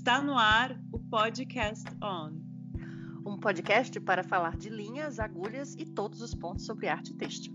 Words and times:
Está 0.00 0.22
no 0.22 0.38
ar 0.38 0.80
o 0.90 0.98
Podcast 0.98 1.84
On. 2.02 2.32
Um 3.26 3.38
podcast 3.38 4.00
para 4.00 4.24
falar 4.24 4.56
de 4.56 4.70
linhas, 4.70 5.20
agulhas 5.20 5.74
e 5.74 5.84
todos 5.84 6.22
os 6.22 6.34
pontos 6.34 6.64
sobre 6.64 6.88
arte 6.88 7.14
têxtil. 7.14 7.52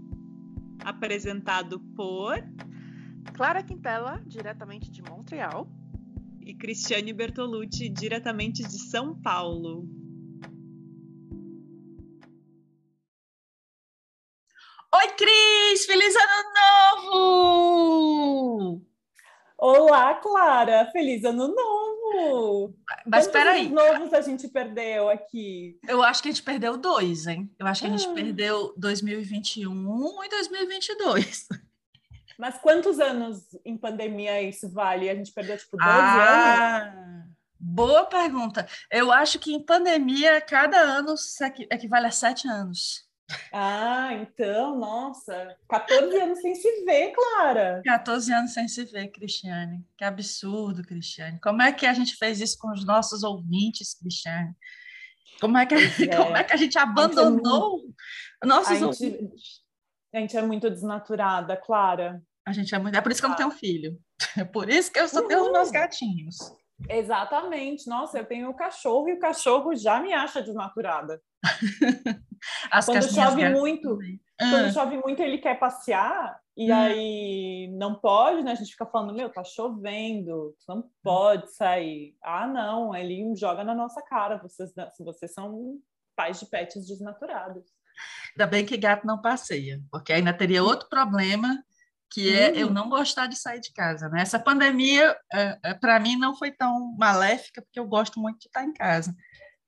Apresentado 0.83 1.79
por 1.95 2.37
Clara 3.33 3.63
Quintela, 3.63 4.21
diretamente 4.27 4.91
de 4.91 5.01
Montreal. 5.01 5.67
E 6.39 6.53
Cristiane 6.53 7.11
Bertolucci, 7.13 7.89
diretamente 7.89 8.61
de 8.61 8.77
São 8.77 9.19
Paulo. 9.19 9.89
Oi, 14.93 15.07
Cris! 15.17 15.87
Feliz 15.87 16.15
Ano 16.15 16.43
Novo! 17.09 18.85
Olá, 19.57 20.13
Clara! 20.13 20.85
Feliz 20.91 21.23
Ano 21.23 21.47
Novo! 21.47 21.94
Mas 23.05 23.25
espera 23.25 23.51
aí. 23.51 23.69
novos 23.69 24.13
a 24.13 24.21
gente 24.21 24.47
perdeu 24.47 25.09
aqui? 25.09 25.79
Eu 25.87 26.03
acho 26.03 26.21
que 26.21 26.29
a 26.29 26.31
gente 26.31 26.43
perdeu 26.43 26.77
dois, 26.77 27.27
hein? 27.27 27.49
Eu 27.57 27.67
acho 27.67 27.81
que 27.81 27.87
a 27.87 27.89
gente 27.89 28.07
ah. 28.07 28.13
perdeu 28.13 28.73
2021 28.77 30.23
e 30.23 30.29
2022. 30.29 31.47
Mas 32.37 32.57
quantos 32.57 32.99
anos 32.99 33.43
em 33.63 33.77
pandemia 33.77 34.41
isso 34.41 34.69
vale? 34.69 35.09
A 35.09 35.15
gente 35.15 35.31
perdeu, 35.31 35.57
tipo, 35.57 35.77
12 35.77 35.89
ah, 35.89 36.83
anos? 36.83 37.25
Boa 37.57 38.05
pergunta. 38.05 38.67
Eu 38.91 39.11
acho 39.11 39.39
que 39.39 39.53
em 39.53 39.63
pandemia, 39.63 40.41
cada 40.41 40.77
ano 40.77 41.15
equivale 41.71 42.07
a 42.07 42.11
sete 42.11 42.47
anos. 42.47 43.04
Ah, 43.51 44.13
então, 44.13 44.77
nossa, 44.77 45.55
14 45.69 46.17
anos 46.17 46.41
sem 46.41 46.53
se 46.53 46.85
ver, 46.85 47.11
Clara. 47.11 47.81
14 47.83 48.31
anos 48.31 48.53
sem 48.53 48.67
se 48.67 48.83
ver, 48.85 49.07
Cristiane. 49.07 49.83
Que 49.97 50.03
absurdo, 50.03 50.83
Cristiane. 50.83 51.39
Como 51.39 51.61
é 51.61 51.71
que 51.71 51.85
a 51.85 51.93
gente 51.93 52.15
fez 52.15 52.39
isso 52.39 52.57
com 52.59 52.71
os 52.71 52.85
nossos 52.85 53.23
ouvintes, 53.23 53.97
Cristiane? 53.97 54.53
Como 55.39 55.57
é 55.57 55.65
que, 55.65 55.75
é. 56.05 56.15
Como 56.15 56.37
é 56.37 56.43
que 56.43 56.53
a 56.53 56.57
gente 56.57 56.77
abandonou 56.77 57.81
a 58.41 58.45
nossos 58.45 58.71
a 58.71 58.75
gente, 58.75 58.85
ouvintes? 58.85 59.61
A 60.13 60.19
gente 60.19 60.37
é 60.37 60.41
muito 60.41 60.69
desnaturada, 60.69 61.57
Clara. 61.57 62.21
A 62.45 62.53
gente 62.53 62.75
é 62.75 62.79
muito. 62.79 62.95
É 62.95 63.01
por 63.01 63.11
isso 63.11 63.21
que 63.21 63.25
eu 63.25 63.29
não 63.29 63.37
tenho 63.37 63.51
filho. 63.51 63.99
É 64.37 64.45
por 64.45 64.69
isso 64.69 64.91
que 64.91 64.99
eu 64.99 65.07
só 65.07 65.25
tenho 65.27 65.45
os 65.45 65.51
meus 65.51 65.71
gatinhos. 65.71 66.37
Exatamente. 66.89 67.87
Nossa, 67.87 68.19
eu 68.19 68.25
tenho 68.25 68.49
o 68.49 68.53
cachorro 68.53 69.09
e 69.09 69.13
o 69.13 69.19
cachorro 69.19 69.75
já 69.75 69.99
me 69.99 70.13
acha 70.13 70.41
desnaturada. 70.41 71.21
As 72.71 72.85
quando 72.85 73.13
chove 73.13 73.49
muito, 73.49 73.97
quando 74.37 74.65
ah. 74.65 74.71
chove 74.71 74.97
muito, 74.97 75.21
ele 75.21 75.37
quer 75.37 75.57
passear 75.57 76.39
e 76.55 76.71
hum. 76.71 76.75
aí 76.75 77.69
não 77.77 77.95
pode, 77.95 78.43
né? 78.43 78.51
A 78.51 78.55
gente 78.55 78.71
fica 78.71 78.85
falando, 78.85 79.15
meu, 79.15 79.29
tá 79.29 79.43
chovendo, 79.43 80.55
não 80.67 80.79
hum. 80.79 80.89
pode 81.03 81.51
sair. 81.53 82.15
Ah, 82.21 82.45
não, 82.47 82.95
ele 82.95 83.35
joga 83.35 83.63
na 83.63 83.73
nossa 83.73 84.01
cara, 84.01 84.37
vocês, 84.37 84.71
vocês 84.99 85.33
são 85.33 85.79
pais 86.15 86.39
de 86.39 86.45
pets 86.45 86.85
desnaturados. 86.87 87.63
Ainda 88.31 88.47
bem 88.47 88.65
que 88.65 88.77
gato 88.77 89.07
não 89.07 89.21
passeia, 89.21 89.81
porque 89.89 90.11
ainda 90.13 90.33
teria 90.33 90.63
outro 90.63 90.89
problema 90.89 91.63
que 92.11 92.33
é 92.33 92.55
eu 92.55 92.69
não 92.69 92.89
gostar 92.89 93.27
de 93.27 93.35
sair 93.35 93.59
de 93.59 93.73
casa, 93.73 94.07
né? 94.09 94.21
Essa 94.21 94.39
pandemia, 94.39 95.15
é, 95.33 95.59
é, 95.63 95.73
para 95.73 95.99
mim, 95.99 96.17
não 96.17 96.35
foi 96.35 96.51
tão 96.51 96.95
maléfica, 96.97 97.61
porque 97.61 97.79
eu 97.79 97.87
gosto 97.87 98.19
muito 98.19 98.39
de 98.39 98.47
estar 98.47 98.63
em 98.63 98.73
casa. 98.73 99.15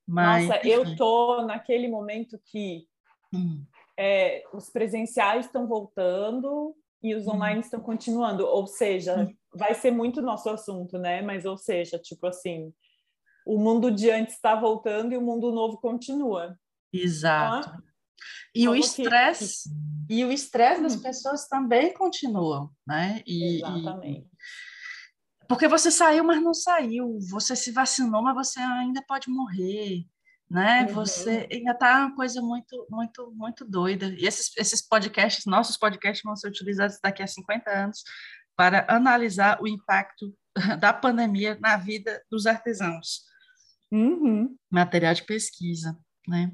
Mas, 0.07 0.47
Nossa, 0.47 0.59
enfim. 0.59 0.69
eu 0.69 0.95
tô 0.95 1.41
naquele 1.41 1.87
momento 1.87 2.39
que 2.45 2.85
hum. 3.33 3.65
é, 3.99 4.43
os 4.53 4.69
presenciais 4.69 5.45
estão 5.45 5.67
voltando 5.67 6.73
e 7.03 7.13
os 7.13 7.27
hum. 7.27 7.31
online 7.31 7.59
estão 7.59 7.81
continuando. 7.81 8.45
Ou 8.45 8.65
seja, 8.65 9.23
hum. 9.23 9.35
vai 9.53 9.73
ser 9.73 9.91
muito 9.91 10.21
nosso 10.21 10.49
assunto, 10.49 10.97
né? 10.97 11.21
Mas, 11.21 11.43
ou 11.43 11.57
seja, 11.57 11.99
tipo 11.99 12.25
assim, 12.27 12.73
o 13.45 13.57
mundo 13.57 13.91
de 13.91 14.09
antes 14.09 14.35
está 14.35 14.55
voltando 14.55 15.13
e 15.13 15.17
o 15.17 15.21
mundo 15.21 15.51
novo 15.51 15.77
continua. 15.77 16.57
Exato. 16.93 17.69
Então, 17.69 17.86
e 18.53 18.67
o 18.67 18.75
estresse 18.75 19.69
e 20.09 20.23
o 20.23 20.31
estresse 20.31 20.81
das 20.81 20.95
hum. 20.95 21.01
pessoas 21.01 21.47
também 21.47 21.93
continuam, 21.93 22.69
né? 22.85 23.21
E, 23.25 23.57
Exatamente. 23.57 24.25
E, 24.25 25.47
porque 25.47 25.67
você 25.67 25.89
saiu, 25.89 26.23
mas 26.23 26.41
não 26.41 26.53
saiu. 26.53 27.19
Você 27.29 27.55
se 27.55 27.71
vacinou, 27.71 28.21
mas 28.21 28.35
você 28.35 28.59
ainda 28.59 29.01
pode 29.07 29.29
morrer, 29.29 30.05
né? 30.49 30.83
Uhum. 30.83 30.93
Você 30.93 31.47
ainda 31.51 31.71
está 31.71 32.05
uma 32.05 32.15
coisa 32.15 32.41
muito, 32.41 32.85
muito, 32.89 33.31
muito 33.33 33.65
doida. 33.65 34.07
E 34.07 34.25
esses, 34.25 34.51
esses 34.57 34.81
podcasts, 34.81 35.45
nossos 35.45 35.77
podcasts 35.77 36.23
vão 36.23 36.35
ser 36.35 36.49
utilizados 36.49 36.99
daqui 37.01 37.23
a 37.23 37.27
50 37.27 37.69
anos 37.69 38.03
para 38.55 38.85
analisar 38.89 39.61
o 39.61 39.67
impacto 39.67 40.35
da 40.79 40.91
pandemia 40.91 41.57
na 41.61 41.77
vida 41.77 42.21
dos 42.29 42.45
artesãos. 42.45 43.21
Uhum. 43.91 44.57
Material 44.69 45.13
de 45.13 45.23
pesquisa. 45.23 45.97
Né? 46.27 46.51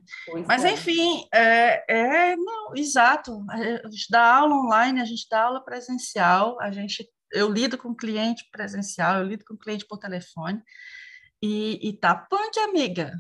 Mas, 0.48 0.64
é. 0.64 0.72
enfim, 0.72 1.26
é, 1.34 1.84
é, 1.88 2.36
não, 2.36 2.76
exato. 2.76 3.44
A 3.50 3.90
gente 3.90 4.08
dá 4.10 4.36
aula 4.36 4.56
online, 4.56 5.02
a 5.02 5.06
gente 5.06 5.26
dá 5.30 5.44
aula 5.44 5.66
presencial, 5.66 6.62
a 6.62 6.72
gente 6.72 7.10
eu 7.34 7.52
lido 7.52 7.78
com 7.78 7.96
cliente 7.96 8.48
presencial, 8.52 9.18
eu 9.18 9.26
lido 9.26 9.44
com 9.44 9.58
cliente 9.58 9.88
por 9.88 9.98
telefone, 9.98 10.62
e, 11.42 11.90
e 11.90 11.98
tá 11.98 12.16
punk, 12.16 12.60
amiga. 12.60 13.12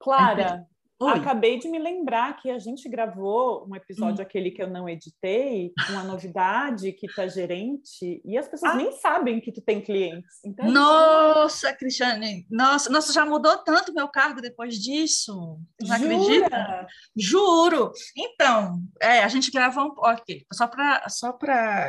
Clara, 0.00 0.66
Oi. 1.00 1.12
acabei 1.12 1.58
de 1.58 1.68
me 1.68 1.78
lembrar 1.78 2.36
que 2.36 2.50
a 2.50 2.58
gente 2.58 2.88
gravou 2.88 3.64
um 3.68 3.76
episódio, 3.76 4.18
hum. 4.18 4.22
aquele 4.22 4.50
que 4.50 4.60
eu 4.60 4.68
não 4.68 4.88
editei, 4.88 5.72
uma 5.90 6.02
novidade 6.02 6.92
que 6.92 7.06
tá 7.14 7.28
gerente, 7.28 8.20
e 8.24 8.36
as 8.36 8.48
pessoas 8.48 8.72
ah. 8.72 8.76
nem 8.76 8.90
sabem 8.90 9.40
que 9.40 9.52
tu 9.52 9.60
tem 9.60 9.80
clientes. 9.80 10.40
Então, 10.44 10.68
nossa, 10.68 11.72
Cristiane, 11.72 12.46
nossa, 12.50 12.90
nossa, 12.90 13.12
já 13.12 13.24
mudou 13.24 13.56
tanto 13.58 13.94
meu 13.94 14.08
cargo 14.08 14.40
depois 14.40 14.74
disso. 14.74 15.60
Não 15.80 15.94
acredita? 15.94 16.86
Juro. 17.16 17.92
Então, 18.16 18.82
é, 19.00 19.22
a 19.22 19.28
gente 19.28 19.52
gravou 19.52 19.84
um. 19.84 19.94
Ok, 19.98 20.44
só 20.52 20.66
para 20.66 21.08
só 21.08 21.38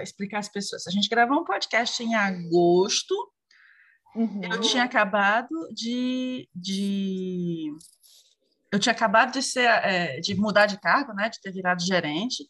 explicar 0.04 0.40
às 0.40 0.50
pessoas, 0.50 0.86
a 0.86 0.92
gente 0.92 1.10
gravou 1.10 1.40
um 1.40 1.46
podcast 1.46 2.04
em 2.04 2.14
agosto. 2.14 3.16
Uhum. 4.16 4.42
Eu 4.44 4.60
tinha 4.62 4.84
acabado 4.84 5.50
de, 5.74 6.50
de 6.54 7.72
eu 8.72 8.80
tinha 8.80 8.94
acabado 8.94 9.32
de 9.32 9.42
ser 9.42 9.66
é, 9.66 10.20
de 10.20 10.36
mudar 10.36 10.66
de 10.66 10.80
cargo, 10.80 11.14
né, 11.14 11.30
de 11.30 11.40
ter 11.42 11.52
virado 11.52 11.82
gerente, 11.82 12.48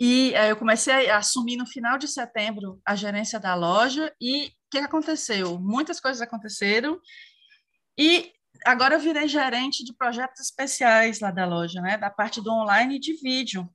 e 0.00 0.34
é, 0.34 0.50
eu 0.50 0.56
comecei 0.56 1.08
a 1.08 1.18
assumir 1.18 1.56
no 1.56 1.66
final 1.66 1.96
de 1.96 2.08
setembro 2.08 2.80
a 2.84 2.96
gerência 2.96 3.38
da 3.38 3.54
loja 3.54 4.12
e 4.20 4.46
o 4.46 4.50
que 4.70 4.78
aconteceu? 4.78 5.58
Muitas 5.58 6.00
coisas 6.00 6.20
aconteceram 6.20 6.98
e 7.98 8.32
agora 8.66 8.96
eu 8.96 9.00
virei 9.00 9.28
gerente 9.28 9.84
de 9.84 9.94
projetos 9.94 10.40
especiais 10.40 11.20
lá 11.20 11.30
da 11.30 11.46
loja, 11.46 11.80
né, 11.80 11.96
da 11.96 12.10
parte 12.10 12.40
do 12.40 12.50
online 12.50 12.96
e 12.96 13.00
de 13.00 13.14
vídeo. 13.14 13.68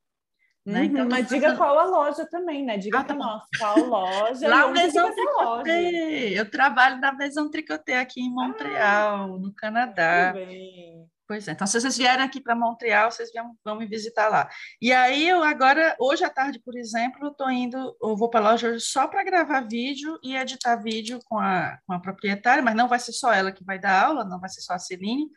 Né? 0.66 0.86
Então, 0.86 1.03
uhum, 1.03 1.09
mas 1.09 1.24
fazendo... 1.24 1.41
diga 1.41 1.56
qual 1.56 1.80
a 1.80 1.86
loja 1.86 2.28
também, 2.30 2.63
né? 2.63 2.78
Diga 2.78 3.00
ah, 3.00 3.03
tá 3.03 3.13
nós 3.13 3.44
qual 3.57 3.80
loja. 3.80 4.47
Lá 4.47 4.68
Maison 4.68 5.12
Tricoté. 5.12 6.30
Eu 6.30 6.51
trabalho 6.51 7.00
na 7.00 7.12
Maison 7.13 7.50
Tricoté 7.50 7.97
aqui 7.97 8.22
em 8.22 8.30
Montreal, 8.30 9.24
ah, 9.24 9.40
no 9.40 9.53
Canadá. 9.56 10.34
Muito 10.36 10.47
bem. 10.47 11.09
Pois 11.30 11.48
é. 11.48 11.52
Então, 11.52 11.68
se 11.68 11.80
vocês 11.80 11.96
vierem 11.96 12.26
aqui 12.26 12.42
para 12.42 12.56
Montreal, 12.56 13.12
vocês 13.12 13.32
vão, 13.32 13.56
vão 13.64 13.78
me 13.78 13.86
visitar 13.86 14.30
lá. 14.30 14.50
E 14.82 14.92
aí, 14.92 15.30
eu 15.30 15.44
agora, 15.44 15.96
hoje 16.00 16.24
à 16.24 16.30
tarde, 16.30 16.60
por 16.60 16.76
exemplo, 16.76 17.28
estou 17.28 17.52
indo, 17.52 17.78
eu 18.02 18.18
vou 18.18 18.32
para 18.32 18.40
a 18.40 18.50
loja 18.50 18.80
só 18.80 19.08
para 19.08 19.24
gravar 19.24 19.62
vídeo 19.62 20.18
e 20.24 20.36
editar 20.36 20.78
vídeo 20.78 21.20
com 21.26 21.38
a, 21.38 21.78
com 21.86 21.94
a 21.94 22.00
proprietária, 22.00 22.64
mas 22.64 22.76
não 22.76 22.88
vai 22.88 22.98
ser 22.98 23.12
só 23.12 23.32
ela 23.32 23.52
que 23.52 23.64
vai 23.64 23.78
dar 23.78 24.06
aula, 24.06 24.26
não 24.26 24.40
vai 24.40 24.50
ser 24.50 24.62
só 24.62 24.74
a 24.74 24.80
Celine, 24.80 25.30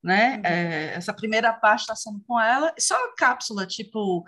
né? 0.00 0.36
Uhum. 0.36 0.42
É, 0.44 0.94
essa 0.94 1.12
primeira 1.12 1.52
parte 1.52 1.80
está 1.80 1.96
sendo 1.96 2.22
com 2.24 2.40
ela, 2.40 2.72
só 2.78 2.94
cápsula, 3.16 3.66
tipo, 3.66 4.22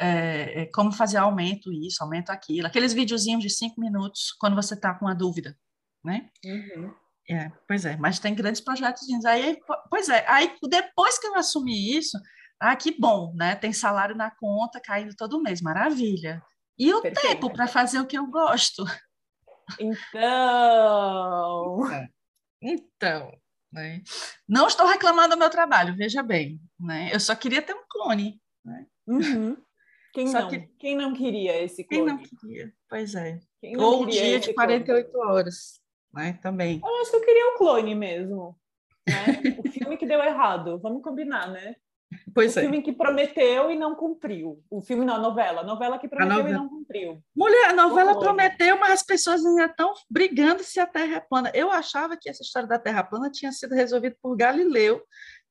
é, 0.00 0.62
é, 0.62 0.66
como 0.74 0.90
fazer 0.90 1.18
aumento 1.18 1.72
isso, 1.72 2.02
aumento 2.02 2.30
aquilo, 2.30 2.66
aqueles 2.66 2.92
videozinhos 2.92 3.40
de 3.40 3.50
cinco 3.50 3.80
minutos 3.80 4.34
quando 4.40 4.56
você 4.56 4.74
está 4.74 4.92
com 4.94 5.04
uma 5.04 5.14
dúvida, 5.14 5.56
né? 6.04 6.28
Uhum. 6.44 6.92
É, 7.28 7.50
pois 7.66 7.84
é, 7.84 7.96
mas 7.96 8.20
tem 8.20 8.34
grandes 8.34 8.60
projetos. 8.60 9.02
Aí, 9.24 9.58
pois 9.90 10.08
é, 10.08 10.24
aí 10.28 10.56
depois 10.68 11.18
que 11.18 11.26
eu 11.26 11.34
assumi 11.34 11.96
isso, 11.96 12.16
ah, 12.60 12.76
que 12.76 12.96
bom, 12.98 13.34
né? 13.34 13.56
Tem 13.56 13.72
salário 13.72 14.14
na 14.14 14.30
conta 14.30 14.80
caindo 14.80 15.14
todo 15.16 15.42
mês, 15.42 15.60
maravilha. 15.60 16.40
E 16.78 16.94
o 16.94 17.02
Perfeito. 17.02 17.28
tempo 17.28 17.52
para 17.52 17.66
fazer 17.66 17.98
o 17.98 18.06
que 18.06 18.16
eu 18.16 18.26
gosto. 18.26 18.84
Então. 19.80 20.20
É. 21.92 22.08
Então, 22.62 23.36
né? 23.72 24.00
Não 24.48 24.68
estou 24.68 24.86
reclamando 24.86 25.34
do 25.34 25.38
meu 25.38 25.50
trabalho, 25.50 25.96
veja 25.96 26.22
bem, 26.22 26.60
né? 26.78 27.10
Eu 27.12 27.18
só 27.18 27.34
queria 27.34 27.60
ter 27.60 27.74
um 27.74 27.82
clone, 27.88 28.40
né? 28.64 28.86
Uhum. 29.06 29.56
Quem 30.14 30.28
só 30.28 30.42
não? 30.42 30.48
Que... 30.48 30.60
Quem 30.78 30.96
não 30.96 31.12
queria 31.12 31.60
esse 31.60 31.82
clone? 31.82 32.04
Quem 32.04 32.14
não 32.14 32.22
queria, 32.22 32.72
pois 32.88 33.16
é. 33.16 33.40
Ou 33.76 34.04
um 34.04 34.06
dia 34.06 34.38
de 34.38 34.54
48 34.54 35.10
clone? 35.10 35.30
horas 35.32 35.84
né? 36.16 36.38
Também. 36.42 36.80
Eu 36.82 37.00
acho 37.00 37.10
que 37.10 37.16
eu 37.16 37.24
queria 37.24 37.50
o 37.50 37.54
um 37.54 37.58
clone 37.58 37.94
mesmo. 37.94 38.56
Né? 39.06 39.56
o 39.64 39.70
filme 39.70 39.96
que 39.96 40.06
deu 40.06 40.20
errado, 40.20 40.80
vamos 40.80 41.02
combinar, 41.02 41.48
né? 41.48 41.76
Pois 42.32 42.54
o 42.54 42.58
é. 42.58 42.62
filme 42.62 42.82
que 42.82 42.92
prometeu 42.92 43.70
e 43.70 43.76
não 43.76 43.94
cumpriu. 43.94 44.62
O 44.70 44.80
filme 44.80 45.04
não, 45.04 45.16
a 45.16 45.18
novela. 45.18 45.62
A 45.62 45.64
novela 45.64 45.98
que 45.98 46.08
prometeu 46.08 46.36
novela. 46.36 46.56
e 46.56 46.60
não 46.60 46.68
cumpriu. 46.68 47.20
Mulher, 47.34 47.70
a 47.70 47.72
novela 47.72 48.18
prometeu, 48.18 48.78
mas 48.78 48.92
as 48.92 49.02
pessoas 49.02 49.44
ainda 49.44 49.64
estão 49.64 49.92
brigando 50.08 50.62
se 50.62 50.78
a 50.78 50.86
Terra 50.86 51.16
é 51.16 51.20
plana. 51.20 51.50
Eu 51.52 51.70
achava 51.70 52.16
que 52.16 52.28
essa 52.28 52.42
história 52.42 52.68
da 52.68 52.78
Terra 52.78 53.02
plana 53.02 53.30
tinha 53.30 53.50
sido 53.52 53.74
resolvida 53.74 54.16
por 54.22 54.36
Galileu 54.36 55.02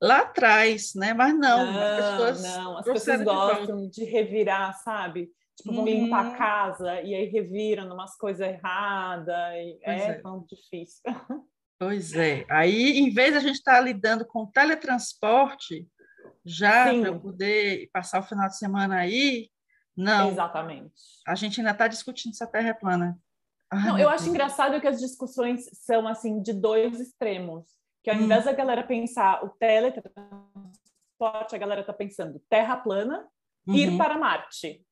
lá 0.02 0.20
atrás, 0.20 0.94
né? 0.96 1.14
Mas 1.14 1.38
não, 1.38 1.72
não 1.72 1.82
as 1.82 1.96
pessoas, 1.96 2.44
não, 2.44 2.78
as 2.78 2.86
pessoas 2.86 3.22
gostam 3.22 3.90
de, 3.90 3.90
de, 3.90 4.04
revirar, 4.06 4.74
sabe? 4.80 5.30
Tipo, 5.57 5.74
vão 5.74 5.84
uhum. 5.84 5.86
limpar 5.86 6.34
a 6.34 6.38
casa 6.38 7.02
e 7.02 7.16
aí 7.16 7.25
reviram 7.25 7.92
umas 7.94 8.18
coisas 8.18 8.46
erradas. 8.46 9.36
É, 9.84 9.84
é 9.84 10.13
tão 10.16 10.46
difícil. 10.48 11.02
Pois 11.78 12.13
é. 12.13 12.46
Aí, 12.50 13.00
em 13.00 13.10
vez 13.10 13.31
de 13.31 13.38
a 13.38 13.42
gente 13.42 13.56
estar 13.56 13.74
tá 13.74 13.81
lidando 13.81 14.25
com 14.25 14.46
teletransporte, 14.46 15.86
já 16.46 16.94
para 16.94 17.19
poder 17.19 17.90
passar 17.92 18.19
o 18.19 18.24
final 18.24 18.48
de 18.48 18.57
semana 18.57 18.98
aí. 18.98 19.50
Não. 19.96 20.30
Exatamente. 20.30 20.94
A 21.25 21.36
gente 21.36 21.60
ainda 21.60 21.72
está 21.72 21.88
discutindo 21.88 22.34
se 22.34 22.44
a 22.44 22.48
Terra 22.48 22.69
é 22.69 22.74
plana. 22.74 23.18
Ai, 23.72 23.88
não, 23.88 23.98
eu 23.98 24.10
acho 24.10 24.30
engraçado 24.30 24.80
que 24.80 24.88
as 24.88 25.00
discussões 25.00 25.66
são 25.74 26.08
assim 26.08 26.42
de 26.42 26.54
dois 26.54 27.00
extremos. 27.00 27.66
Que 28.04 28.12
ao 28.12 28.18
hum. 28.18 28.22
invés 28.22 28.46
da 28.46 28.54
galera 28.54 28.84
pensar 28.84 29.44
o 29.44 29.50
teletransporte, 29.50 31.56
a 31.56 31.58
galera 31.58 31.81
está 31.81 31.94
pensando 31.94 32.42
Terra 32.50 32.78
plana, 32.78 33.28
uhum. 33.68 33.75
ir 33.75 33.98
para 33.98 34.18
Marte. 34.18 34.86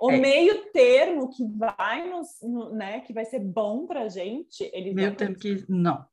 O 0.00 0.10
é. 0.10 0.18
meio 0.18 0.70
termo 0.72 1.30
que 1.30 1.44
vai 1.56 2.08
nos, 2.08 2.28
no, 2.42 2.74
né, 2.74 3.00
que 3.00 3.12
vai 3.12 3.24
ser 3.24 3.40
bom 3.40 3.86
para 3.86 4.02
a 4.02 4.08
gente, 4.08 4.68
eles 4.72 4.94
meio 4.94 5.14
termo 5.14 5.36
que 5.36 5.64
não. 5.68 6.04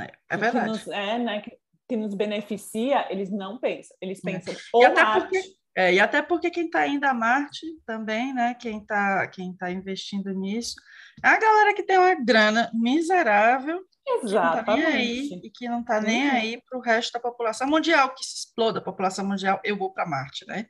É, 0.00 0.12
é 0.30 0.36
verdade. 0.36 0.68
Nos, 0.68 0.88
é, 0.88 1.18
né, 1.18 1.40
que 1.40 1.56
que 1.88 1.96
nos 1.96 2.14
beneficia, 2.14 3.06
eles 3.10 3.30
não 3.30 3.58
pensam. 3.58 3.96
Eles 4.00 4.20
é. 4.24 4.32
pensam 4.32 4.54
é. 4.54 4.56
ou 4.72 4.94
Marte. 4.94 5.20
Porque, 5.20 5.56
é, 5.76 5.94
e 5.94 6.00
até 6.00 6.22
porque 6.22 6.50
quem 6.50 6.66
está 6.66 6.86
indo 6.86 7.04
a 7.04 7.14
Marte 7.14 7.66
também, 7.86 8.32
né? 8.32 8.54
Quem 8.54 8.78
está 8.78 9.26
quem 9.28 9.54
tá 9.54 9.70
investindo 9.70 10.32
nisso, 10.32 10.74
é 11.22 11.28
a 11.28 11.38
galera 11.38 11.74
que 11.74 11.82
tem 11.82 11.98
uma 11.98 12.14
grana 12.14 12.70
miserável. 12.74 13.80
Exatamente. 14.08 14.64
Que 14.64 14.82
tá 14.82 14.96
aí, 14.96 15.40
e 15.44 15.50
que 15.50 15.68
não 15.68 15.80
está 15.80 16.00
nem 16.00 16.30
aí 16.30 16.62
para 16.68 16.78
o 16.78 16.80
resto 16.80 17.12
da 17.12 17.20
população 17.20 17.68
mundial, 17.68 18.14
que 18.14 18.24
se 18.24 18.46
exploda 18.46 18.78
a 18.78 18.82
população 18.82 19.26
mundial, 19.26 19.60
eu 19.64 19.76
vou 19.76 19.92
para 19.92 20.06
Marte, 20.06 20.46
né? 20.46 20.66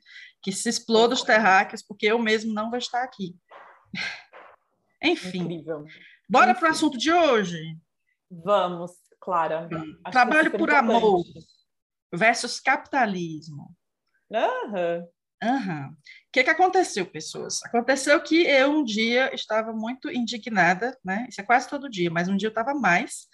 Que 0.46 0.52
se 0.52 0.69
exploda 0.69 1.12
os 1.12 1.25
terráqueos, 1.25 1.82
porque 1.82 2.06
eu 2.06 2.20
mesmo 2.20 2.54
não 2.54 2.70
vou 2.70 2.78
estar 2.78 3.02
aqui. 3.02 3.34
Enfim. 5.02 5.40
Incrível. 5.40 5.84
Bora 6.31 6.54
para 6.54 6.69
o 6.69 6.70
assunto 6.70 6.96
de 6.96 7.10
hoje? 7.10 7.76
Vamos. 8.31 8.93
Clara. 9.19 9.69
Trabalho 10.12 10.56
por 10.56 10.70
amor 10.70 11.25
versus 12.14 12.60
capitalismo. 12.60 13.75
Uhum. 14.31 15.08
Uhum. 15.43 15.88
O 15.88 15.96
que, 16.32 16.44
que 16.44 16.50
aconteceu, 16.50 17.04
pessoas? 17.06 17.60
Aconteceu 17.64 18.22
que 18.22 18.46
eu 18.46 18.70
um 18.70 18.84
dia 18.84 19.34
estava 19.34 19.72
muito 19.72 20.08
indignada, 20.08 20.96
né? 21.04 21.26
Isso 21.28 21.40
é 21.40 21.44
quase 21.44 21.69
todo 21.69 21.90
dia, 21.90 22.08
mas 22.08 22.28
um 22.28 22.37
dia 22.37 22.46
eu 22.46 22.50
estava 22.50 22.72
mais. 22.72 23.26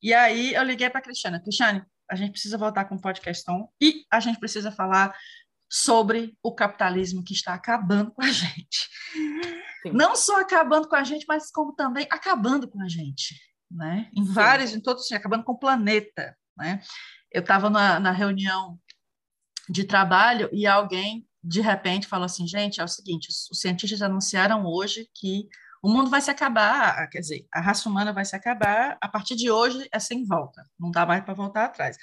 E 0.00 0.14
aí 0.14 0.54
eu 0.54 0.62
liguei 0.62 0.88
para 0.88 1.00
a 1.00 1.02
Cristiane. 1.02 1.42
Cristiane, 1.42 1.82
a 2.08 2.14
gente 2.14 2.30
precisa 2.30 2.56
voltar 2.56 2.84
com 2.84 2.94
o 2.94 3.00
podcast 3.00 3.44
e 3.80 4.04
a 4.08 4.20
gente 4.20 4.38
precisa 4.38 4.70
falar 4.70 5.12
sobre 5.70 6.36
o 6.42 6.54
capitalismo 6.54 7.22
que 7.22 7.32
está 7.32 7.54
acabando 7.54 8.10
com 8.10 8.22
a 8.22 8.30
gente. 8.30 8.88
Sim. 9.82 9.92
Não 9.92 10.16
só 10.16 10.40
acabando 10.40 10.88
com 10.88 10.96
a 10.96 11.04
gente, 11.04 11.24
mas 11.28 11.50
como 11.50 11.72
também 11.74 12.06
acabando 12.10 12.68
com 12.68 12.82
a 12.82 12.88
gente 12.88 13.34
né? 13.70 14.10
Em 14.14 14.24
vários, 14.24 14.74
em 14.74 14.80
todos, 14.80 15.10
acabando 15.12 15.44
com 15.44 15.52
o 15.52 15.58
planeta, 15.58 16.36
né? 16.56 16.80
Eu 17.30 17.40
estava 17.42 17.70
na, 17.70 18.00
na 18.00 18.10
reunião 18.10 18.78
de 19.68 19.84
trabalho 19.84 20.50
e 20.52 20.66
alguém 20.66 21.26
de 21.42 21.60
repente 21.60 22.08
falou 22.08 22.26
assim, 22.26 22.46
gente, 22.46 22.80
é 22.80 22.84
o 22.84 22.88
seguinte, 22.88 23.28
os 23.30 23.60
cientistas 23.60 24.02
anunciaram 24.02 24.66
hoje 24.66 25.08
que 25.14 25.48
o 25.82 25.88
mundo 25.88 26.10
vai 26.10 26.20
se 26.20 26.30
acabar, 26.30 27.08
quer 27.08 27.20
dizer, 27.20 27.46
a 27.52 27.60
raça 27.60 27.88
humana 27.88 28.12
vai 28.12 28.24
se 28.24 28.36
acabar, 28.36 28.98
a 29.00 29.08
partir 29.08 29.34
de 29.34 29.50
hoje 29.50 29.88
é 29.92 29.98
sem 29.98 30.24
volta, 30.26 30.62
não 30.78 30.90
dá 30.90 31.06
mais 31.06 31.24
para 31.24 31.32
voltar 31.32 31.64
atrás. 31.64 31.96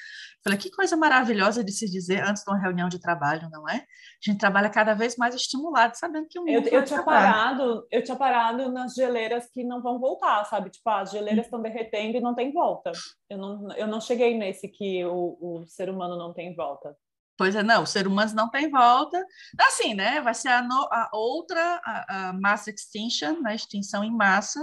Falei, 0.43 0.57
que 0.57 0.71
coisa 0.71 0.97
maravilhosa 0.97 1.63
de 1.63 1.71
se 1.71 1.89
dizer 1.89 2.23
antes 2.23 2.43
de 2.43 2.49
uma 2.49 2.59
reunião 2.59 2.89
de 2.89 2.99
trabalho, 2.99 3.49
não 3.51 3.69
é? 3.69 3.75
A 3.75 4.31
gente 4.31 4.39
trabalha 4.39 4.69
cada 4.69 4.93
vez 4.93 5.15
mais 5.15 5.35
estimulado, 5.35 5.95
sabendo 5.95 6.27
que 6.27 6.39
o 6.39 6.43
mundo 6.43 6.67
eu, 6.67 6.79
eu 6.79 6.85
tinha 6.85 7.03
parado, 7.03 7.85
Eu 7.91 8.03
tinha 8.03 8.17
parado 8.17 8.71
nas 8.71 8.95
geleiras 8.95 9.47
que 9.51 9.63
não 9.63 9.81
vão 9.81 9.99
voltar, 9.99 10.43
sabe? 10.45 10.69
Tipo, 10.71 10.89
as 10.89 11.11
geleiras 11.11 11.45
estão 11.45 11.61
derretendo 11.61 12.17
e 12.17 12.21
não 12.21 12.33
tem 12.33 12.51
volta. 12.51 12.91
Eu 13.29 13.37
não, 13.37 13.71
eu 13.73 13.87
não 13.87 14.01
cheguei 14.01 14.37
nesse 14.37 14.67
que 14.67 15.05
o, 15.05 15.37
o 15.39 15.65
ser 15.67 15.89
humano 15.89 16.17
não 16.17 16.33
tem 16.33 16.55
volta. 16.55 16.95
Pois 17.37 17.55
é, 17.55 17.61
não, 17.61 17.83
o 17.83 17.87
ser 17.87 18.07
humano 18.07 18.33
não 18.33 18.49
tem 18.49 18.69
volta. 18.69 19.23
Assim, 19.59 19.93
né? 19.93 20.19
Vai 20.21 20.33
ser 20.33 20.49
a, 20.49 20.61
no, 20.61 20.87
a 20.91 21.09
outra 21.13 21.79
a, 21.83 22.29
a 22.29 22.33
mass 22.33 22.67
extinction, 22.67 23.41
né? 23.41 23.55
extinção 23.55 24.03
em 24.03 24.11
massa, 24.11 24.59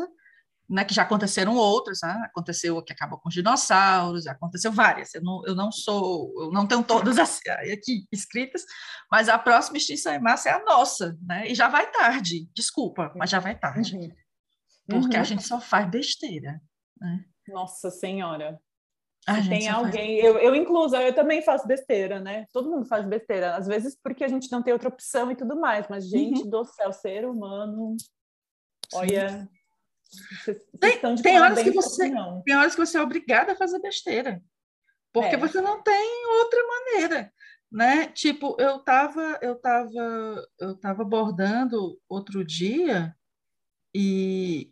né? 0.68 0.84
que 0.84 0.92
já 0.92 1.02
aconteceram 1.02 1.54
outras, 1.54 2.00
né? 2.02 2.22
aconteceu 2.24 2.82
que 2.82 2.92
acabou 2.92 3.18
com 3.18 3.28
os 3.28 3.34
dinossauros, 3.34 4.26
aconteceu 4.26 4.72
várias. 4.72 5.14
Eu 5.14 5.22
não, 5.22 5.46
eu 5.46 5.54
não 5.54 5.70
sou, 5.70 6.34
eu 6.42 6.50
não 6.50 6.66
tenho 6.66 6.82
todas 6.82 7.16
aqui 7.18 8.06
escritas, 8.10 8.64
mas 9.10 9.28
a 9.28 9.38
próxima 9.38 9.78
extinção 9.78 10.12
em 10.12 10.20
massa 10.20 10.48
é 10.48 10.52
a 10.52 10.64
nossa, 10.64 11.16
né? 11.22 11.46
E 11.46 11.54
já 11.54 11.68
vai 11.68 11.88
tarde, 11.92 12.50
desculpa, 12.52 13.12
mas 13.14 13.30
já 13.30 13.38
vai 13.38 13.56
tarde. 13.56 13.96
Uhum. 13.96 14.10
Porque 14.88 15.16
uhum. 15.16 15.22
a 15.22 15.24
gente 15.24 15.44
só 15.44 15.60
faz 15.60 15.88
besteira. 15.88 16.60
Né? 17.00 17.24
Nossa 17.48 17.90
Senhora. 17.90 18.58
A 19.26 19.40
tem 19.40 19.68
alguém, 19.68 20.20
faz... 20.20 20.34
eu, 20.34 20.38
eu 20.38 20.54
incluso, 20.54 20.94
eu 20.96 21.14
também 21.14 21.40
faço 21.40 21.66
besteira, 21.66 22.20
né? 22.20 22.46
Todo 22.52 22.70
mundo 22.70 22.84
faz 22.86 23.06
besteira, 23.06 23.56
às 23.56 23.66
vezes 23.66 23.96
porque 24.02 24.22
a 24.22 24.28
gente 24.28 24.52
não 24.52 24.62
tem 24.62 24.72
outra 24.72 24.88
opção 24.88 25.30
e 25.30 25.36
tudo 25.36 25.58
mais, 25.58 25.86
mas, 25.88 26.08
gente 26.08 26.42
uhum. 26.42 26.50
do 26.50 26.64
céu, 26.64 26.92
ser 26.92 27.24
humano, 27.24 27.96
olha. 28.92 29.48
Tem, 30.78 31.00
tem 31.22 31.40
horas 31.40 31.60
que 31.60 31.72
você 31.72 32.08
não. 32.08 32.42
tem 32.42 32.54
horas 32.54 32.74
que 32.74 32.84
você 32.84 32.98
é 32.98 33.02
obrigada 33.02 33.52
a 33.52 33.56
fazer 33.56 33.80
besteira, 33.80 34.42
porque 35.12 35.34
é. 35.34 35.38
você 35.38 35.60
não 35.60 35.82
tem 35.82 36.26
outra 36.40 36.60
maneira, 36.66 37.32
né? 37.72 38.06
Tipo, 38.08 38.54
eu 38.60 38.76
estava 38.76 39.38
eu 39.40 39.56
tava, 39.56 40.46
eu 40.60 40.76
tava 40.76 41.02
bordando 41.02 41.98
outro 42.08 42.44
dia 42.44 43.16
e 43.94 44.70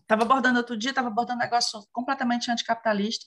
estava 0.00 0.24
bordando 0.24 0.58
outro 0.58 0.76
dia, 0.76 0.90
estava 0.90 1.10
bordando 1.10 1.40
um 1.40 1.44
negócio 1.44 1.80
completamente 1.92 2.50
anticapitalista. 2.50 3.26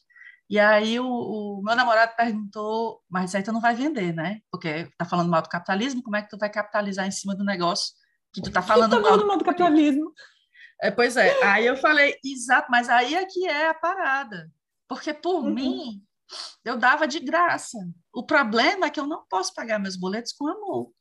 E 0.50 0.60
aí 0.60 1.00
o, 1.00 1.08
o, 1.08 1.62
meu 1.64 1.76
namorado 1.76 2.16
perguntou, 2.16 3.02
mas 3.10 3.34
aí 3.34 3.42
tu 3.42 3.52
não 3.52 3.60
vai 3.60 3.74
vender, 3.74 4.14
né? 4.14 4.42
Porque 4.52 4.90
tá 4.98 5.04
falando 5.04 5.30
mal 5.30 5.42
do 5.42 5.50
capitalismo, 5.50 6.04
como 6.04 6.16
é 6.16 6.22
que 6.22 6.30
tu 6.30 6.38
vai 6.38 6.50
capitalizar 6.50 7.08
em 7.08 7.12
cima 7.12 7.36
do 7.36 7.44
negócio 7.44 7.94
que 8.32 8.42
tu 8.42 8.52
tá 8.52 8.62
falando 8.62 8.92
tá 8.92 9.00
mal, 9.00 9.26
mal 9.26 9.38
do 9.38 9.46
capitalismo? 9.46 10.14
É, 10.82 10.92
pois 10.92 11.18
é, 11.18 11.42
aí 11.44 11.66
eu 11.66 11.78
falei, 11.78 12.16
exato, 12.24 12.70
mas 12.70 12.90
aí 12.90 13.16
é 13.16 13.26
que 13.26 13.48
é 13.48 13.70
a 13.70 13.74
parada. 13.74 14.52
Porque 14.88 15.14
por 15.14 15.44
uhum. 15.44 15.54
mim, 15.54 16.04
eu 16.64 16.78
dava 16.78 17.08
de 17.08 17.20
graça. 17.20 17.78
O 18.14 18.24
problema 18.24 18.88
é 18.88 18.90
que 18.90 19.00
eu 19.00 19.08
não 19.08 19.26
posso 19.28 19.54
pagar 19.54 19.80
meus 19.80 19.96
boletos 19.96 20.34
com 20.34 20.48
amor. 20.48 20.92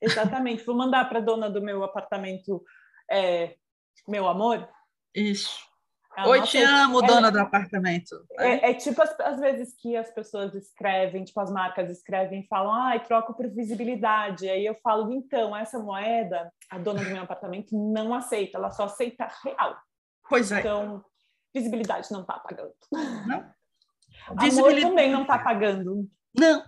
Exatamente. 0.00 0.64
Vou 0.64 0.76
mandar 0.76 1.08
para 1.08 1.18
a 1.18 1.22
dona 1.22 1.50
do 1.50 1.62
meu 1.62 1.82
apartamento, 1.82 2.62
é, 3.10 3.56
meu 4.06 4.28
amor. 4.28 4.68
Isso. 5.14 5.58
É 6.16 6.28
Oi, 6.28 6.42
te 6.42 6.62
amo, 6.62 7.02
é, 7.02 7.06
dona 7.06 7.30
do 7.30 7.40
apartamento. 7.40 8.24
É, 8.38 8.70
é 8.70 8.74
tipo 8.74 9.02
as, 9.02 9.18
as, 9.18 9.40
vezes 9.40 9.74
que 9.76 9.96
as 9.96 10.10
pessoas 10.12 10.54
escrevem, 10.54 11.24
tipo 11.24 11.40
as 11.40 11.50
marcas 11.50 11.90
escrevem 11.90 12.40
e 12.40 12.46
falam, 12.46 12.72
ai, 12.72 12.98
ah, 12.98 13.00
troco 13.00 13.34
por 13.34 13.48
visibilidade. 13.48 14.48
Aí 14.48 14.64
eu 14.64 14.76
falo, 14.76 15.12
então, 15.12 15.56
essa 15.56 15.78
moeda, 15.78 16.52
a 16.70 16.78
dona 16.78 17.02
do 17.02 17.10
meu 17.10 17.22
apartamento 17.22 17.76
não 17.76 18.14
aceita, 18.14 18.58
ela 18.58 18.70
só 18.70 18.84
aceita 18.84 19.28
real. 19.42 19.76
Pois 20.28 20.52
é. 20.52 20.60
Então, 20.60 21.04
visibilidade 21.52 22.10
não 22.12 22.20
está 22.20 22.38
pagando. 22.38 22.74
Não. 23.26 23.44
Visibilidade... 24.40 24.84
Amor 24.84 24.90
também 24.90 25.12
não 25.12 25.22
está 25.22 25.38
pagando. 25.38 26.08
Não, 26.38 26.64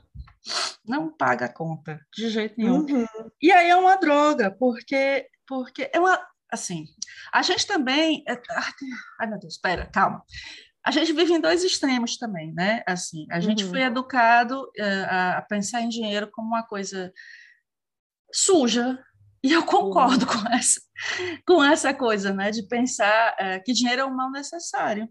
não 0.87 1.11
paga 1.11 1.47
a 1.47 1.53
conta, 1.53 2.01
de 2.13 2.29
jeito 2.29 2.55
nenhum. 2.59 2.81
Uhum. 2.81 3.07
E 3.41 3.51
aí 3.51 3.71
é 3.71 3.77
uma 3.77 3.97
droga, 3.97 4.51
porque, 4.51 5.29
porque 5.47 5.91
é 5.93 5.99
uma, 5.99 6.21
assim, 6.51 6.85
a 7.33 7.43
gente 7.43 7.67
também. 7.67 8.25
É, 8.29 8.41
ai, 9.21 9.27
meu 9.29 9.39
Deus, 9.39 9.55
espera, 9.55 9.87
calma. 9.87 10.23
A 10.85 10.91
gente 10.91 11.13
vive 11.13 11.33
em 11.33 11.41
dois 11.41 11.65
extremos 11.65 12.17
também, 12.17 12.53
né? 12.53 12.83
Assim, 12.87 13.27
a 13.31 13.41
gente 13.41 13.65
uhum. 13.65 13.71
foi 13.71 13.83
educado 13.83 14.63
uh, 14.63 15.37
a 15.37 15.43
pensar 15.43 15.81
em 15.81 15.89
dinheiro 15.89 16.31
como 16.31 16.47
uma 16.47 16.65
coisa 16.65 17.13
suja, 18.33 18.97
e 19.43 19.53
eu 19.53 19.65
concordo 19.65 20.27
uhum. 20.27 20.43
com 20.43 20.49
essa, 20.55 20.81
com 21.47 21.65
essa 21.65 21.95
coisa, 21.95 22.33
né? 22.33 22.51
De 22.51 22.63
pensar 22.69 23.35
uh, 23.35 23.65
que 23.65 23.73
dinheiro 23.73 24.03
é 24.03 24.05
um 24.05 24.15
mal 24.15 24.31
necessário. 24.31 25.09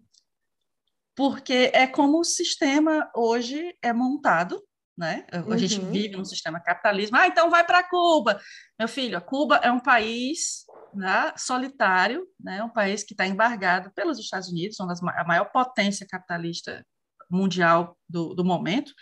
Porque 1.15 1.71
é 1.73 1.87
como 1.87 2.19
o 2.19 2.25
sistema 2.25 3.09
hoje 3.15 3.73
é 3.81 3.93
montado, 3.93 4.61
né? 4.97 5.25
A 5.31 5.39
uhum. 5.39 5.57
gente 5.57 5.79
vive 5.79 6.15
num 6.15 6.25
sistema 6.25 6.59
capitalismo. 6.59 7.17
Ah, 7.17 7.27
então 7.27 7.49
vai 7.49 7.65
para 7.65 7.83
Cuba. 7.83 8.41
Meu 8.77 8.87
filho, 8.87 9.21
Cuba 9.21 9.57
é 9.57 9.71
um 9.71 9.79
país 9.79 10.64
né, 10.95 11.33
solitário, 11.37 12.27
né, 12.39 12.63
um 12.63 12.69
país 12.69 13.03
que 13.03 13.13
está 13.13 13.25
embargado 13.27 13.91
pelos 13.93 14.19
Estados 14.19 14.49
Unidos, 14.49 14.79
uma 14.79 14.87
das, 14.87 15.01
a 15.01 15.23
maior 15.23 15.45
potência 15.51 16.07
capitalista 16.09 16.85
mundial 17.29 17.97
do, 18.07 18.33
do 18.33 18.45
momento, 18.45 18.93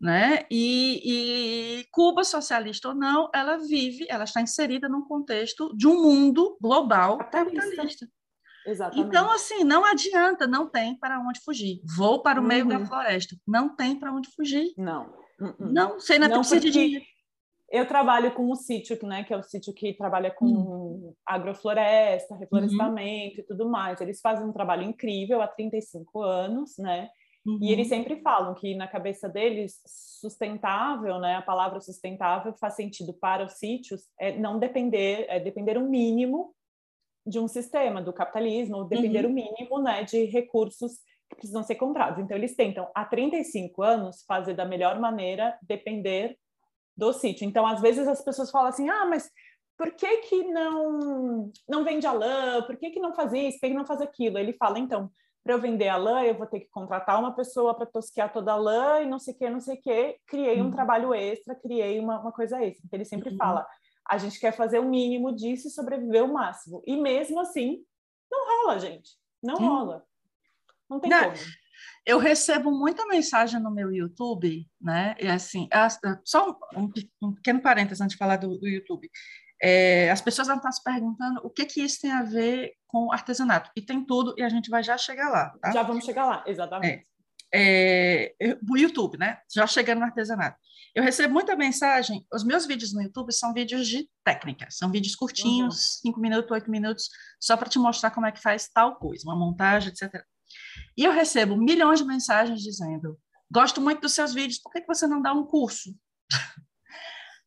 né? 0.00 0.44
E, 0.50 1.00
e, 1.04 1.86
Cuba, 1.90 2.24
socialista 2.24 2.88
ou 2.88 2.94
não, 2.94 3.30
ela 3.34 3.56
vive, 3.56 4.06
ela 4.10 4.24
está 4.24 4.40
inserida 4.40 4.88
num 4.88 5.02
contexto 5.02 5.74
de 5.76 5.86
um 5.86 6.02
mundo 6.02 6.58
global 6.60 7.18
capitalista. 7.18 7.60
capitalista. 7.60 8.08
Exatamente. 8.66 9.06
Então, 9.06 9.30
assim, 9.30 9.62
não 9.62 9.84
adianta, 9.84 10.46
não 10.46 10.68
tem 10.68 10.98
para 10.98 11.20
onde 11.20 11.40
fugir. 11.40 11.80
Vou 11.96 12.22
para 12.22 12.38
o 12.38 12.42
uhum. 12.42 12.48
meio 12.48 12.66
da 12.66 12.78
uhum. 12.78 12.86
floresta, 12.86 13.36
não 13.46 13.74
tem 13.74 13.98
para 13.98 14.12
onde 14.12 14.30
fugir. 14.34 14.72
Não. 14.76 15.12
Uhum. 15.40 15.54
Não, 15.58 16.00
sei 16.00 16.18
na 16.18 16.28
precisa 16.28 16.60
de 16.60 16.70
dinheiro. 16.70 17.04
Eu 17.74 17.88
trabalho 17.88 18.32
com 18.32 18.48
o 18.48 18.54
sítio, 18.54 18.96
né, 19.02 19.24
que 19.24 19.34
é 19.34 19.36
o 19.36 19.42
sítio 19.42 19.74
que 19.74 19.92
trabalha 19.94 20.30
com 20.30 20.44
uhum. 20.46 21.12
agrofloresta, 21.26 22.36
reflorestamento 22.36 23.38
uhum. 23.38 23.40
e 23.40 23.46
tudo 23.48 23.68
mais. 23.68 24.00
Eles 24.00 24.20
fazem 24.20 24.46
um 24.46 24.52
trabalho 24.52 24.84
incrível 24.84 25.42
há 25.42 25.48
35 25.48 26.22
anos, 26.22 26.78
né? 26.78 27.10
Uhum. 27.44 27.58
E 27.60 27.72
eles 27.72 27.88
sempre 27.88 28.20
falam 28.20 28.54
que 28.54 28.76
na 28.76 28.86
cabeça 28.86 29.28
deles 29.28 29.80
sustentável, 29.84 31.18
né, 31.18 31.34
a 31.34 31.42
palavra 31.42 31.80
sustentável 31.80 32.54
faz 32.54 32.74
sentido 32.74 33.12
para 33.12 33.44
os 33.44 33.54
sítios 33.54 34.08
é 34.20 34.38
não 34.38 34.56
depender, 34.60 35.26
é 35.28 35.40
depender 35.40 35.76
o 35.76 35.88
mínimo 35.88 36.54
de 37.26 37.40
um 37.40 37.48
sistema 37.48 38.00
do 38.00 38.12
capitalismo, 38.12 38.76
ou 38.76 38.84
depender 38.84 39.24
uhum. 39.24 39.32
o 39.32 39.34
mínimo, 39.34 39.82
né, 39.82 40.04
de 40.04 40.26
recursos 40.26 40.92
que 41.28 41.34
precisam 41.34 41.64
ser 41.64 41.74
comprados. 41.74 42.22
Então 42.22 42.36
eles 42.36 42.54
tentam 42.54 42.88
há 42.94 43.04
35 43.04 43.82
anos 43.82 44.24
fazer 44.28 44.54
da 44.54 44.64
melhor 44.64 45.00
maneira 45.00 45.58
depender 45.60 46.38
do 46.96 47.12
sítio. 47.12 47.46
Então 47.46 47.66
às 47.66 47.80
vezes 47.80 48.06
as 48.06 48.22
pessoas 48.22 48.50
falam 48.50 48.68
assim: 48.68 48.88
"Ah, 48.88 49.06
mas 49.06 49.30
por 49.76 49.90
que 49.92 50.16
que 50.18 50.44
não 50.44 51.52
não 51.68 51.84
vende 51.84 52.06
a 52.06 52.12
lã? 52.12 52.62
Por 52.62 52.76
que 52.76 52.90
que 52.90 53.00
não 53.00 53.14
faz 53.14 53.32
isso? 53.32 53.58
Por 53.60 53.68
que, 53.68 53.74
não 53.74 53.86
faz 53.86 54.00
aquilo?" 54.00 54.38
Ele 54.38 54.52
fala: 54.52 54.78
"Então, 54.78 55.10
para 55.44 55.52
eu 55.52 55.60
vender 55.60 55.88
a 55.88 55.98
lã, 55.98 56.22
eu 56.22 56.34
vou 56.34 56.46
ter 56.46 56.60
que 56.60 56.70
contratar 56.70 57.20
uma 57.20 57.34
pessoa 57.34 57.74
para 57.74 57.84
tosquear 57.84 58.32
toda 58.32 58.52
a 58.52 58.56
lã 58.56 59.02
e 59.02 59.06
não 59.06 59.18
sei 59.18 59.34
o 59.34 59.36
que, 59.36 59.50
não 59.50 59.60
sei 59.60 59.76
o 59.76 59.82
que. 59.82 60.18
Criei 60.26 60.60
um 60.62 60.66
uhum. 60.66 60.70
trabalho 60.70 61.12
extra, 61.12 61.54
criei 61.54 62.00
uma, 62.00 62.18
uma 62.18 62.32
coisa 62.32 62.64
extra. 62.64 62.82
Então, 62.86 62.96
ele 62.96 63.04
sempre 63.04 63.28
uhum. 63.28 63.36
fala, 63.36 63.66
a 64.08 64.16
gente 64.16 64.40
quer 64.40 64.52
fazer 64.52 64.78
o 64.78 64.88
mínimo 64.88 65.36
disso 65.36 65.68
e 65.68 65.70
sobreviver 65.70 66.24
o 66.24 66.32
máximo. 66.32 66.82
E 66.86 66.96
mesmo 66.96 67.38
assim, 67.40 67.84
não 68.32 68.64
rola, 68.64 68.78
gente. 68.78 69.10
Não 69.42 69.56
uhum. 69.56 69.68
rola. 69.68 70.04
Não 70.88 70.98
tem 70.98 71.10
não. 71.10 71.24
como. 71.24 71.36
Eu 72.06 72.18
recebo 72.18 72.70
muita 72.70 73.06
mensagem 73.06 73.58
no 73.60 73.70
meu 73.70 73.90
YouTube, 73.90 74.68
né? 74.80 75.14
E 75.18 75.26
assim, 75.26 75.68
só 76.24 76.58
um, 76.76 76.90
um 77.22 77.32
pequeno 77.32 77.60
parênteses 77.60 78.00
antes 78.00 78.14
de 78.14 78.18
falar 78.18 78.36
do, 78.36 78.58
do 78.58 78.68
YouTube. 78.68 79.10
É, 79.62 80.10
as 80.10 80.20
pessoas 80.20 80.48
vão 80.48 80.58
estar 80.58 80.72
se 80.72 80.82
perguntando 80.82 81.40
o 81.42 81.48
que 81.48 81.64
que 81.64 81.80
isso 81.80 82.02
tem 82.02 82.12
a 82.12 82.22
ver 82.22 82.72
com 82.86 83.10
artesanato. 83.10 83.70
E 83.74 83.80
tem 83.80 84.04
tudo, 84.04 84.34
e 84.36 84.42
a 84.42 84.48
gente 84.48 84.68
vai 84.68 84.82
já 84.82 84.98
chegar 84.98 85.30
lá. 85.30 85.50
Tá? 85.60 85.72
Já 85.72 85.82
vamos 85.82 86.04
chegar 86.04 86.26
lá, 86.26 86.44
exatamente. 86.46 87.06
É, 87.52 88.34
é, 88.40 88.58
o 88.68 88.76
YouTube, 88.76 89.16
né? 89.16 89.38
Já 89.50 89.66
chegando 89.66 90.00
no 90.00 90.04
artesanato. 90.04 90.58
Eu 90.94 91.02
recebo 91.02 91.32
muita 91.32 91.56
mensagem. 91.56 92.26
Os 92.32 92.44
meus 92.44 92.66
vídeos 92.66 92.92
no 92.92 93.02
YouTube 93.02 93.32
são 93.32 93.52
vídeos 93.54 93.88
de 93.88 94.08
técnica, 94.22 94.66
são 94.70 94.90
vídeos 94.90 95.16
curtinhos, 95.16 95.74
uhum. 95.74 96.00
cinco 96.02 96.20
minutos, 96.20 96.50
oito 96.50 96.70
minutos, 96.70 97.08
só 97.40 97.56
para 97.56 97.68
te 97.68 97.78
mostrar 97.78 98.10
como 98.10 98.26
é 98.26 98.32
que 98.32 98.42
faz 98.42 98.68
tal 98.68 98.96
coisa, 98.96 99.24
uma 99.24 99.36
montagem, 99.36 99.88
etc. 99.88 100.22
E 100.96 101.04
eu 101.04 101.12
recebo 101.12 101.56
milhões 101.56 101.98
de 101.98 102.06
mensagens 102.06 102.60
dizendo: 102.60 103.18
gosto 103.50 103.80
muito 103.80 104.00
dos 104.00 104.12
seus 104.12 104.32
vídeos, 104.32 104.60
por 104.60 104.72
que, 104.72 104.80
que 104.80 104.86
você 104.86 105.06
não 105.06 105.22
dá 105.22 105.32
um 105.32 105.44
curso? 105.44 105.94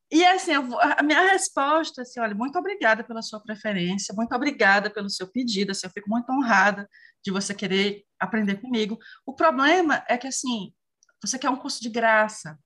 E 0.10 0.24
assim, 0.26 0.54
a 0.54 1.04
minha 1.04 1.22
resposta, 1.34 2.02
assim, 2.02 2.22
olha, 2.22 2.34
muito 2.34 2.58
obrigada 2.58 3.04
pela 3.04 3.22
sua 3.22 3.42
preferência, 3.42 4.16
muito 4.16 4.34
obrigada 4.34 4.90
pelo 4.90 5.10
seu 5.10 5.28
pedido, 5.28 5.72
assim, 5.72 5.86
eu 5.86 5.92
fico 5.92 6.10
muito 6.10 6.32
honrada 6.32 6.90
de 7.22 7.30
você 7.30 7.54
querer 7.54 8.06
aprender 8.18 8.56
comigo. 8.62 8.98
O 9.26 9.34
problema 9.34 10.06
é 10.08 10.18
que, 10.18 10.28
assim, 10.28 10.74
você 11.22 11.38
quer 11.38 11.50
um 11.50 11.58
curso 11.58 11.82
de 11.82 11.90
graça, 11.90 12.58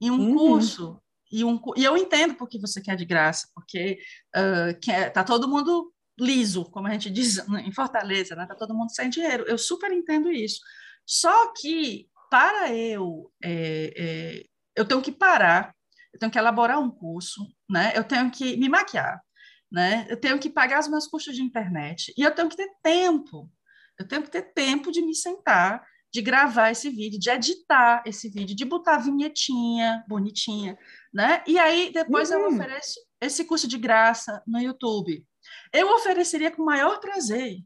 e 0.00 0.10
um 0.10 0.18
uhum. 0.18 0.34
curso, 0.34 1.02
e, 1.30 1.44
um, 1.44 1.60
e 1.76 1.84
eu 1.84 1.96
entendo 1.96 2.34
porque 2.34 2.58
você 2.58 2.80
quer 2.80 2.96
de 2.96 3.04
graça, 3.04 3.48
porque 3.54 3.98
uh, 4.34 4.78
quer, 4.80 5.10
tá 5.12 5.22
todo 5.22 5.48
mundo 5.48 5.92
liso, 6.18 6.64
como 6.70 6.86
a 6.86 6.92
gente 6.92 7.10
diz 7.10 7.38
em 7.64 7.72
Fortaleza, 7.72 8.34
né? 8.34 8.46
Tá 8.46 8.54
todo 8.54 8.74
mundo 8.74 8.90
sem 8.94 9.08
dinheiro. 9.08 9.44
Eu 9.46 9.58
super 9.58 9.92
entendo 9.92 10.30
isso. 10.30 10.60
Só 11.06 11.52
que, 11.54 12.08
para 12.30 12.74
eu, 12.74 13.32
é, 13.42 13.92
é, 13.96 14.44
eu 14.76 14.84
tenho 14.84 15.00
que 15.00 15.12
parar 15.12 15.74
eu 16.12 16.18
tenho 16.18 16.32
que 16.32 16.38
elaborar 16.38 16.80
um 16.80 16.90
curso, 16.90 17.46
né? 17.70 17.92
Eu 17.94 18.04
tenho 18.04 18.30
que 18.30 18.56
me 18.56 18.68
maquiar, 18.68 19.22
né? 19.70 20.06
Eu 20.08 20.18
tenho 20.18 20.38
que 20.38 20.50
pagar 20.50 20.80
os 20.80 20.88
meus 20.88 21.06
custos 21.06 21.36
de 21.36 21.42
internet 21.42 22.12
e 22.16 22.22
eu 22.22 22.34
tenho 22.34 22.48
que 22.48 22.56
ter 22.56 22.70
tempo. 22.82 23.50
Eu 23.98 24.06
tenho 24.06 24.22
que 24.22 24.30
ter 24.30 24.42
tempo 24.52 24.90
de 24.90 25.00
me 25.00 25.14
sentar, 25.14 25.84
de 26.12 26.22
gravar 26.22 26.70
esse 26.70 26.88
vídeo, 26.90 27.18
de 27.18 27.30
editar 27.30 28.02
esse 28.06 28.28
vídeo, 28.28 28.56
de 28.56 28.64
botar 28.64 28.98
vinhetinha 28.98 30.04
bonitinha, 30.08 30.78
né? 31.12 31.42
E 31.46 31.58
aí 31.58 31.92
depois 31.92 32.30
uhum. 32.30 32.38
eu 32.38 32.48
ofereço 32.48 32.98
esse 33.20 33.44
curso 33.44 33.68
de 33.68 33.78
graça 33.78 34.42
no 34.46 34.58
YouTube. 34.60 35.24
Eu 35.72 35.94
ofereceria 35.94 36.50
com 36.50 36.62
o 36.62 36.66
maior 36.66 37.00
prazer. 37.00 37.58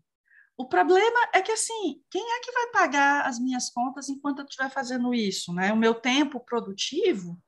O 0.57 0.69
problema 0.69 1.19
é 1.35 1.41
que, 1.41 1.53
assim, 1.53 2.01
quem 2.11 2.23
é 2.23 2.41
que 2.41 2.53
vai 2.53 2.67
pagar 2.71 3.27
as 3.27 3.39
minhas 3.39 3.71
contas 3.71 4.09
enquanto 4.09 4.41
eu 4.41 4.45
estiver 4.45 4.71
fazendo 4.71 5.15
isso? 5.15 5.53
Né? 5.53 5.73
O 5.73 5.77
meu 5.77 5.95
tempo 5.95 6.41
produtivo 6.41 7.39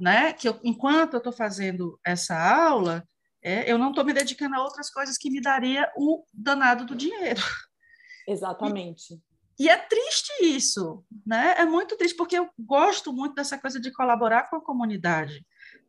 né? 0.00 0.32
Que 0.32 0.48
eu, 0.48 0.58
enquanto 0.62 1.14
eu 1.14 1.18
estou 1.18 1.32
fazendo 1.32 1.98
essa 2.04 2.38
aula, 2.38 3.06
é, 3.42 3.70
eu 3.70 3.78
não 3.78 3.90
estou 3.90 4.04
me 4.04 4.12
dedicando 4.12 4.54
a 4.54 4.62
outras 4.62 4.90
coisas 4.90 5.16
que 5.16 5.30
me 5.30 5.40
daria 5.40 5.90
o 5.96 6.24
danado 6.32 6.84
do 6.84 6.94
dinheiro. 6.94 7.40
Exatamente. 8.28 9.14
E, 9.58 9.64
e, 9.64 9.68
é 9.68 9.76
triste 9.76 10.32
isso, 10.42 11.04
né? 11.24 11.54
É 11.58 11.64
muito 11.64 11.96
triste 11.96 12.16
porque 12.16 12.38
eu 12.38 12.48
gosto 12.58 13.12
muito 13.12 13.34
dessa 13.34 13.58
coisa 13.58 13.80
de 13.80 13.92
colaborar 13.92 14.50
com 14.50 14.56
a 14.56 14.64
comunidade, 14.64 15.46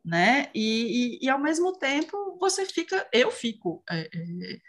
né? 0.07 0.49
E, 0.55 1.19
e, 1.19 1.25
e 1.25 1.29
ao 1.29 1.39
mesmo 1.39 1.77
tempo 1.77 2.37
você 2.39 2.65
fica, 2.65 3.07
eu 3.11 3.29
fico 3.29 3.83
é, 3.89 4.01
é, 4.01 4.59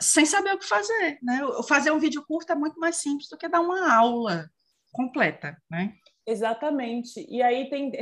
sem 0.00 0.24
saber 0.24 0.54
o 0.54 0.58
que 0.58 0.66
fazer, 0.66 1.18
né? 1.22 1.40
Fazer 1.68 1.90
um 1.90 1.98
vídeo 1.98 2.24
curto 2.26 2.50
é 2.50 2.54
muito 2.54 2.80
mais 2.80 2.96
simples 2.96 3.28
do 3.28 3.36
que 3.36 3.48
dar 3.48 3.60
uma 3.60 3.94
aula 3.94 4.48
completa, 4.90 5.56
né? 5.70 5.94
Exatamente. 6.26 7.26
E 7.28 7.42
aí 7.42 7.68
tem 7.68 7.92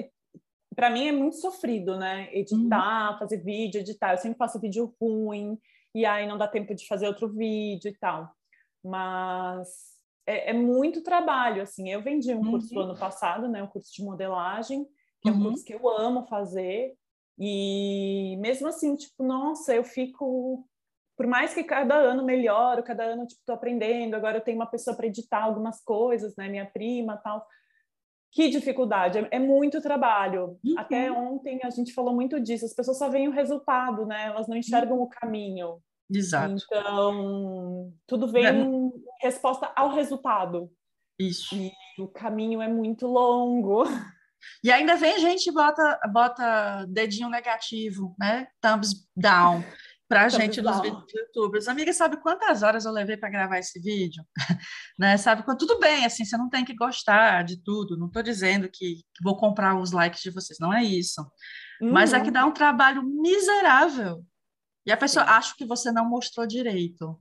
para 0.74 0.88
mim 0.88 1.08
é 1.08 1.12
muito 1.12 1.36
sofrido, 1.36 1.98
né? 1.98 2.28
Editar, 2.32 3.12
uhum. 3.12 3.18
fazer 3.18 3.38
vídeo, 3.38 3.80
editar. 3.80 4.12
Eu 4.12 4.18
sempre 4.18 4.38
faço 4.38 4.60
vídeo 4.60 4.94
ruim, 5.00 5.58
e 5.94 6.06
aí 6.06 6.26
não 6.26 6.38
dá 6.38 6.48
tempo 6.48 6.74
de 6.74 6.86
fazer 6.86 7.06
outro 7.06 7.28
vídeo 7.28 7.88
e 7.90 7.98
tal. 7.98 8.32
Mas 8.82 9.68
é, 10.26 10.50
é 10.50 10.52
muito 10.52 11.02
trabalho, 11.02 11.62
assim. 11.62 11.90
Eu 11.90 12.02
vendi 12.02 12.32
um 12.32 12.48
curso 12.48 12.74
uhum. 12.74 12.82
ano 12.82 12.98
passado, 12.98 13.48
né? 13.48 13.62
Um 13.62 13.66
curso 13.66 13.92
de 13.92 14.02
modelagem, 14.02 14.86
que 15.22 15.28
é 15.28 15.32
um 15.32 15.36
uhum. 15.36 15.42
curso 15.44 15.64
que 15.64 15.74
eu 15.74 15.88
amo 15.88 16.26
fazer. 16.26 16.94
E 17.38 18.36
mesmo 18.40 18.68
assim, 18.68 18.94
tipo, 18.96 19.22
nossa, 19.22 19.74
eu 19.74 19.84
fico 19.84 20.66
por 21.16 21.26
mais 21.26 21.54
que 21.54 21.62
cada 21.62 21.94
ano 21.94 22.24
melhoro, 22.24 22.82
cada 22.82 23.04
ano 23.04 23.26
tipo 23.26 23.40
tô 23.46 23.52
aprendendo, 23.52 24.14
agora 24.14 24.38
eu 24.38 24.40
tenho 24.40 24.58
uma 24.58 24.66
pessoa 24.66 24.96
para 24.96 25.06
editar 25.06 25.44
algumas 25.44 25.82
coisas, 25.84 26.34
né, 26.36 26.48
minha 26.48 26.66
prima, 26.66 27.16
tal 27.18 27.46
que 28.32 28.48
dificuldade, 28.48 29.18
é, 29.18 29.28
é 29.32 29.38
muito 29.38 29.80
trabalho. 29.80 30.58
Uhum. 30.64 30.78
Até 30.78 31.12
ontem 31.12 31.60
a 31.62 31.70
gente 31.70 31.92
falou 31.92 32.14
muito 32.14 32.40
disso, 32.40 32.64
as 32.64 32.74
pessoas 32.74 32.98
só 32.98 33.10
veem 33.10 33.28
o 33.28 33.32
resultado, 33.32 34.06
né? 34.06 34.28
Elas 34.28 34.48
não 34.48 34.56
enxergam 34.56 34.96
uhum. 34.96 35.02
o 35.04 35.08
caminho. 35.08 35.78
Exato. 36.10 36.54
Então, 36.54 37.92
tudo 38.06 38.26
vem 38.26 38.46
é. 38.46 38.52
em 38.52 38.90
resposta 39.20 39.70
ao 39.76 39.90
resultado. 39.94 40.72
Isso. 41.18 41.54
E 41.54 41.70
o 41.98 42.08
caminho 42.08 42.62
é 42.62 42.68
muito 42.68 43.06
longo. 43.06 43.84
E 44.62 44.70
ainda 44.70 44.96
vem 44.96 45.18
gente 45.18 45.50
bota 45.52 45.98
bota 46.12 46.86
dedinho 46.88 47.28
negativo, 47.28 48.14
né? 48.18 48.46
Thumbs 48.60 49.06
down 49.16 49.64
para 50.12 50.26
a 50.26 50.28
gente 50.28 50.60
nos 50.60 50.78
vídeos 50.82 51.06
do 51.06 51.18
YouTube. 51.18 51.58
Amiga, 51.66 51.90
sabe 51.90 52.18
quantas 52.18 52.62
horas 52.62 52.84
eu 52.84 52.92
levei 52.92 53.16
para 53.16 53.30
gravar 53.30 53.58
esse 53.58 53.80
vídeo? 53.80 54.22
né? 54.98 55.16
Sabe 55.16 55.42
quando 55.42 55.56
tudo 55.56 55.78
bem, 55.78 56.04
assim, 56.04 56.22
você 56.22 56.36
não 56.36 56.50
tem 56.50 56.66
que 56.66 56.74
gostar 56.74 57.42
de 57.44 57.62
tudo. 57.62 57.96
Não 57.96 58.08
estou 58.08 58.22
dizendo 58.22 58.68
que, 58.70 58.96
que, 58.96 59.24
vou 59.24 59.38
comprar 59.38 59.74
os 59.74 59.90
likes 59.90 60.20
de 60.20 60.30
vocês, 60.30 60.58
não 60.60 60.72
é 60.72 60.84
isso. 60.84 61.22
Uhum. 61.80 61.92
Mas 61.92 62.12
é 62.12 62.20
que 62.20 62.26
uhum. 62.26 62.32
dá 62.32 62.44
um 62.44 62.52
trabalho 62.52 63.02
miserável. 63.02 64.22
E 64.84 64.92
a 64.92 64.98
pessoa 64.98 65.24
acha 65.24 65.54
que 65.56 65.64
você 65.64 65.90
não 65.90 66.04
mostrou 66.04 66.46
direito. 66.46 67.18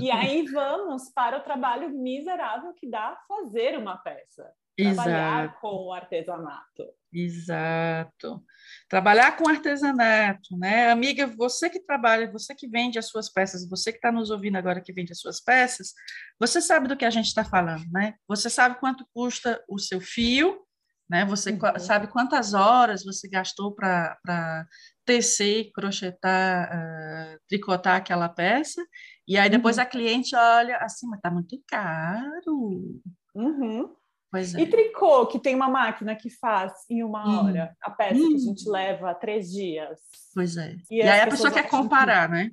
E 0.00 0.10
aí 0.10 0.46
vamos 0.46 1.10
para 1.10 1.38
o 1.38 1.42
trabalho 1.42 1.90
miserável 1.90 2.72
que 2.74 2.88
dá 2.88 3.18
fazer 3.28 3.76
uma 3.76 3.98
peça. 3.98 4.50
Exato. 4.78 5.04
Trabalhar 5.04 5.60
com 5.60 5.68
o 5.68 5.92
artesanato. 5.92 6.84
Exato. 7.12 8.44
Trabalhar 8.88 9.36
com 9.36 9.48
artesanato, 9.48 10.56
né? 10.58 10.90
Amiga, 10.90 11.26
você 11.26 11.70
que 11.70 11.80
trabalha, 11.80 12.30
você 12.30 12.54
que 12.54 12.68
vende 12.68 12.98
as 12.98 13.08
suas 13.08 13.32
peças, 13.32 13.66
você 13.68 13.90
que 13.90 13.98
está 13.98 14.12
nos 14.12 14.30
ouvindo 14.30 14.56
agora 14.56 14.82
que 14.82 14.92
vende 14.92 15.12
as 15.12 15.20
suas 15.20 15.40
peças, 15.40 15.94
você 16.38 16.60
sabe 16.60 16.88
do 16.88 16.96
que 16.96 17.06
a 17.06 17.10
gente 17.10 17.26
está 17.26 17.42
falando, 17.42 17.90
né? 17.90 18.14
Você 18.28 18.50
sabe 18.50 18.78
quanto 18.78 19.06
custa 19.14 19.62
o 19.66 19.78
seu 19.78 19.98
fio, 19.98 20.60
né? 21.08 21.24
Você 21.24 21.52
uhum. 21.52 21.78
sabe 21.78 22.08
quantas 22.08 22.52
horas 22.52 23.02
você 23.02 23.28
gastou 23.28 23.74
para 23.74 24.66
tecer, 25.06 25.70
crochetar, 25.72 26.68
uh, 26.68 27.40
tricotar 27.48 27.96
aquela 27.96 28.28
peça, 28.28 28.84
e 29.26 29.38
aí 29.38 29.48
depois 29.48 29.76
uhum. 29.78 29.84
a 29.84 29.86
cliente 29.86 30.36
olha 30.36 30.76
assim, 30.78 31.06
mas 31.06 31.18
está 31.18 31.30
muito 31.30 31.58
caro. 31.66 33.00
Uhum. 33.34 33.94
Pois 34.30 34.54
é. 34.54 34.60
E 34.60 34.66
tricô, 34.66 35.26
que 35.26 35.38
tem 35.38 35.54
uma 35.54 35.68
máquina 35.68 36.14
que 36.16 36.28
faz 36.30 36.72
em 36.90 37.02
uma 37.02 37.26
hum. 37.26 37.46
hora, 37.46 37.76
a 37.80 37.90
peça 37.90 38.20
hum. 38.20 38.28
que 38.28 38.34
a 38.34 38.38
gente 38.38 38.68
leva 38.68 39.14
três 39.14 39.50
dias. 39.50 40.00
Pois 40.34 40.56
é. 40.56 40.76
E, 40.90 40.98
e 40.98 41.02
aí 41.02 41.20
a 41.20 41.28
pessoa 41.28 41.50
quer 41.50 41.68
comparar, 41.68 42.28
que... 42.28 42.34
né? 42.34 42.50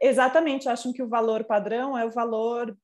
Exatamente, 0.00 0.68
acham 0.68 0.92
que 0.92 1.02
o 1.02 1.08
valor 1.08 1.44
padrão 1.44 1.96
é 1.96 2.04
o 2.04 2.10
valor 2.10 2.76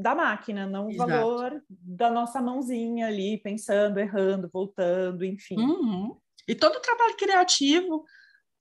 da 0.00 0.14
máquina, 0.14 0.66
não 0.66 0.86
o 0.86 0.90
Exato. 0.90 1.10
valor 1.10 1.62
da 1.68 2.10
nossa 2.10 2.40
mãozinha 2.40 3.06
ali, 3.06 3.38
pensando, 3.38 4.00
errando, 4.00 4.50
voltando, 4.52 5.24
enfim. 5.24 5.58
Uhum. 5.58 6.16
E 6.48 6.54
todo 6.54 6.76
o 6.76 6.80
trabalho 6.80 7.16
criativo 7.16 8.04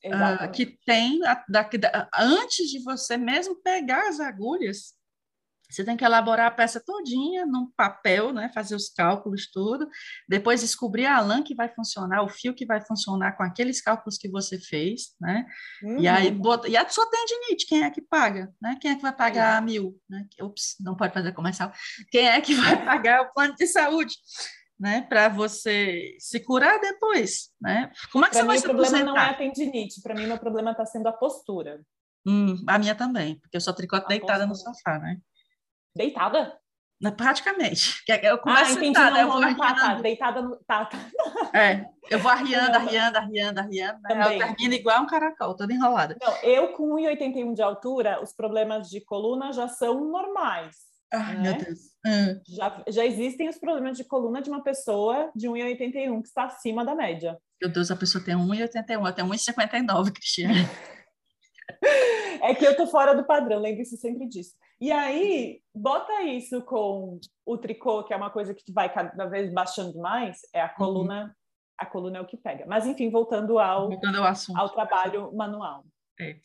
uh, 0.05 0.51
que 0.51 0.77
tem, 0.85 1.25
a, 1.25 1.43
da, 1.49 1.63
da, 1.63 2.09
antes 2.13 2.69
de 2.69 2.83
você 2.83 3.17
mesmo 3.17 3.55
pegar 3.55 4.07
as 4.07 4.19
agulhas, 4.19 4.93
você 5.69 5.83
tem 5.83 5.95
que 5.95 6.03
elaborar 6.03 6.47
a 6.47 6.51
peça 6.51 6.81
todinha 6.83 7.45
num 7.45 7.69
papel, 7.77 8.33
né? 8.33 8.49
fazer 8.53 8.75
os 8.75 8.89
cálculos 8.89 9.49
tudo, 9.51 9.87
depois 10.27 10.61
descobrir 10.61 11.05
a 11.05 11.21
lã 11.21 11.43
que 11.43 11.53
vai 11.53 11.69
funcionar, 11.69 12.23
o 12.23 12.29
fio 12.29 12.55
que 12.55 12.65
vai 12.65 12.81
funcionar 12.81 13.33
com 13.33 13.43
aqueles 13.43 13.79
cálculos 13.79 14.17
que 14.17 14.27
você 14.27 14.59
fez, 14.59 15.15
né? 15.21 15.45
Uhum. 15.83 15.99
E 15.99 16.07
aí 16.07 16.31
bota, 16.31 16.67
e 16.67 16.75
a 16.75 16.89
sua 16.89 17.05
tendinite, 17.09 17.67
quem 17.67 17.83
é 17.83 17.91
que 17.91 18.01
paga, 18.01 18.51
né? 18.59 18.77
Quem 18.81 18.91
é 18.91 18.95
que 18.95 19.01
vai 19.01 19.15
pagar 19.15 19.61
é. 19.61 19.65
mil, 19.65 19.95
né? 20.09 20.25
Ups, 20.41 20.75
não 20.79 20.95
pode 20.95 21.13
fazer 21.13 21.33
comercial. 21.33 21.71
Quem 22.11 22.27
é 22.27 22.41
que 22.41 22.55
vai 22.55 22.83
pagar 22.83 23.21
o 23.21 23.33
plano 23.33 23.53
de 23.55 23.67
saúde? 23.67 24.15
Né, 24.79 25.01
para 25.01 25.27
você 25.27 26.15
se 26.19 26.39
curar 26.39 26.79
depois, 26.79 27.49
né? 27.59 27.91
Como 28.13 28.23
é 28.23 28.29
que 28.29 28.35
pra 28.35 28.43
você 28.43 28.47
vai 28.47 28.57
se 28.59 28.65
o 28.65 28.69
problema 28.69 29.03
não 29.03 29.17
é 29.17 29.29
a 29.31 29.33
tendinite, 29.33 30.01
para 30.01 30.15
mim 30.15 30.25
meu 30.25 30.37
problema 30.37 30.71
está 30.71 30.85
sendo 30.85 31.09
a 31.09 31.11
postura. 31.11 31.81
Hum, 32.25 32.55
a 32.65 32.77
minha 32.79 32.95
também, 32.95 33.37
porque 33.39 33.57
eu 33.57 33.61
só 33.61 33.73
tricoto 33.73 34.07
deitada 34.07 34.47
postura. 34.47 34.69
no 34.69 34.75
sofá, 34.77 34.99
né? 34.99 35.19
Deitada? 35.99 36.57
Praticamente. 37.17 38.01
Eu 38.23 38.37
começo 38.37 38.63
ah, 38.63 38.71
entendi, 38.71 38.85
sentada, 38.87 39.11
não, 39.11 39.19
eu 39.19 39.27
vou 39.27 39.41
não, 39.41 39.55
tá, 39.57 39.73
tá, 39.73 39.93
deitada 39.95 40.41
no... 40.41 40.55
Tá, 40.65 40.85
tá. 40.85 40.97
É, 41.53 41.85
eu 42.09 42.19
vou 42.19 42.31
arriando, 42.31 42.73
arriando, 42.73 43.17
arriando, 43.17 43.59
arriando, 43.59 44.01
né? 44.01 44.35
eu 44.35 44.37
termino 44.37 44.73
igual 44.73 45.03
um 45.03 45.07
caracol, 45.07 45.55
toda 45.57 45.73
enrolada. 45.73 46.15
Não, 46.21 46.33
eu 46.37 46.69
com 46.69 46.95
1,81 46.95 47.53
de 47.53 47.61
altura, 47.61 48.23
os 48.23 48.31
problemas 48.31 48.89
de 48.89 49.01
coluna 49.01 49.51
já 49.51 49.67
são 49.67 50.09
normais. 50.09 50.77
Ai, 51.11 51.35
né? 51.35 51.41
meu 51.41 51.65
Deus. 51.65 51.79
Hum. 52.05 52.41
Já, 52.47 52.83
já 52.87 53.05
existem 53.05 53.49
os 53.49 53.57
problemas 53.57 53.97
de 53.97 54.05
coluna 54.05 54.41
de 54.41 54.49
uma 54.49 54.63
pessoa 54.63 55.31
de 55.35 55.49
1,81 55.49 56.21
que 56.21 56.27
está 56.29 56.45
acima 56.45 56.85
da 56.85 56.95
média. 56.95 57.37
Meu 57.61 57.69
Deus, 57.69 57.91
a 57.91 57.95
pessoa 57.95 58.23
tem 58.23 58.35
1,81, 58.35 59.05
eu 59.05 59.13
tenho 59.13 59.27
1,59, 59.27 60.13
Cristiane. 60.13 60.65
é 62.41 62.55
que 62.55 62.65
eu 62.65 62.77
tô 62.77 62.87
fora 62.87 63.13
do 63.13 63.25
padrão, 63.25 63.59
lembre-se 63.59 63.97
sempre 63.97 64.27
disso. 64.29 64.53
E 64.81 64.91
aí, 64.91 65.61
bota 65.75 66.21
isso 66.23 66.61
com 66.61 67.19
o 67.45 67.57
tricô, 67.57 68.03
que 68.03 68.13
é 68.13 68.17
uma 68.17 68.29
coisa 68.29 68.53
que 68.53 68.71
vai 68.71 68.91
cada 68.91 69.25
vez 69.25 69.51
baixando 69.51 69.99
mais, 69.99 70.39
é 70.53 70.61
a 70.61 70.67
uhum. 70.67 70.75
coluna, 70.77 71.23
uhum. 71.23 71.31
a 71.77 71.85
coluna 71.85 72.17
é 72.17 72.21
o 72.21 72.25
que 72.25 72.37
pega. 72.37 72.65
Mas 72.65 72.85
enfim, 72.85 73.09
voltando 73.09 73.59
ao, 73.59 73.89
voltando 73.89 74.19
ao, 74.19 74.25
assunto. 74.25 74.57
ao 74.57 74.69
trabalho 74.69 75.35
manual. 75.35 75.85
É. 76.19 76.37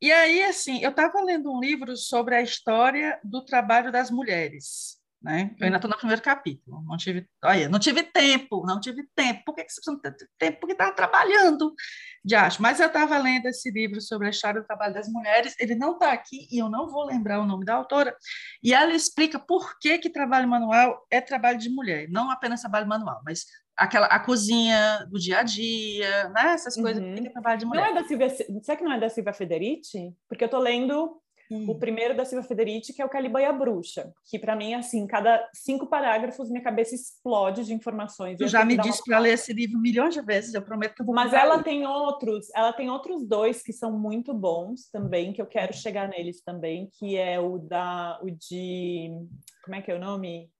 E 0.00 0.12
aí, 0.12 0.42
assim, 0.42 0.82
eu 0.82 0.90
estava 0.90 1.22
lendo 1.22 1.50
um 1.50 1.60
livro 1.60 1.96
sobre 1.96 2.34
a 2.34 2.42
história 2.42 3.18
do 3.24 3.42
trabalho 3.42 3.90
das 3.90 4.10
mulheres. 4.10 4.98
Né? 5.24 5.56
Eu 5.58 5.64
ainda 5.64 5.78
estou 5.78 5.90
no 5.90 5.96
primeiro 5.96 6.20
capítulo, 6.20 6.82
não 6.86 6.98
tive, 6.98 7.26
olha, 7.42 7.66
não 7.66 7.78
tive 7.78 8.02
tempo, 8.02 8.62
não 8.66 8.78
tive 8.78 9.08
tempo. 9.16 9.40
Por 9.46 9.54
que, 9.54 9.64
que 9.64 9.72
você 9.72 9.80
precisa 9.80 10.18
ter 10.18 10.28
tempo? 10.38 10.60
Porque 10.60 10.72
estava 10.72 10.92
trabalhando 10.92 11.74
de 12.22 12.34
acho. 12.34 12.60
Mas 12.60 12.78
eu 12.78 12.88
estava 12.88 13.16
lendo 13.16 13.46
esse 13.46 13.70
livro 13.70 14.02
sobre 14.02 14.26
a 14.26 14.30
história 14.30 14.60
do 14.60 14.66
trabalho 14.66 14.92
das 14.92 15.08
mulheres, 15.08 15.54
ele 15.58 15.76
não 15.76 15.92
está 15.92 16.12
aqui 16.12 16.46
e 16.52 16.58
eu 16.58 16.68
não 16.68 16.90
vou 16.90 17.06
lembrar 17.06 17.40
o 17.40 17.46
nome 17.46 17.64
da 17.64 17.74
autora, 17.74 18.14
e 18.62 18.74
ela 18.74 18.92
explica 18.92 19.38
por 19.38 19.78
que, 19.78 19.96
que 19.96 20.10
trabalho 20.10 20.46
manual 20.46 21.06
é 21.10 21.22
trabalho 21.22 21.56
de 21.56 21.70
mulher, 21.70 22.06
não 22.10 22.30
apenas 22.30 22.60
trabalho 22.60 22.86
manual, 22.86 23.22
mas 23.24 23.46
aquela 23.74 24.06
a 24.06 24.20
cozinha 24.20 25.06
do 25.10 25.18
dia 25.18 25.38
a 25.38 25.42
dia, 25.42 26.28
né? 26.28 26.52
essas 26.52 26.76
coisas 26.76 27.02
uhum. 27.02 27.14
que 27.14 27.28
é 27.28 27.30
trabalho 27.30 27.58
de 27.58 27.64
mulher. 27.64 27.80
Não 27.80 27.90
é 27.92 27.94
da 27.94 28.06
Silvia, 28.06 28.28
será 28.28 28.76
que 28.76 28.84
não 28.84 28.92
é 28.92 29.00
da 29.00 29.08
Silvia 29.08 29.32
Federici? 29.32 30.14
Porque 30.28 30.44
eu 30.44 30.48
estou 30.48 30.60
lendo 30.60 31.18
Hum. 31.54 31.66
O 31.68 31.78
primeiro 31.78 32.16
da 32.16 32.24
Silvia 32.24 32.46
Federici, 32.46 32.92
que 32.92 33.00
é 33.00 33.04
o 33.04 33.08
Caliban 33.08 33.40
e 33.40 33.44
a 33.44 33.52
Bruxa, 33.52 34.12
que 34.28 34.38
para 34.38 34.56
mim, 34.56 34.74
assim, 34.74 35.06
cada 35.06 35.48
cinco 35.54 35.86
parágrafos 35.86 36.50
minha 36.50 36.62
cabeça 36.62 36.94
explode 36.94 37.64
de 37.64 37.72
informações. 37.72 38.38
Tu 38.38 38.48
já 38.48 38.64
me 38.64 38.76
disse 38.76 39.02
para 39.04 39.18
ler 39.18 39.34
esse 39.34 39.52
livro 39.52 39.78
milhões 39.78 40.14
de 40.14 40.20
vezes, 40.20 40.52
eu 40.54 40.62
prometo 40.62 40.94
que 40.94 41.02
eu 41.02 41.06
vou 41.06 41.14
Mas 41.14 41.32
ela 41.32 41.62
tem 41.62 41.86
outros, 41.86 42.48
ela 42.54 42.72
tem 42.72 42.90
outros 42.90 43.24
dois 43.26 43.62
que 43.62 43.72
são 43.72 43.92
muito 43.92 44.34
bons 44.34 44.88
também, 44.90 45.32
que 45.32 45.40
eu 45.40 45.46
quero 45.46 45.72
chegar 45.72 46.08
neles 46.08 46.42
também, 46.42 46.88
que 46.98 47.16
é 47.16 47.38
o 47.38 47.58
da 47.58 48.18
o 48.22 48.30
de 48.30 49.10
como 49.64 49.76
é 49.76 49.82
que 49.82 49.90
é 49.90 49.94
o 49.94 49.98
nome? 49.98 50.50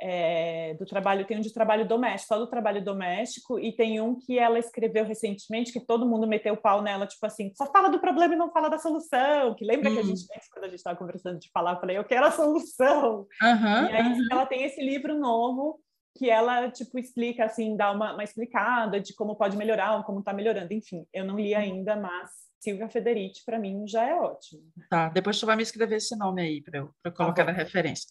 É, 0.00 0.74
do 0.74 0.86
trabalho, 0.86 1.26
tem 1.26 1.38
um 1.38 1.40
de 1.40 1.52
trabalho 1.52 1.86
doméstico, 1.86 2.34
só 2.34 2.38
do 2.38 2.46
trabalho 2.46 2.84
doméstico, 2.84 3.58
e 3.58 3.72
tem 3.72 4.00
um 4.00 4.18
que 4.18 4.38
ela 4.38 4.58
escreveu 4.58 5.04
recentemente, 5.04 5.72
que 5.72 5.80
todo 5.80 6.06
mundo 6.06 6.26
meteu 6.26 6.54
o 6.54 6.60
pau 6.60 6.82
nela, 6.82 7.06
tipo 7.06 7.24
assim, 7.26 7.52
só 7.54 7.66
fala 7.66 7.88
do 7.88 7.98
problema 7.98 8.34
e 8.34 8.36
não 8.36 8.52
fala 8.52 8.68
da 8.68 8.78
solução, 8.78 9.54
que 9.54 9.64
lembra 9.64 9.90
que 9.90 9.98
a 9.98 10.02
gente, 10.02 10.20
uhum. 10.20 10.40
quando 10.52 10.64
a 10.64 10.68
gente 10.68 10.78
estava 10.78 10.98
conversando 10.98 11.38
de 11.38 11.50
falar, 11.50 11.74
eu 11.74 11.80
falei, 11.80 11.98
eu 11.98 12.04
quero 12.04 12.26
a 12.26 12.30
solução. 12.30 13.26
Uhum, 13.42 13.90
e 13.90 13.96
aí 13.96 14.12
uhum. 14.12 14.28
ela 14.30 14.46
tem 14.46 14.64
esse 14.64 14.80
livro 14.80 15.18
novo, 15.18 15.80
que 16.16 16.28
ela, 16.28 16.70
tipo, 16.70 16.98
explica, 16.98 17.44
assim, 17.44 17.76
dá 17.76 17.92
uma, 17.92 18.12
uma 18.14 18.24
explicada 18.24 19.00
de 19.00 19.14
como 19.14 19.36
pode 19.36 19.56
melhorar, 19.56 20.02
como 20.04 20.18
está 20.18 20.32
melhorando, 20.32 20.72
enfim, 20.72 21.06
eu 21.12 21.24
não 21.24 21.38
li 21.38 21.54
ainda, 21.54 21.94
mas 21.94 22.30
Silvia 22.60 22.88
Federici, 22.88 23.44
para 23.44 23.58
mim, 23.58 23.86
já 23.86 24.04
é 24.04 24.14
ótimo. 24.14 24.62
Tá, 24.90 25.08
depois 25.10 25.38
tu 25.38 25.46
vai 25.46 25.56
me 25.56 25.62
escrever 25.62 25.96
esse 25.96 26.16
nome 26.16 26.42
aí 26.42 26.62
para 26.62 26.78
eu, 26.78 26.90
eu 27.04 27.12
colocar 27.12 27.44
tá 27.44 27.52
na 27.52 27.56
referência. 27.56 28.08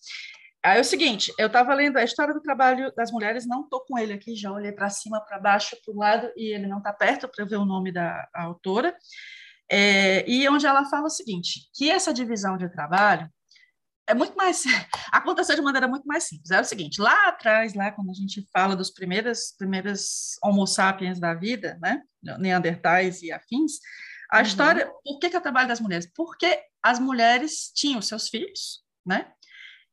Aí 0.68 0.80
é 0.80 0.82
o 0.82 0.84
seguinte, 0.84 1.34
eu 1.40 1.48
estava 1.48 1.74
lendo 1.74 1.96
a 1.96 2.04
história 2.04 2.34
do 2.34 2.42
trabalho 2.42 2.94
das 2.94 3.10
mulheres, 3.10 3.48
não 3.48 3.62
estou 3.62 3.86
com 3.86 3.98
ele 3.98 4.12
aqui, 4.12 4.36
já 4.36 4.52
olhei 4.52 4.74
para 4.74 4.90
cima, 4.90 5.22
para 5.22 5.40
baixo, 5.40 5.78
para 5.82 5.94
o 5.94 5.98
lado, 5.98 6.30
e 6.36 6.54
ele 6.54 6.68
não 6.68 6.80
está 6.80 6.92
perto 6.92 7.26
para 7.26 7.42
eu 7.42 7.48
ver 7.48 7.56
o 7.56 7.64
nome 7.64 7.90
da 7.90 8.28
autora. 8.34 8.94
É, 9.72 10.30
e 10.30 10.48
onde 10.50 10.66
ela 10.68 10.84
fala 10.84 11.06
o 11.06 11.10
seguinte, 11.10 11.70
que 11.74 11.90
essa 11.90 12.14
divisão 12.14 12.58
de 12.58 12.68
trabalho 12.68 13.30
é 14.10 14.14
muito 14.14 14.36
mais 14.36 14.64
aconteceu 15.10 15.56
de 15.56 15.62
maneira 15.62 15.88
muito 15.88 16.06
mais 16.06 16.26
simples. 16.26 16.52
É 16.52 16.60
o 16.60 16.66
seguinte, 16.66 17.00
lá 17.02 17.30
atrás, 17.30 17.74
lá 17.74 17.90
quando 17.92 18.10
a 18.10 18.14
gente 18.14 18.46
fala 18.52 18.76
dos 18.76 18.92
primeiros 18.92 19.56
primeiros 19.58 20.38
Homo 20.44 20.68
sapiens 20.68 21.18
da 21.18 21.34
vida, 21.34 21.80
né, 21.82 22.02
Neandertais 22.22 23.22
e 23.22 23.32
afins, 23.32 23.80
a 24.30 24.38
uhum. 24.38 24.44
história, 24.44 24.92
por 25.02 25.18
que, 25.18 25.30
que 25.30 25.36
é 25.38 25.40
o 25.40 25.42
trabalho 25.42 25.70
das 25.70 25.80
mulheres? 25.80 26.12
Porque 26.14 26.60
as 26.84 27.00
mulheres 27.00 27.72
tinham 27.74 28.02
seus 28.02 28.28
filhos, 28.28 28.84
né? 29.06 29.32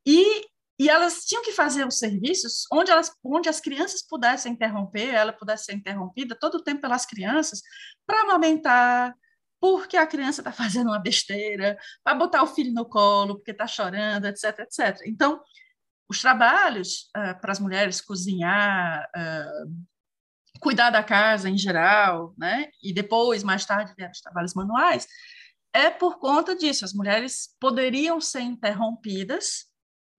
E 0.04 0.52
e 0.78 0.88
elas 0.88 1.24
tinham 1.24 1.42
que 1.42 1.52
fazer 1.52 1.86
os 1.86 1.98
serviços 1.98 2.64
onde, 2.72 2.90
elas, 2.90 3.12
onde 3.22 3.48
as 3.48 3.60
crianças 3.60 4.02
pudessem 4.02 4.52
interromper, 4.52 5.14
ela 5.14 5.32
pudesse 5.32 5.66
ser 5.66 5.74
interrompida 5.74 6.34
todo 6.34 6.56
o 6.56 6.62
tempo 6.62 6.80
pelas 6.80 7.06
crianças, 7.06 7.62
para 8.06 8.22
amamentar, 8.22 9.14
porque 9.60 9.96
a 9.96 10.06
criança 10.06 10.40
está 10.40 10.50
fazendo 10.52 10.88
uma 10.88 10.98
besteira, 10.98 11.78
para 12.02 12.16
botar 12.16 12.42
o 12.42 12.48
filho 12.48 12.72
no 12.72 12.88
colo, 12.88 13.36
porque 13.36 13.52
está 13.52 13.66
chorando, 13.66 14.26
etc, 14.26 14.58
etc. 14.60 15.00
Então, 15.06 15.40
os 16.08 16.20
trabalhos 16.20 17.10
uh, 17.16 17.40
para 17.40 17.52
as 17.52 17.60
mulheres 17.60 18.00
cozinhar, 18.00 19.08
uh, 19.16 19.84
cuidar 20.60 20.90
da 20.90 21.04
casa 21.04 21.48
em 21.48 21.56
geral, 21.56 22.34
né? 22.36 22.68
e 22.82 22.92
depois, 22.92 23.42
mais 23.42 23.64
tarde, 23.64 23.94
os 24.10 24.20
trabalhos 24.20 24.54
manuais, 24.54 25.06
é 25.72 25.88
por 25.88 26.18
conta 26.18 26.54
disso. 26.56 26.84
As 26.84 26.92
mulheres 26.92 27.54
poderiam 27.60 28.20
ser 28.20 28.40
interrompidas 28.40 29.72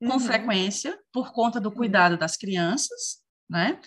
com 0.05 0.13
uhum. 0.13 0.19
frequência 0.19 0.97
por 1.11 1.31
conta 1.33 1.59
do 1.59 1.69
uhum. 1.69 1.75
cuidado 1.75 2.17
das 2.17 2.37
crianças, 2.37 3.17
né? 3.49 3.79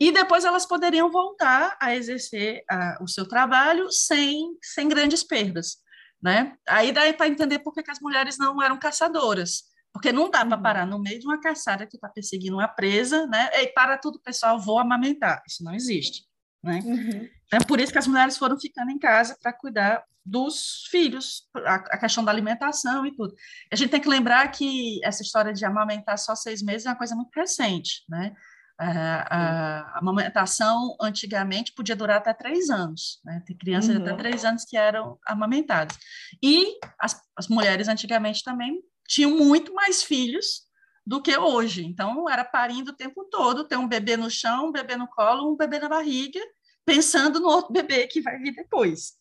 E 0.00 0.10
depois 0.10 0.44
elas 0.44 0.66
poderiam 0.66 1.10
voltar 1.10 1.76
a 1.80 1.94
exercer 1.94 2.64
uh, 2.70 3.02
o 3.02 3.08
seu 3.08 3.26
trabalho 3.26 3.90
sem, 3.92 4.56
sem 4.62 4.88
grandes 4.88 5.22
perdas, 5.22 5.76
né? 6.22 6.56
Aí 6.68 6.92
dá 6.92 7.12
para 7.12 7.28
entender 7.28 7.60
por 7.60 7.72
que, 7.72 7.82
que, 7.82 7.90
as 7.90 8.00
mulheres 8.00 8.36
não 8.36 8.60
eram 8.62 8.78
caçadoras, 8.78 9.62
porque 9.92 10.10
não 10.10 10.28
dá 10.28 10.44
para 10.44 10.56
uhum. 10.56 10.62
parar 10.62 10.86
no 10.86 11.00
meio 11.00 11.20
de 11.20 11.26
uma 11.26 11.40
caçada 11.40 11.86
que 11.86 11.96
está 11.96 12.08
perseguindo 12.08 12.56
uma 12.56 12.68
presa, 12.68 13.26
né? 13.26 13.50
E 13.54 13.68
para 13.68 13.96
tudo, 13.96 14.20
pessoal, 14.20 14.58
vou 14.58 14.78
amamentar. 14.78 15.42
Isso 15.46 15.62
não 15.62 15.74
existe, 15.74 16.24
né? 16.62 16.80
Uhum. 16.84 17.28
É 17.52 17.58
por 17.58 17.80
isso 17.80 17.92
que 17.92 17.98
as 17.98 18.08
mulheres 18.08 18.36
foram 18.36 18.58
ficando 18.58 18.90
em 18.90 18.98
casa 18.98 19.36
para 19.40 19.52
cuidar 19.52 20.02
dos 20.24 20.86
filhos, 20.90 21.42
a, 21.66 21.98
questão 21.98 22.24
da 22.24 22.32
alimentação 22.32 23.04
e 23.04 23.14
tudo. 23.14 23.34
A 23.70 23.76
gente 23.76 23.90
tem 23.90 24.00
que 24.00 24.08
lembrar 24.08 24.48
que 24.48 24.98
essa 25.04 25.22
história 25.22 25.52
de 25.52 25.64
amamentar 25.64 26.18
só 26.18 26.34
seis 26.34 26.62
meses 26.62 26.86
é 26.86 26.90
uma 26.90 26.96
coisa 26.96 27.14
muito 27.14 27.30
recente, 27.34 28.04
né? 28.08 28.34
A, 28.76 28.88
a, 28.88 29.80
a 29.80 29.98
amamentação 29.98 30.96
antigamente 31.00 31.72
podia 31.72 31.94
durar 31.94 32.16
até 32.16 32.32
três 32.32 32.70
anos, 32.70 33.20
né? 33.24 33.42
Tem 33.46 33.56
crianças 33.56 33.94
uhum. 33.94 34.02
de 34.02 34.10
até 34.10 34.16
três 34.16 34.44
anos 34.44 34.64
que 34.64 34.76
eram 34.76 35.18
amamentadas. 35.26 35.96
E 36.42 36.78
as, 36.98 37.20
as 37.36 37.46
mulheres 37.46 37.86
antigamente 37.86 38.42
também 38.42 38.80
tinham 39.06 39.30
muito 39.30 39.74
mais 39.74 40.02
filhos 40.02 40.62
do 41.06 41.20
que 41.20 41.36
hoje. 41.36 41.84
Então, 41.84 42.28
era 42.28 42.44
parindo 42.44 42.90
o 42.90 42.96
tempo 42.96 43.24
todo, 43.30 43.64
ter 43.64 43.76
um 43.76 43.86
bebê 43.86 44.16
no 44.16 44.30
chão, 44.30 44.68
um 44.68 44.72
bebê 44.72 44.96
no 44.96 45.06
colo, 45.06 45.52
um 45.52 45.56
bebê 45.56 45.78
na 45.78 45.88
barriga, 45.88 46.40
pensando 46.84 47.38
no 47.40 47.48
outro 47.48 47.72
bebê 47.72 48.06
que 48.06 48.22
vai 48.22 48.38
vir 48.38 48.54
depois. 48.54 49.12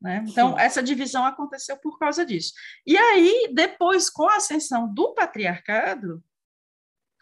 Né? 0.00 0.24
Então, 0.28 0.54
Sim. 0.54 0.60
essa 0.60 0.82
divisão 0.82 1.24
aconteceu 1.24 1.76
por 1.76 1.98
causa 1.98 2.24
disso. 2.24 2.52
E 2.86 2.96
aí, 2.96 3.50
depois, 3.52 4.08
com 4.08 4.28
a 4.28 4.36
ascensão 4.36 4.92
do 4.92 5.12
patriarcado, 5.12 6.22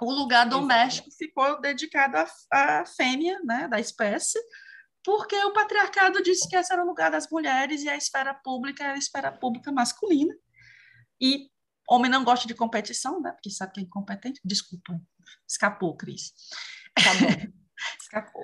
o 0.00 0.12
lugar 0.12 0.46
doméstico 0.46 1.08
Exatamente. 1.08 1.16
ficou 1.16 1.60
dedicado 1.60 2.16
à, 2.18 2.26
à 2.80 2.86
fêmea 2.86 3.40
né, 3.44 3.66
da 3.66 3.80
espécie, 3.80 4.38
porque 5.02 5.36
o 5.36 5.52
patriarcado 5.52 6.22
disse 6.22 6.48
que 6.48 6.56
esse 6.56 6.72
era 6.72 6.82
o 6.82 6.86
lugar 6.86 7.10
das 7.10 7.30
mulheres 7.30 7.82
e 7.82 7.88
a 7.88 7.96
esfera 7.96 8.34
pública 8.34 8.84
era 8.84 8.94
a 8.94 8.98
esfera 8.98 9.32
pública 9.32 9.72
masculina. 9.72 10.34
E 11.20 11.48
homem 11.88 12.10
não 12.10 12.24
gosta 12.24 12.46
de 12.46 12.54
competição, 12.54 13.20
né? 13.20 13.32
Porque 13.32 13.48
sabe 13.48 13.72
que 13.72 13.80
é 13.80 13.82
incompetente. 13.84 14.40
Desculpa, 14.44 15.00
escapou, 15.48 15.96
Cris. 15.96 16.34
Tá 16.94 17.14
bom. 17.14 17.52
escapou. 18.00 18.42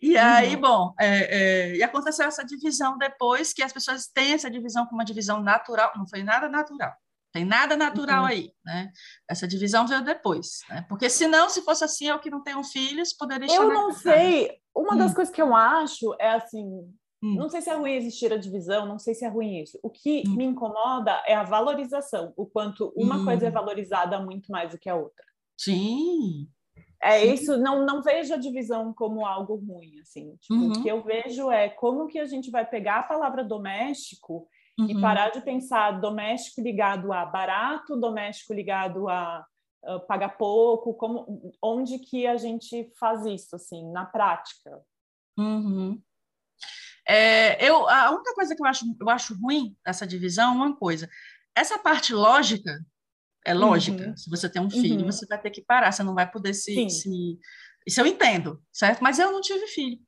E 0.00 0.16
aí, 0.16 0.56
bom, 0.56 0.94
é, 0.98 1.06
é, 1.06 1.76
e 1.76 1.82
aconteceu 1.82 2.26
essa 2.26 2.44
divisão 2.44 2.98
depois, 2.98 3.52
que 3.52 3.62
as 3.62 3.72
pessoas 3.72 4.06
têm 4.06 4.32
essa 4.32 4.50
divisão 4.50 4.84
como 4.86 4.96
uma 4.96 5.04
divisão 5.04 5.42
natural, 5.42 5.92
não 5.96 6.06
foi 6.06 6.22
nada 6.22 6.48
natural. 6.48 6.92
Tem 7.32 7.46
nada 7.46 7.76
natural 7.76 8.22
uhum. 8.22 8.28
aí, 8.28 8.52
né? 8.64 8.92
Essa 9.28 9.48
divisão 9.48 9.86
veio 9.86 10.04
depois, 10.04 10.60
né? 10.68 10.84
Porque 10.86 11.08
senão, 11.08 11.48
se 11.48 11.62
fosse 11.62 11.82
assim, 11.82 12.08
eu 12.08 12.18
que 12.18 12.28
não 12.28 12.42
tenho 12.42 12.62
filhos, 12.62 13.14
poderia 13.14 13.46
estar 13.46 13.62
Eu 13.62 13.72
não 13.72 13.90
sei. 13.92 14.50
Uma 14.76 14.94
hum. 14.94 14.98
das 14.98 15.14
coisas 15.14 15.34
que 15.34 15.40
eu 15.40 15.56
acho 15.56 16.14
é 16.20 16.32
assim, 16.32 16.66
hum. 17.22 17.34
não 17.36 17.48
sei 17.48 17.62
se 17.62 17.70
é 17.70 17.74
ruim 17.74 17.94
existir 17.94 18.32
a 18.32 18.36
divisão, 18.36 18.84
não 18.84 18.98
sei 18.98 19.14
se 19.14 19.24
é 19.24 19.28
ruim 19.28 19.62
isso. 19.62 19.78
O 19.82 19.88
que 19.88 20.24
hum. 20.26 20.36
me 20.36 20.44
incomoda 20.44 21.22
é 21.26 21.34
a 21.34 21.42
valorização, 21.42 22.34
o 22.36 22.44
quanto 22.44 22.92
uma 22.94 23.24
coisa 23.24 23.46
é 23.46 23.48
hum. 23.48 23.52
valorizada 23.52 24.20
muito 24.20 24.52
mais 24.52 24.70
do 24.70 24.78
que 24.78 24.90
a 24.90 24.94
outra. 24.94 25.24
Sim. 25.58 26.48
É 27.02 27.24
isso, 27.24 27.56
não, 27.58 27.84
não 27.84 28.00
vejo 28.00 28.32
a 28.32 28.36
divisão 28.36 28.94
como 28.94 29.26
algo 29.26 29.56
ruim, 29.56 29.98
assim. 30.00 30.36
Tipo, 30.36 30.54
uhum. 30.54 30.70
O 30.70 30.82
que 30.82 30.88
eu 30.88 31.02
vejo 31.02 31.50
é 31.50 31.68
como 31.68 32.06
que 32.06 32.18
a 32.18 32.26
gente 32.26 32.50
vai 32.50 32.64
pegar 32.64 33.00
a 33.00 33.02
palavra 33.02 33.42
doméstico 33.42 34.46
uhum. 34.78 34.88
e 34.88 35.00
parar 35.00 35.30
de 35.30 35.40
pensar 35.40 36.00
doméstico 36.00 36.60
ligado 36.60 37.12
a 37.12 37.26
barato, 37.26 37.96
doméstico 37.96 38.54
ligado 38.54 39.08
a 39.08 39.44
pagar 40.06 40.36
pouco, 40.36 40.94
como, 40.94 41.52
onde 41.60 41.98
que 41.98 42.26
a 42.26 42.36
gente 42.36 42.90
faz 42.98 43.26
isso, 43.26 43.56
assim, 43.56 43.90
na 43.90 44.06
prática? 44.06 44.80
Uhum. 45.36 46.00
É, 47.06 47.68
eu, 47.68 47.88
a 47.88 48.12
única 48.12 48.32
coisa 48.34 48.54
que 48.54 48.62
eu 48.62 48.66
acho, 48.66 48.84
eu 49.00 49.10
acho 49.10 49.34
ruim 49.40 49.76
dessa 49.84 50.06
divisão 50.06 50.52
é 50.52 50.56
uma 50.56 50.76
coisa. 50.76 51.10
Essa 51.54 51.78
parte 51.78 52.14
lógica 52.14 52.78
é 53.44 53.54
lógica. 53.54 54.08
Uhum. 54.08 54.16
Se 54.16 54.30
você 54.30 54.48
tem 54.48 54.62
um 54.62 54.70
filho, 54.70 55.00
uhum. 55.00 55.12
você 55.12 55.26
vai 55.26 55.40
ter 55.40 55.50
que 55.50 55.62
parar, 55.62 55.92
você 55.92 56.02
não 56.02 56.14
vai 56.14 56.30
poder 56.30 56.54
se, 56.54 56.88
se. 56.88 57.38
Isso 57.86 58.00
eu 58.00 58.06
entendo, 58.06 58.62
certo? 58.72 59.00
Mas 59.02 59.18
eu 59.18 59.32
não 59.32 59.40
tive 59.40 59.66
filho. 59.66 59.98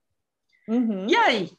Uhum. 0.68 1.06
E 1.08 1.16
aí? 1.16 1.50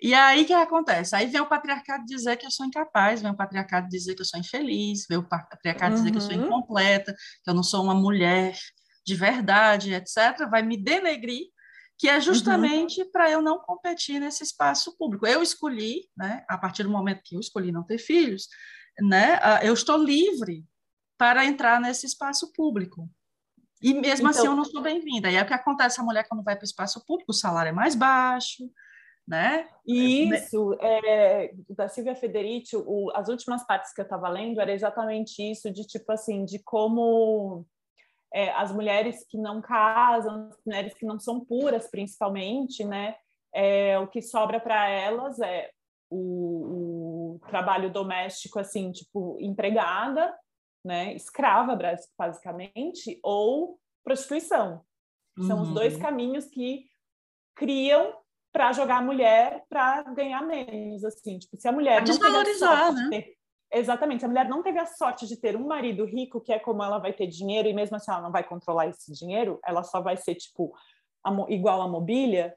E 0.00 0.14
aí 0.14 0.42
o 0.42 0.46
que 0.46 0.52
acontece? 0.52 1.14
Aí 1.14 1.26
vem 1.26 1.40
o 1.40 1.48
patriarcado 1.48 2.04
dizer 2.04 2.36
que 2.36 2.44
eu 2.44 2.50
sou 2.50 2.66
incapaz, 2.66 3.22
vem 3.22 3.30
o 3.30 3.36
patriarcado 3.36 3.88
dizer 3.88 4.16
que 4.16 4.22
eu 4.22 4.26
sou 4.26 4.40
infeliz, 4.40 5.06
vem 5.08 5.18
o 5.18 5.22
patriarcado 5.22 5.94
dizer 5.94 6.10
que 6.10 6.16
eu 6.16 6.20
sou 6.20 6.34
uhum. 6.34 6.46
incompleta, 6.46 7.14
que 7.44 7.48
eu 7.48 7.54
não 7.54 7.62
sou 7.62 7.84
uma 7.84 7.94
mulher 7.94 8.58
de 9.06 9.14
verdade, 9.14 9.94
etc. 9.94 10.48
Vai 10.50 10.62
me 10.62 10.76
denegrir, 10.76 11.46
que 11.96 12.08
é 12.08 12.20
justamente 12.20 13.00
uhum. 13.00 13.12
para 13.12 13.30
eu 13.30 13.40
não 13.40 13.60
competir 13.60 14.18
nesse 14.18 14.42
espaço 14.42 14.96
público. 14.98 15.24
Eu 15.24 15.40
escolhi, 15.40 16.08
né, 16.16 16.44
a 16.48 16.58
partir 16.58 16.82
do 16.82 16.90
momento 16.90 17.22
que 17.24 17.36
eu 17.36 17.40
escolhi 17.40 17.70
não 17.70 17.84
ter 17.84 17.98
filhos, 17.98 18.48
né, 19.00 19.38
eu 19.62 19.72
estou 19.72 19.96
livre 19.96 20.66
para 21.22 21.46
entrar 21.46 21.80
nesse 21.80 22.04
espaço 22.04 22.52
público. 22.52 23.08
E 23.80 23.94
mesmo 23.94 24.28
então, 24.28 24.30
assim 24.30 24.46
eu 24.48 24.56
não 24.56 24.64
sou 24.64 24.82
bem-vinda. 24.82 25.30
E 25.30 25.36
é 25.36 25.42
o 25.42 25.46
que 25.46 25.54
acontece, 25.54 26.00
a 26.00 26.04
mulher 26.04 26.26
quando 26.28 26.42
vai 26.42 26.56
para 26.56 26.64
o 26.64 26.66
espaço 26.66 27.00
público, 27.06 27.30
o 27.30 27.34
salário 27.34 27.68
é 27.68 27.72
mais 27.72 27.94
baixo, 27.94 28.68
né? 29.24 29.68
Isso, 29.86 30.76
é, 30.80 31.52
da 31.70 31.88
Silvia 31.88 32.16
Federici, 32.16 32.76
o, 32.76 33.08
as 33.14 33.28
últimas 33.28 33.64
partes 33.64 33.94
que 33.94 34.00
eu 34.00 34.04
estava 34.04 34.28
lendo 34.28 34.60
era 34.60 34.72
exatamente 34.72 35.48
isso, 35.48 35.70
de 35.70 35.86
tipo 35.86 36.10
assim, 36.10 36.44
de 36.44 36.58
como 36.58 37.64
é, 38.34 38.50
as 38.54 38.72
mulheres 38.72 39.24
que 39.30 39.38
não 39.38 39.62
casam, 39.62 40.48
as 40.48 40.58
mulheres 40.66 40.92
que 40.94 41.06
não 41.06 41.20
são 41.20 41.44
puras, 41.44 41.88
principalmente, 41.88 42.84
né? 42.84 43.14
É, 43.54 43.96
o 43.96 44.08
que 44.08 44.20
sobra 44.20 44.58
para 44.58 44.88
elas 44.88 45.38
é 45.38 45.70
o, 46.10 47.36
o, 47.36 47.40
trabalho 47.48 47.92
doméstico, 47.92 48.58
assim, 48.58 48.90
tipo, 48.90 49.38
empregada, 49.40 50.34
né? 50.84 51.14
Escrava, 51.14 51.78
basicamente, 52.18 53.18
ou 53.22 53.78
prostituição. 54.04 54.84
São 55.46 55.58
uhum. 55.58 55.62
os 55.62 55.74
dois 55.74 55.94
uhum. 55.94 56.00
caminhos 56.00 56.46
que 56.46 56.86
criam 57.54 58.14
para 58.52 58.72
jogar 58.72 58.98
a 58.98 59.02
mulher 59.02 59.64
para 59.68 60.02
ganhar 60.12 60.42
menos, 60.42 61.04
assim, 61.04 61.38
tipo, 61.38 61.56
se 61.56 61.66
a 61.66 61.72
mulher 61.72 61.98
não 61.98 62.04
desvalorizar, 62.04 62.92
né? 62.92 63.08
Ter, 63.10 63.36
exatamente, 63.72 64.20
se 64.20 64.26
a 64.26 64.28
mulher 64.28 64.46
não 64.46 64.62
teve 64.62 64.78
a 64.78 64.84
sorte 64.84 65.26
de 65.26 65.38
ter 65.38 65.56
um 65.56 65.66
marido 65.66 66.04
rico, 66.04 66.40
que 66.40 66.52
é 66.52 66.58
como 66.58 66.82
ela 66.82 66.98
vai 66.98 67.14
ter 67.14 67.26
dinheiro 67.26 67.66
e 67.66 67.72
mesmo 67.72 67.96
assim 67.96 68.10
ela 68.10 68.20
não 68.20 68.30
vai 68.30 68.44
controlar 68.44 68.88
esse 68.88 69.10
dinheiro, 69.12 69.58
ela 69.64 69.82
só 69.82 70.02
vai 70.02 70.18
ser 70.18 70.34
tipo 70.34 70.74
a, 71.24 71.30
igual 71.48 71.80
a 71.80 71.88
mobília. 71.88 72.54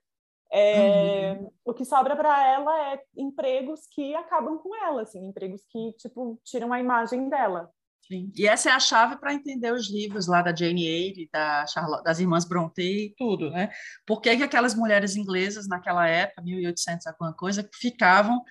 É, 0.51 1.33
uhum. 1.33 1.51
O 1.63 1.73
que 1.73 1.85
sobra 1.85 2.15
para 2.15 2.45
ela 2.45 2.93
é 2.93 3.01
empregos 3.15 3.87
que 3.89 4.13
acabam 4.15 4.57
com 4.57 4.75
ela, 4.75 5.03
assim, 5.03 5.25
empregos 5.25 5.65
que 5.69 5.93
tipo 5.93 6.39
tiram 6.43 6.73
a 6.73 6.79
imagem 6.79 7.29
dela. 7.29 7.71
Sim. 8.07 8.31
E 8.35 8.47
essa 8.47 8.69
é 8.69 8.73
a 8.73 8.79
chave 8.79 9.17
para 9.17 9.33
entender 9.33 9.73
os 9.73 9.89
livros 9.89 10.27
lá 10.27 10.41
da 10.41 10.55
Jane 10.55 10.85
Eyre, 10.85 11.29
da 11.33 11.65
Charlotte, 11.65 12.03
das 12.03 12.19
irmãs 12.19 12.45
Brontë 12.45 13.07
e 13.07 13.15
tudo, 13.17 13.49
né? 13.49 13.71
Por 14.05 14.21
que, 14.21 14.37
que 14.37 14.43
aquelas 14.43 14.75
mulheres 14.75 15.15
inglesas 15.15 15.67
naquela 15.67 16.07
época, 16.07 16.43
1800 16.43 17.07
alguma 17.07 17.33
coisa, 17.33 17.67
ficavam 17.73 18.43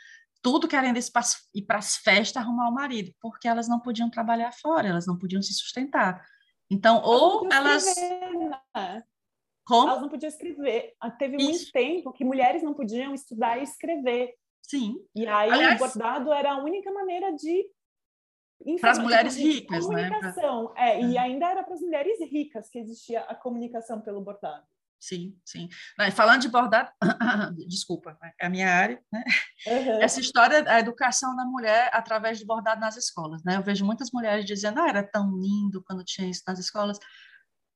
tudo 0.43 0.69
querendo 0.69 0.99
ir 0.99 1.63
para 1.63 1.79
as 1.79 1.97
festas 1.97 2.43
arrumar 2.43 2.69
o 2.69 2.75
marido, 2.75 3.13
porque 3.21 3.47
elas 3.47 3.69
não 3.69 3.81
podiam 3.81 4.11
trabalhar 4.11 4.53
fora, 4.53 4.89
elas 4.89 5.07
não 5.07 5.17
podiam 5.17 5.41
se 5.41 5.55
sustentar. 5.55 6.23
Então, 6.69 7.01
ou 7.03 7.49
elas... 7.51 7.85
Né? 8.75 9.03
Como? 9.65 9.89
Elas 9.89 10.03
não 10.03 10.09
podiam 10.09 10.29
escrever. 10.29 10.95
Ah, 11.01 11.11
teve 11.11 11.37
Isso. 11.37 11.49
muito 11.49 11.73
tempo 11.73 12.13
que 12.13 12.25
mulheres 12.25 12.63
não 12.63 12.75
podiam 12.75 13.15
estudar 13.15 13.59
e 13.59 13.63
escrever. 13.63 14.35
Sim. 14.63 14.97
E 15.15 15.27
aí 15.27 15.51
Aliás, 15.51 15.81
o 15.81 15.85
bordado 15.85 16.33
era 16.33 16.53
a 16.53 16.63
única 16.63 16.91
maneira 16.93 17.33
de 17.33 17.67
para 18.81 18.91
as 18.91 18.99
mulheres 18.99 19.37
ricas, 19.37 19.89
né? 19.89 20.09
comunicação, 20.09 20.75
né? 20.75 20.91
É, 20.91 21.03
e 21.03 21.17
é. 21.17 21.21
ainda 21.21 21.51
era 21.51 21.63
para 21.63 21.75
as 21.75 21.81
mulheres 21.81 22.19
ricas 22.31 22.69
que 22.69 22.79
existia 22.79 23.21
a 23.23 23.35
comunicação 23.35 24.01
pelo 24.01 24.21
bordado. 24.21 24.65
Sim, 25.05 25.37
sim. 25.45 25.69
falando 26.13 26.41
de 26.41 26.49
bordado, 26.49 26.91
desculpa, 27.69 28.17
é 28.41 28.47
a 28.47 28.49
minha 28.49 28.71
área, 28.71 28.99
né? 29.13 29.23
Uhum. 29.67 30.03
Essa 30.03 30.19
história 30.19 30.63
da 30.63 30.81
educação 30.81 31.37
da 31.37 31.45
mulher 31.45 31.91
através 31.93 32.39
de 32.39 32.47
bordado 32.47 32.81
nas 32.81 32.97
escolas, 32.97 33.45
né? 33.45 33.57
Eu 33.57 33.63
vejo 33.63 33.85
muitas 33.85 34.11
mulheres 34.11 34.47
dizendo, 34.47 34.81
ah, 34.81 34.89
era 34.89 35.03
tão 35.03 35.31
lindo 35.39 35.85
quando 35.87 36.03
tinha 36.05 36.27
isso 36.27 36.43
nas 36.47 36.59
escolas. 36.59 36.99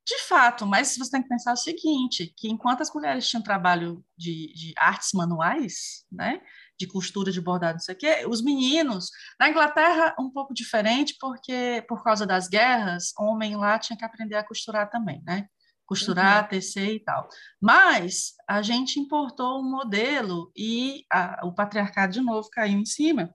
De 0.06 0.18
fato, 0.22 0.64
mas 0.64 0.96
você 0.96 1.10
tem 1.10 1.22
que 1.22 1.28
pensar 1.28 1.52
o 1.52 1.56
seguinte, 1.56 2.32
que 2.34 2.48
enquanto 2.48 2.80
as 2.80 2.90
mulheres 2.94 3.28
tinham 3.28 3.42
trabalho 3.42 4.02
de, 4.16 4.50
de 4.54 4.72
artes 4.78 5.10
manuais, 5.12 6.06
né? 6.10 6.40
De 6.78 6.86
costura, 6.86 7.32
de 7.32 7.40
bordado, 7.40 7.74
não 7.74 7.80
sei 7.80 7.94
o 7.94 7.98
quê. 7.98 8.26
Os 8.26 8.42
meninos, 8.42 9.10
na 9.38 9.48
Inglaterra, 9.48 10.14
um 10.18 10.30
pouco 10.30 10.54
diferente, 10.54 11.16
porque 11.20 11.84
por 11.88 12.02
causa 12.04 12.26
das 12.26 12.48
guerras, 12.48 13.12
homem 13.18 13.56
lá 13.56 13.78
tinha 13.78 13.96
que 13.96 14.04
aprender 14.04 14.36
a 14.36 14.44
costurar 14.44 14.88
também, 14.88 15.22
né? 15.26 15.46
Costurar, 15.84 16.42
uhum. 16.42 16.48
tecer 16.48 16.94
e 16.94 17.00
tal. 17.00 17.28
Mas 17.60 18.34
a 18.46 18.62
gente 18.62 19.00
importou 19.00 19.60
um 19.60 19.70
modelo 19.70 20.52
e 20.56 21.04
a, 21.10 21.40
o 21.44 21.52
patriarcado 21.52 22.12
de 22.12 22.20
novo 22.20 22.48
caiu 22.50 22.78
em 22.78 22.84
cima, 22.84 23.34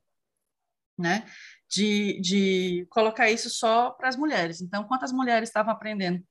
né? 0.97 1.25
De, 1.69 2.21
de 2.21 2.87
colocar 2.89 3.29
isso 3.29 3.49
só 3.49 3.89
para 3.91 4.07
as 4.07 4.15
mulheres. 4.15 4.61
Então, 4.61 4.83
quantas 4.83 5.11
mulheres 5.11 5.49
estavam 5.49 5.73
aprendendo 5.73 6.23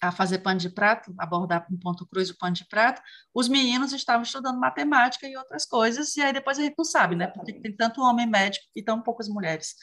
a 0.00 0.12
fazer 0.12 0.38
pano 0.38 0.60
de 0.60 0.70
prato, 0.70 1.12
abordar 1.18 1.66
um 1.70 1.78
ponto 1.78 2.06
cruz 2.06 2.30
o 2.30 2.38
pano 2.38 2.54
de 2.54 2.66
prato, 2.68 3.02
os 3.34 3.48
meninos 3.48 3.92
estavam 3.92 4.22
estudando 4.22 4.58
matemática 4.58 5.26
e 5.26 5.36
outras 5.36 5.64
coisas, 5.66 6.16
e 6.16 6.22
aí 6.22 6.32
depois 6.32 6.58
a 6.58 6.62
gente 6.62 6.74
não 6.78 6.84
sabe, 6.84 7.16
né? 7.16 7.26
Porque 7.26 7.52
tem 7.52 7.74
tanto 7.74 8.00
homem 8.02 8.26
médico 8.26 8.64
e 8.76 8.82
tão 8.82 9.02
poucas 9.02 9.28
mulheres, 9.28 9.74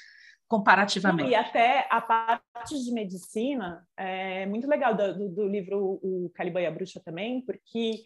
comparativamente. 0.47 1.29
e 1.29 1.35
até 1.35 1.87
a 1.89 1.99
parte 2.01 2.81
de 2.83 2.91
medicina 2.93 3.85
é 3.97 4.45
muito 4.45 4.67
legal 4.67 4.95
do, 4.95 5.29
do 5.29 5.47
livro 5.47 5.99
O 6.01 6.31
Caliban 6.33 6.61
e 6.61 6.65
a 6.65 6.71
Bruxa 6.71 7.01
também, 7.03 7.41
porque 7.41 8.03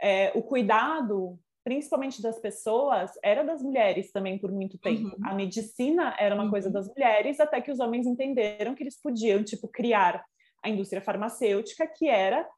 é, 0.00 0.32
o 0.34 0.42
cuidado 0.42 1.38
principalmente 1.64 2.20
das 2.20 2.38
pessoas, 2.38 3.10
era 3.24 3.42
das 3.42 3.62
mulheres 3.62 4.12
também 4.12 4.38
por 4.38 4.52
muito 4.52 4.76
tempo. 4.76 5.16
Uhum. 5.16 5.26
A 5.26 5.34
medicina 5.34 6.14
era 6.18 6.34
uma 6.34 6.44
uhum. 6.44 6.50
coisa 6.50 6.70
das 6.70 6.86
mulheres, 6.86 7.40
até 7.40 7.58
que 7.58 7.72
os 7.72 7.80
homens 7.80 8.06
entenderam 8.06 8.74
que 8.74 8.82
eles 8.82 9.00
podiam, 9.00 9.42
tipo, 9.42 9.66
criar 9.66 10.22
a 10.64 10.70
indústria 10.70 11.02
farmacêutica, 11.02 11.86
que 11.86 12.08
era 12.08 12.48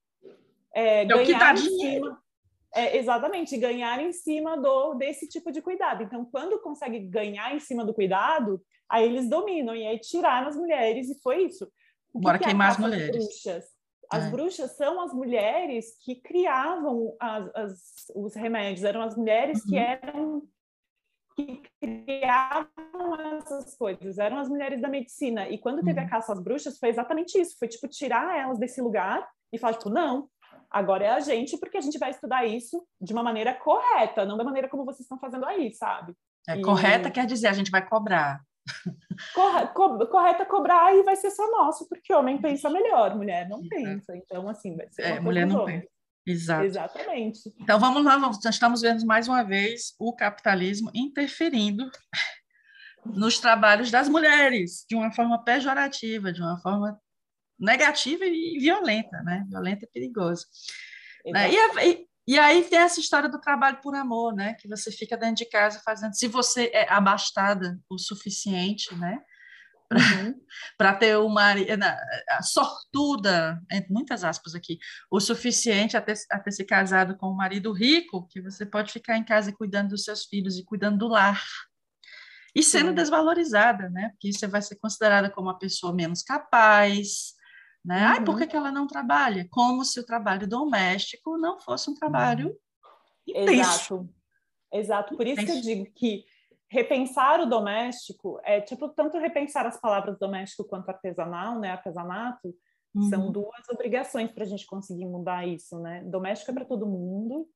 é, 0.73 1.01
é 1.01 1.05
ganhar 1.05 1.55
em 1.55 1.59
cima. 1.59 2.23
É, 2.75 2.99
exatamente, 2.99 3.57
ganhar 3.57 4.01
em 4.01 4.13
cima 4.13 4.57
do, 4.57 4.95
desse 4.95 5.27
tipo 5.29 5.51
de 5.51 5.63
cuidado. 5.63 6.03
Então, 6.03 6.25
quando 6.27 6.61
consegue 6.61 7.01
ganhar 7.01 7.55
em 7.55 7.59
cima 7.59 7.85
do 7.85 7.95
cuidado, 7.95 8.63
aí 8.89 9.05
eles 9.05 9.29
dominam, 9.29 9.75
e 9.75 9.87
aí 9.87 9.99
tiraram 9.99 10.49
as 10.49 10.57
mulheres, 10.57 11.09
e 11.09 11.19
foi 11.23 11.45
isso. 11.45 11.67
Bora 12.15 12.39
que 12.39 12.45
é 12.45 12.49
queimar 12.49 12.73
as 12.73 12.79
mulheres. 12.79 13.17
Bruxas? 13.17 13.65
As 14.11 14.25
é. 14.25 14.31
bruxas 14.31 14.77
são 14.77 15.01
as 15.01 15.13
mulheres 15.13 15.97
que 16.05 16.17
criavam 16.17 17.17
as, 17.19 17.51
as, 17.55 17.81
os 18.15 18.35
remédios, 18.35 18.85
eram 18.85 19.03
as 19.03 19.17
mulheres 19.17 19.63
uhum. 19.63 19.71
que 19.71 19.77
eram 19.79 20.43
que 21.37 21.63
criavam 21.81 23.37
essas 23.37 23.77
coisas, 23.77 24.19
eram 24.19 24.39
as 24.39 24.49
mulheres 24.49 24.81
da 24.81 24.89
medicina. 24.89 25.49
E 25.49 25.59
quando 25.59 25.85
teve 25.85 26.01
a 26.01 26.05
uhum. 26.05 26.09
caça 26.09 26.33
às 26.33 26.43
bruxas, 26.43 26.79
foi 26.79 26.89
exatamente 26.89 27.39
isso, 27.39 27.59
foi 27.59 27.69
tipo 27.69 27.87
tirar 27.87 28.37
elas 28.39 28.59
desse 28.59 28.81
lugar 28.81 29.27
e 29.53 29.59
falar 29.59 29.75
tipo, 29.75 29.91
não, 29.91 30.29
agora 30.71 31.05
é 31.05 31.11
a 31.11 31.21
gente, 31.21 31.59
porque 31.59 31.77
a 31.77 31.81
gente 31.81 31.99
vai 31.99 32.11
estudar 32.11 32.47
isso 32.47 32.83
de 33.01 33.13
uma 33.13 33.23
maneira 33.23 33.53
correta, 33.55 34.25
não 34.25 34.39
da 34.39 34.45
maneira 34.45 34.69
como 34.69 34.85
vocês 34.85 35.01
estão 35.01 35.19
fazendo 35.19 35.45
aí, 35.45 35.73
sabe? 35.75 36.15
É, 36.49 36.57
e... 36.57 36.63
Correta 36.63 37.11
quer 37.11 37.27
dizer 37.27 37.49
a 37.49 37.53
gente 37.53 37.71
vai 37.71 37.87
cobrar. 37.87 38.41
Corre, 39.33 39.67
co 39.69 40.07
correta 40.09 40.45
cobrar 40.45 40.93
e 40.95 41.03
vai 41.05 41.15
ser 41.17 41.31
só 41.31 41.49
nosso, 41.53 41.89
porque 41.89 42.13
homem 42.13 42.41
pensa 42.41 42.69
melhor, 42.69 43.15
mulher 43.15 43.49
não 43.49 43.61
pensa. 43.69 44.17
Então, 44.17 44.49
assim, 44.49 44.77
vai 44.77 44.89
ser. 44.91 45.03
É, 45.03 45.21
mulher 45.21 45.47
não 45.47 45.65
pensa. 45.65 45.87
Exato. 46.27 46.65
Exatamente. 46.65 47.55
Então 47.61 47.79
vamos 47.79 48.05
lá, 48.05 48.19
nós 48.19 48.45
estamos 48.45 48.81
vendo 48.81 49.07
mais 49.07 49.29
uma 49.29 49.45
vez 49.45 49.95
o 49.99 50.15
capitalismo 50.15 50.91
interferindo 50.93 51.89
nos 53.05 53.39
trabalhos 53.39 53.91
das 53.91 54.09
mulheres 54.09 54.85
de 54.89 54.97
uma 54.97 55.13
forma 55.13 55.43
pejorativa, 55.45 56.33
de 56.33 56.43
uma 56.43 56.59
forma 56.61 57.01
negativa 57.59 58.25
e 58.25 58.59
violenta, 58.59 59.23
né? 59.23 59.45
Violenta 59.49 59.85
e 59.85 59.89
perigosa. 59.89 60.45
Né? 61.25 61.51
E, 61.53 62.07
e, 62.27 62.39
aí 62.39 62.65
tem 62.65 62.79
essa 62.79 63.01
história 63.01 63.29
do 63.29 63.41
trabalho 63.41 63.81
por 63.81 63.95
amor, 63.95 64.35
né? 64.35 64.55
Que 64.55 64.69
você 64.69 64.91
fica 64.91 65.17
dentro 65.17 65.37
de 65.37 65.47
casa 65.47 65.81
fazendo. 65.85 66.15
Se 66.15 66.27
você 66.27 66.71
é 66.73 66.93
abastada 66.93 67.79
o 67.89 67.99
suficiente, 67.99 68.95
né? 68.97 69.21
Para 69.89 70.93
uhum. 70.93 70.99
ter 70.99 71.17
uma 71.19 71.55
sortuda, 72.43 73.61
entre 73.71 73.93
muitas 73.93 74.25
aspas 74.25 74.55
aqui, 74.55 74.79
o 75.11 75.21
suficiente 75.21 75.97
a 75.97 76.01
ter, 76.01 76.17
a 76.31 76.39
ter 76.39 76.53
se 76.53 76.65
casado 76.65 77.17
com 77.17 77.31
um 77.31 77.37
marido 77.37 77.73
rico, 77.73 78.27
que 78.29 78.41
você 78.41 78.65
pode 78.67 78.93
ficar 78.93 79.17
em 79.17 79.25
casa 79.25 79.53
cuidando 79.53 79.91
dos 79.91 80.05
seus 80.05 80.25
filhos 80.25 80.59
e 80.59 80.65
cuidando 80.65 80.99
do 80.99 81.09
lar. 81.09 81.43
E 82.55 82.63
sendo 82.63 82.93
desvalorizada, 82.93 83.91
né? 83.91 84.11
Porque 84.11 84.33
você 84.33 84.47
vai 84.47 84.63
ser 84.63 84.77
considerada 84.77 85.29
como 85.29 85.49
uma 85.49 85.59
pessoa 85.59 85.93
menos 85.93 86.23
capaz, 86.23 87.35
né? 87.85 88.01
Uhum. 88.01 88.13
Ai, 88.13 88.25
por 88.25 88.37
que, 88.37 88.45
uhum. 88.45 88.49
que 88.49 88.57
ela 88.57 88.73
não 88.73 88.87
trabalha? 88.87 89.47
Como 89.51 89.85
se 89.85 90.01
o 90.01 90.07
trabalho 90.07 90.49
doméstico 90.49 91.37
não 91.37 91.59
fosse 91.59 91.91
um 91.91 91.95
trabalho 91.95 92.49
uhum. 92.49 93.49
Exato. 93.49 94.09
Exato. 94.73 95.17
Por 95.17 95.27
isso 95.27 95.45
que 95.45 95.51
eu 95.51 95.61
digo 95.61 95.87
que 95.95 96.25
repensar 96.69 97.41
o 97.41 97.47
doméstico 97.47 98.41
é 98.43 98.61
tipo 98.61 98.89
tanto 98.89 99.19
repensar 99.19 99.67
as 99.67 99.81
palavras 99.81 100.19
doméstico 100.19 100.65
quanto 100.65 100.89
artesanal, 100.89 101.59
né? 101.59 101.71
Artesanato 101.71 102.55
uhum. 102.95 103.09
são 103.09 103.31
duas 103.31 103.69
obrigações 103.71 104.31
para 104.33 104.45
a 104.45 104.47
gente 104.47 104.67
conseguir 104.67 105.07
mudar 105.07 105.47
isso, 105.47 105.79
né? 105.79 106.03
Doméstico 106.05 106.51
é 106.51 106.55
para 106.55 106.65
todo 106.65 106.87
mundo, 106.87 107.49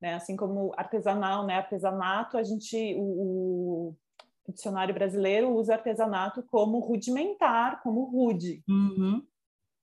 né? 0.00 0.14
Assim 0.14 0.36
como 0.36 0.72
artesanal, 0.76 1.46
né? 1.46 1.56
Artesanato, 1.56 2.38
a 2.38 2.42
gente 2.42 2.94
o, 2.96 3.94
o 4.46 4.52
dicionário 4.52 4.94
brasileiro 4.94 5.50
usa 5.50 5.74
artesanato 5.74 6.42
como 6.44 6.78
rudimentar, 6.78 7.82
como 7.82 8.04
rude. 8.04 8.62
Uhum. 8.68 9.22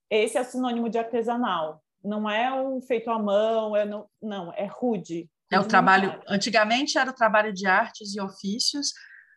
Esse 0.09 0.37
é 0.37 0.43
sinônimo 0.43 0.89
de 0.89 0.97
artesanal. 0.97 1.83
Não 2.03 2.29
é 2.29 2.61
o 2.61 2.79
feito 2.81 3.09
à 3.09 3.19
mão, 3.19 3.75
é 3.75 3.85
não, 3.85 4.07
não 4.21 4.53
é 4.53 4.65
rude. 4.65 5.29
É 5.51 5.59
o 5.59 5.67
trabalho. 5.67 6.21
Antigamente 6.27 6.97
era 6.97 7.09
o 7.09 7.15
trabalho 7.15 7.53
de 7.53 7.67
artes 7.67 8.15
e 8.15 8.21
ofícios, 8.21 8.93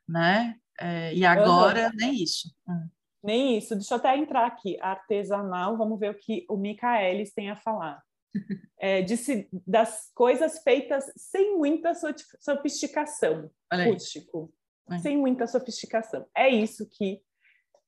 né? 0.09 0.57
É, 0.81 1.15
e 1.15 1.25
agora 1.27 1.87
uhum. 1.87 1.97
nem 1.97 2.15
isso. 2.23 2.49
Hum. 2.67 2.89
Nem 3.23 3.59
isso. 3.59 3.75
Deixa 3.75 3.95
eu 3.95 3.99
até 3.99 4.17
entrar 4.17 4.47
aqui. 4.47 4.79
Artesanal, 4.81 5.77
vamos 5.77 5.99
ver 5.99 6.11
o 6.11 6.19
que 6.19 6.47
o 6.49 6.57
Michaelis 6.57 7.33
tem 7.33 7.51
a 7.51 7.57
falar. 7.57 8.03
É, 8.81 9.03
disse, 9.03 9.49
das 9.67 10.13
coisas 10.15 10.63
feitas 10.63 11.05
sem 11.17 11.59
muita 11.59 11.93
sofisticação. 12.39 13.51
Rústico. 13.73 14.55
É. 14.89 14.99
Sem 14.99 15.17
muita 15.17 15.49
sofisticação. 15.49 16.25
É 16.33 16.49
isso 16.49 16.89
que, 16.89 17.21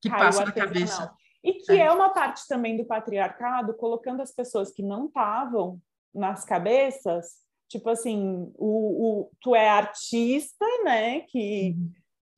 que 0.03 0.11
passa 0.11 0.45
na 0.45 0.51
cabeça. 0.51 1.15
E 1.45 1.55
que 1.55 1.73
é. 1.73 1.87
é 1.87 1.93
uma 1.93 2.11
parte 2.11 2.45
também 2.49 2.77
do 2.77 2.85
patriarcado, 2.85 3.73
colocando 3.75 4.21
as 4.21 4.33
pessoas 4.33 4.73
que 4.73 4.83
não 4.83 5.07
estavam 5.07 5.81
nas 6.13 6.45
cabeças 6.45 7.37
tipo 7.71 7.89
assim, 7.89 8.53
o, 8.59 9.21
o, 9.23 9.31
tu 9.41 9.55
é 9.55 9.69
artista, 9.69 10.67
né, 10.85 11.21
que 11.21 11.77
uhum. 11.79 11.93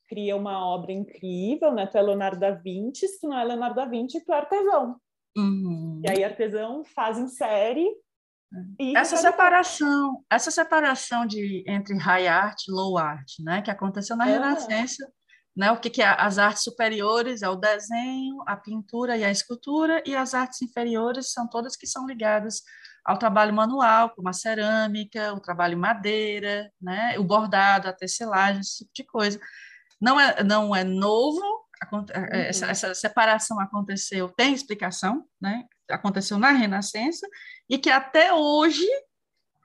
cria 0.07 0.37
uma 0.37 0.65
obra 0.67 0.93
incrível, 0.93 1.73
né, 1.73 1.87
tu 1.87 1.97
é 1.97 2.03
Leonardo 2.03 2.39
da 2.39 2.51
Vinci, 2.51 3.09
se 3.09 3.19
tu 3.19 3.29
não 3.29 3.39
é 3.39 3.43
Leonardo 3.43 3.77
da 3.77 3.87
Vinci, 3.87 4.23
tu 4.23 4.33
é 4.33 4.37
artesão. 4.37 4.97
Uhum. 5.35 6.03
E 6.05 6.11
aí 6.11 6.23
artesão 6.23 6.85
faz 6.85 7.19
em 7.19 7.29
série 7.29 7.89
é. 8.79 8.99
essa 8.99 9.17
separação, 9.17 10.23
essa 10.31 10.51
separação 10.51 11.25
de 11.27 11.65
entre 11.67 11.97
high 11.97 12.29
art 12.29 12.61
e 12.69 12.71
low 12.71 12.99
art, 12.99 13.33
né, 13.41 13.63
que 13.63 13.71
aconteceu 13.71 14.15
na 14.15 14.25
Renascença, 14.25 15.11
né, 15.57 15.73
o 15.73 15.81
que, 15.81 15.89
que 15.89 16.03
é 16.03 16.09
as 16.09 16.39
artes 16.39 16.63
superiores 16.63 17.41
é 17.41 17.49
o 17.49 17.57
desenho, 17.57 18.43
a 18.47 18.55
pintura 18.55 19.17
e 19.17 19.25
a 19.25 19.31
escultura, 19.31 20.03
e 20.05 20.15
as 20.15 20.35
artes 20.35 20.61
inferiores 20.61 21.33
são 21.33 21.49
todas 21.49 21.75
que 21.75 21.87
são 21.87 22.07
ligadas 22.07 22.63
ao 23.05 23.19
trabalho 23.19 23.53
manual, 23.53 24.11
como 24.11 24.29
a 24.29 24.33
cerâmica, 24.33 25.33
o 25.33 25.41
trabalho 25.41 25.77
madeira, 25.77 26.71
né, 26.81 27.19
o 27.19 27.25
bordado, 27.25 27.89
a 27.89 27.93
tecelagem, 27.93 28.61
esse 28.61 28.79
tipo 28.79 28.93
de 28.95 29.05
coisa. 29.05 29.41
Não 30.01 30.19
é, 30.21 30.43
não 30.43 30.75
é 30.75 30.85
novo, 30.85 31.41
é, 31.83 32.19
uhum. 32.19 32.27
essa, 32.33 32.67
essa, 32.67 32.95
separação 32.95 33.59
aconteceu, 33.61 34.29
tem 34.29 34.55
explicação, 34.55 35.25
né? 35.41 35.65
aconteceu 35.91 36.39
na 36.39 36.51
Renascença, 36.51 37.27
e 37.69 37.79
que 37.79 37.91
até 37.91 38.33
hoje 38.33 38.87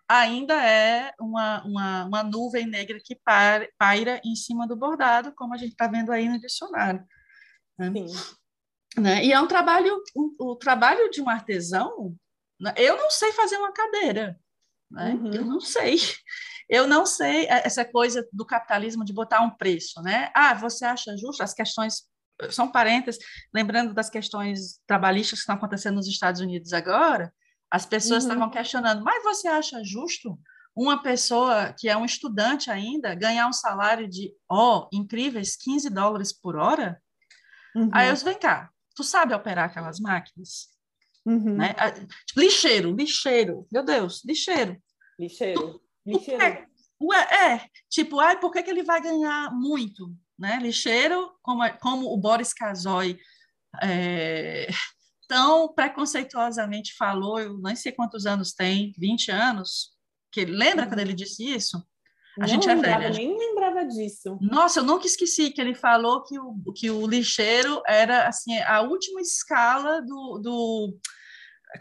ainda 0.10 0.54
é 0.64 1.14
uma, 1.20 1.64
uma, 1.66 2.06
uma 2.06 2.24
nuvem 2.24 2.66
negra 2.66 3.00
que 3.04 3.16
paira, 3.16 3.70
paira 3.78 4.22
em 4.24 4.36
cima 4.36 4.68
do 4.68 4.76
bordado, 4.76 5.34
como 5.36 5.54
a 5.54 5.58
gente 5.58 5.72
está 5.72 5.88
vendo 5.88 6.12
aí 6.12 6.28
no 6.28 6.40
dicionário. 6.40 7.06
Né? 7.78 7.92
Né? 8.98 9.26
E 9.26 9.32
é 9.32 9.40
um 9.40 9.48
trabalho, 9.48 10.02
o, 10.16 10.56
trabalho 10.56 11.10
de 11.12 11.22
um 11.22 11.30
artesão? 11.30 12.16
Eu 12.76 12.98
não 12.98 13.10
sei 13.10 13.32
fazer 13.34 13.58
uma 13.58 13.72
cadeira, 13.72 14.40
né? 14.90 15.14
Uhum. 15.14 15.34
Eu 15.34 15.46
não 15.46 15.60
sei. 15.60 15.98
Eu 16.70 16.86
não 16.86 17.06
sei 17.06 17.46
é, 17.46 17.66
essa 17.66 17.86
coisa 17.86 18.28
do 18.32 18.46
capitalismo 18.46 19.06
de 19.06 19.14
botar 19.14 19.42
um 19.42 19.50
preço, 19.50 20.02
né? 20.02 20.30
Ah, 20.36 20.54
você 20.54 20.84
acha 20.86 21.16
justo? 21.16 21.42
As 21.42 21.54
questões 21.54 22.04
são 22.52 22.72
parênteses, 22.72 23.20
lembrando 23.54 23.94
das 23.94 24.10
questões 24.10 24.80
trabalhistas 24.86 25.40
que 25.40 25.44
estão 25.44 25.56
acontecendo 25.56 25.96
nos 25.96 26.08
Estados 26.08 26.42
Unidos 26.42 26.72
agora, 26.74 27.34
as 27.72 27.86
pessoas 27.86 28.24
uhum. 28.24 28.30
estavam 28.32 28.50
questionando, 28.52 29.04
mas 29.04 29.24
você 29.24 29.48
acha 29.48 29.84
justo 29.84 30.40
uma 30.76 31.02
pessoa 31.02 31.74
que 31.78 31.90
é 31.90 31.98
um 31.98 32.06
estudante 32.06 32.70
ainda 32.70 33.16
ganhar 33.16 33.48
um 33.48 33.54
salário 33.54 34.08
de, 34.08 34.32
ó, 34.48 34.82
oh, 34.82 34.90
incríveis 34.96 35.58
15 35.58 35.90
dólares 35.90 36.32
por 36.32 36.56
hora? 36.56 37.02
Uhum. 37.76 37.90
Aí 37.92 38.08
eu 38.08 38.14
disse, 38.14 38.24
vem 38.24 38.38
cá, 38.38 38.70
tu 38.96 39.04
sabe 39.04 39.34
operar 39.34 39.66
aquelas 39.66 40.00
máquinas? 40.00 40.77
Uhum. 41.28 41.58
Né? 41.58 41.76
Tipo, 42.26 42.40
lixeiro, 42.40 42.96
lixeiro, 42.96 43.68
meu 43.70 43.84
Deus, 43.84 44.24
lixeiro. 44.24 44.82
Lixeiro, 45.20 45.82
lixeiro. 46.06 46.42
É, 46.42 46.66
ué, 47.02 47.54
é, 47.54 47.70
tipo, 47.90 48.18
ai, 48.22 48.40
por 48.40 48.50
que, 48.50 48.64
que 48.64 48.70
ele 48.70 48.84
vai 48.84 49.02
ganhar 49.02 49.52
muito? 49.52 50.16
Né? 50.40 50.58
Lixeiro, 50.62 51.30
como, 51.42 51.62
é, 51.64 51.72
como 51.72 52.14
o 52.14 52.18
Boris 52.18 52.54
Casoy 52.54 53.20
é, 53.84 54.70
tão 55.28 55.74
preconceituosamente 55.74 56.96
falou, 56.96 57.40
eu 57.40 57.58
nem 57.58 57.76
sei 57.76 57.92
quantos 57.92 58.26
anos 58.26 58.54
tem, 58.54 58.94
20 58.98 59.30
anos, 59.30 59.92
que 60.32 60.46
lembra 60.46 60.84
uhum. 60.84 60.90
quando 60.90 61.00
ele 61.00 61.14
disse 61.14 61.44
isso? 61.44 61.78
A 62.38 62.42
não 62.42 62.48
gente 62.48 62.70
é 62.70 62.76
velha. 62.76 63.10
nem 63.10 63.36
lembrava 63.78 63.86
disso. 63.86 64.38
Nossa, 64.42 64.80
eu 64.80 64.84
nunca 64.84 65.06
esqueci 65.06 65.52
que 65.52 65.62
ele 65.62 65.76
falou 65.76 66.24
que 66.24 66.40
o, 66.40 66.56
que 66.76 66.90
o 66.90 67.06
lixeiro 67.06 67.82
era 67.86 68.28
assim 68.28 68.58
a 68.60 68.82
última 68.82 69.22
escala 69.22 70.02
do, 70.02 70.40
do 70.40 70.98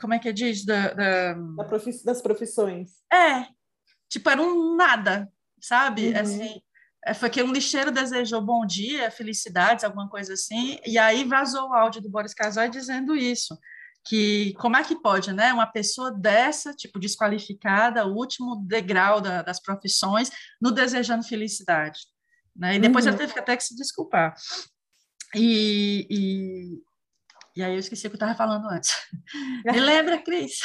como 0.00 0.14
é 0.14 0.18
que 0.18 0.32
diz 0.32 0.64
da, 0.64 0.92
da... 0.92 1.34
da 1.34 1.64
profiss... 1.64 2.02
das 2.02 2.20
profissões. 2.20 2.90
É, 3.12 3.46
tipo 4.08 4.28
era 4.28 4.42
um 4.42 4.76
nada, 4.76 5.30
sabe? 5.60 6.08
Uhum. 6.08 6.20
Assim, 6.20 6.60
é, 7.04 7.14
foi 7.14 7.30
que 7.30 7.42
um 7.42 7.52
lixeiro 7.52 7.90
desejou 7.90 8.40
bom 8.40 8.66
dia, 8.66 9.10
felicidades, 9.10 9.84
alguma 9.84 10.08
coisa 10.08 10.34
assim, 10.34 10.78
e 10.84 10.98
aí 10.98 11.24
vazou 11.24 11.70
o 11.70 11.74
áudio 11.74 12.02
do 12.02 12.10
Boris 12.10 12.34
Casoy 12.34 12.68
dizendo 12.68 13.14
isso 13.14 13.56
que 14.06 14.54
como 14.54 14.76
é 14.76 14.84
que 14.84 14.94
pode, 14.94 15.32
né, 15.32 15.52
uma 15.52 15.66
pessoa 15.66 16.12
dessa, 16.12 16.72
tipo, 16.72 16.98
desqualificada, 16.98 18.06
o 18.06 18.14
último 18.14 18.56
degrau 18.64 19.20
da, 19.20 19.42
das 19.42 19.60
profissões, 19.60 20.30
no 20.60 20.70
desejando 20.70 21.26
felicidade, 21.26 22.00
né, 22.54 22.76
e 22.76 22.78
depois 22.78 23.04
uhum. 23.04 23.12
ele 23.12 23.18
teve 23.18 23.38
até 23.38 23.56
que 23.56 23.64
se 23.64 23.76
desculpar. 23.76 24.34
E, 25.34 26.06
e, 26.08 26.82
e 27.56 27.62
aí 27.62 27.72
eu 27.72 27.78
esqueci 27.78 28.06
o 28.06 28.10
que 28.10 28.14
eu 28.14 28.18
estava 28.18 28.34
falando 28.34 28.68
antes. 28.68 28.94
Me 29.66 29.80
lembra, 29.80 30.22
Cris? 30.22 30.60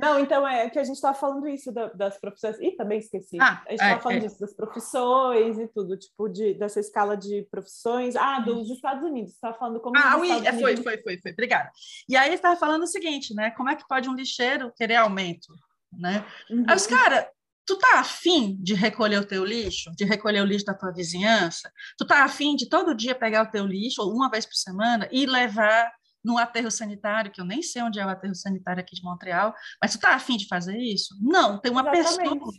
Não, 0.00 0.18
então 0.18 0.46
é 0.46 0.70
que 0.70 0.78
a 0.78 0.84
gente 0.84 0.96
estava 0.96 1.16
falando 1.16 1.46
isso 1.46 1.70
da, 1.70 1.86
das 1.88 2.18
profissões. 2.18 2.58
Ih, 2.60 2.72
também 2.72 2.98
esqueci. 2.98 3.36
Ah, 3.40 3.62
a 3.66 3.70
gente 3.70 3.80
estava 3.80 3.92
é, 3.92 4.00
falando 4.00 4.16
é. 4.16 4.20
disso, 4.20 4.40
das 4.40 4.54
profissões 4.54 5.58
e 5.58 5.68
tudo, 5.68 5.96
tipo, 5.96 6.28
de, 6.28 6.54
dessa 6.54 6.80
escala 6.80 7.16
de 7.16 7.46
profissões. 7.50 8.16
Ah, 8.16 8.40
dos 8.40 8.70
Estados 8.70 9.04
Unidos. 9.04 9.32
Você 9.32 9.36
estava 9.36 9.58
falando 9.58 9.80
como. 9.80 9.96
Ah, 9.98 10.16
oui, 10.16 10.30
é, 10.30 10.52
foi, 10.52 10.76
foi, 10.76 10.98
foi, 11.02 11.18
foi. 11.18 11.32
Obrigada. 11.32 11.70
E 12.08 12.16
aí 12.16 12.32
estava 12.32 12.56
falando 12.56 12.84
o 12.84 12.86
seguinte, 12.86 13.34
né? 13.34 13.50
Como 13.50 13.68
é 13.68 13.76
que 13.76 13.86
pode 13.86 14.08
um 14.08 14.14
lixeiro 14.14 14.72
querer 14.76 14.96
aumento? 14.96 15.52
Né? 15.92 16.24
Uhum. 16.48 16.64
Aí 16.68 16.76
os 16.76 16.86
cara, 16.86 17.28
Tu 17.66 17.76
tá 17.76 18.00
afim 18.00 18.56
de 18.60 18.74
recolher 18.74 19.18
o 19.18 19.24
teu 19.24 19.44
lixo, 19.44 19.92
de 19.94 20.04
recolher 20.04 20.40
o 20.40 20.44
lixo 20.44 20.64
da 20.64 20.74
tua 20.74 20.92
vizinhança? 20.92 21.70
Tu 21.96 22.04
tá 22.04 22.24
afim 22.24 22.56
de 22.56 22.68
todo 22.68 22.96
dia 22.96 23.14
pegar 23.14 23.44
o 23.44 23.50
teu 23.50 23.64
lixo, 23.64 24.02
ou 24.02 24.12
uma 24.12 24.28
vez 24.28 24.44
por 24.44 24.56
semana, 24.56 25.08
e 25.12 25.24
levar 25.24 25.92
no 26.24 26.38
aterro 26.38 26.70
sanitário, 26.70 27.30
que 27.30 27.40
eu 27.40 27.44
nem 27.44 27.62
sei 27.62 27.82
onde 27.82 27.98
é 27.98 28.04
o 28.04 28.08
aterro 28.08 28.34
sanitário 28.34 28.80
aqui 28.80 28.94
de 28.94 29.02
Montreal, 29.02 29.54
mas 29.82 29.92
tu 29.92 30.00
tá 30.00 30.14
afim 30.14 30.36
de 30.36 30.46
fazer 30.46 30.76
isso? 30.76 31.16
Não, 31.20 31.58
tem 31.58 31.70
uma 31.72 31.80
Exatamente. 31.80 32.38
pessoa 32.38 32.52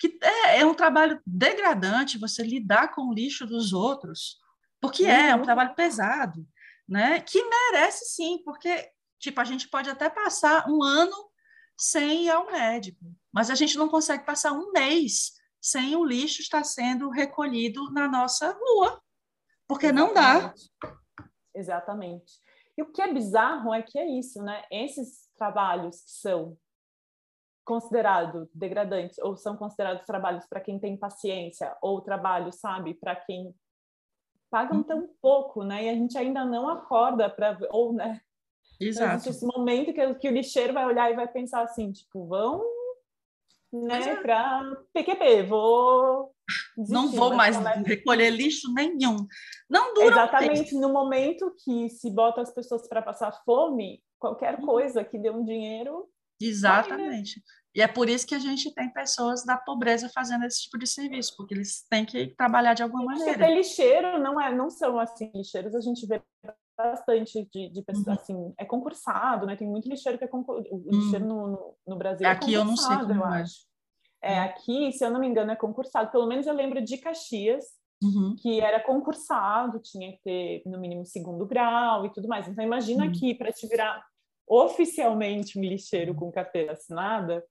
que 0.00 0.18
é, 0.22 0.60
é, 0.60 0.66
um 0.66 0.74
trabalho 0.74 1.20
degradante 1.26 2.18
você 2.18 2.42
lidar 2.42 2.94
com 2.94 3.02
o 3.02 3.12
lixo 3.12 3.46
dos 3.46 3.74
outros, 3.74 4.38
porque 4.80 5.04
uhum. 5.04 5.10
é, 5.10 5.28
é 5.28 5.34
um 5.34 5.38
uhum. 5.38 5.44
trabalho 5.44 5.74
pesado, 5.74 6.46
né? 6.88 7.20
Que 7.20 7.42
merece 7.44 8.06
sim, 8.06 8.42
porque 8.42 8.90
tipo 9.18 9.38
a 9.38 9.44
gente 9.44 9.68
pode 9.68 9.90
até 9.90 10.08
passar 10.08 10.66
um 10.68 10.82
ano 10.82 11.30
sem 11.78 12.24
ir 12.24 12.30
ao 12.30 12.50
médico, 12.50 13.04
mas 13.30 13.50
a 13.50 13.54
gente 13.54 13.76
não 13.76 13.88
consegue 13.88 14.24
passar 14.24 14.52
um 14.52 14.72
mês 14.72 15.32
sem 15.60 15.94
o 15.94 16.04
lixo 16.04 16.40
estar 16.40 16.64
sendo 16.64 17.10
recolhido 17.10 17.92
na 17.92 18.08
nossa 18.08 18.50
rua, 18.52 19.02
porque 19.68 19.86
Exatamente. 19.86 20.06
não 20.06 20.14
dá. 20.14 20.54
Exatamente. 21.54 22.32
E 22.80 22.82
o 22.82 22.86
que 22.86 23.02
é 23.02 23.12
bizarro 23.12 23.74
é 23.74 23.82
que 23.82 23.98
é 23.98 24.06
isso, 24.06 24.42
né? 24.42 24.64
Esses 24.70 25.28
trabalhos 25.36 26.02
que 26.02 26.12
são 26.12 26.56
considerados 27.62 28.48
degradantes 28.54 29.18
ou 29.18 29.36
são 29.36 29.54
considerados 29.54 30.06
trabalhos 30.06 30.46
para 30.46 30.62
quem 30.62 30.78
tem 30.78 30.96
paciência 30.96 31.76
ou 31.82 32.00
trabalho, 32.00 32.50
sabe, 32.50 32.94
para 32.94 33.14
quem 33.14 33.54
pagam 34.50 34.78
uhum. 34.78 34.82
tão 34.82 35.10
pouco, 35.20 35.62
né? 35.62 35.84
E 35.84 35.88
a 35.90 35.94
gente 35.94 36.16
ainda 36.16 36.42
não 36.42 36.70
acorda 36.70 37.28
para 37.28 37.58
ou, 37.70 37.92
né? 37.92 38.22
Exato. 38.80 39.28
esse 39.28 39.44
momento 39.44 39.92
que, 39.92 40.14
que 40.14 40.28
o 40.28 40.32
lixeiro 40.32 40.72
vai 40.72 40.86
olhar 40.86 41.12
e 41.12 41.16
vai 41.16 41.28
pensar 41.28 41.60
assim, 41.60 41.92
tipo, 41.92 42.26
vão 42.26 42.64
né, 43.70 44.00
é. 44.00 44.16
para 44.16 44.74
PQP, 44.94 45.42
vou 45.42 46.34
desistir, 46.76 46.92
não 46.92 47.10
vou 47.10 47.34
mais 47.34 47.56
recolher 47.84 48.30
lixo 48.30 48.72
nenhum. 48.72 49.26
Não 49.68 49.94
dura 49.94 50.06
Exatamente, 50.06 50.74
no 50.74 50.92
momento 50.92 51.54
que 51.64 51.88
se 51.90 52.10
bota 52.10 52.40
as 52.40 52.52
pessoas 52.52 52.88
para 52.88 53.02
passar 53.02 53.32
fome, 53.44 54.02
qualquer 54.18 54.58
uhum. 54.58 54.66
coisa 54.66 55.04
que 55.04 55.18
dê 55.18 55.30
um 55.30 55.44
dinheiro. 55.44 56.08
Exatamente. 56.40 57.40
Vai, 57.40 57.44
né? 57.44 57.60
E 57.74 57.80
é 57.80 57.86
por 57.86 58.08
isso 58.08 58.26
que 58.26 58.34
a 58.34 58.38
gente 58.38 58.74
tem 58.74 58.92
pessoas 58.92 59.44
da 59.44 59.56
pobreza 59.56 60.08
fazendo 60.08 60.44
esse 60.44 60.62
tipo 60.62 60.76
de 60.76 60.88
serviço, 60.88 61.34
porque 61.36 61.54
eles 61.54 61.86
têm 61.88 62.04
que 62.04 62.34
trabalhar 62.34 62.74
de 62.74 62.82
alguma 62.82 63.04
maneira. 63.04 63.38
Porque 63.38 63.54
lixeiro 63.54 64.18
não 64.18 64.40
é, 64.40 64.52
não 64.52 64.68
são 64.68 64.98
assim 64.98 65.30
lixeiros, 65.32 65.74
a 65.74 65.80
gente 65.80 66.04
vê 66.04 66.20
bastante 66.76 67.48
de, 67.52 67.68
de 67.70 67.82
pessoas 67.82 68.06
uhum. 68.06 68.12
assim, 68.14 68.54
é 68.58 68.64
concursado, 68.64 69.46
né? 69.46 69.54
Tem 69.54 69.68
muito 69.68 69.88
lixeiro 69.88 70.18
que 70.18 70.24
é 70.24 70.28
concursado. 70.28 70.68
Lixeiro 70.86 71.24
uhum. 71.26 71.28
no, 71.28 71.48
no, 71.48 71.76
no, 71.86 71.96
Brasil 71.96 72.26
é 72.26 72.30
Aqui 72.30 72.52
eu 72.52 72.64
não 72.64 72.76
sei 72.76 72.96
como 72.96 73.14
eu 73.14 73.26
é. 73.26 73.42
acho. 73.42 73.69
É, 74.22 74.34
uhum. 74.34 74.44
aqui, 74.44 74.92
se 74.92 75.04
eu 75.04 75.10
não 75.10 75.20
me 75.20 75.26
engano, 75.26 75.50
é 75.50 75.56
concursado. 75.56 76.10
Pelo 76.10 76.26
menos 76.26 76.46
eu 76.46 76.54
lembro 76.54 76.82
de 76.82 76.98
Caxias, 76.98 77.64
uhum. 78.02 78.36
que 78.38 78.60
era 78.60 78.80
concursado, 78.80 79.78
tinha 79.78 80.12
que 80.12 80.20
ter 80.22 80.62
no 80.66 80.78
mínimo 80.78 81.04
segundo 81.04 81.46
grau 81.46 82.06
e 82.06 82.12
tudo 82.12 82.28
mais. 82.28 82.48
Então 82.48 82.64
imagina 82.64 83.04
uhum. 83.04 83.10
aqui 83.10 83.34
para 83.34 83.52
te 83.52 83.66
virar 83.66 84.04
oficialmente 84.46 85.58
um 85.58 85.62
lixeiro 85.62 86.14
com 86.14 86.32
carteira 86.32 86.72
assinada, 86.72 87.44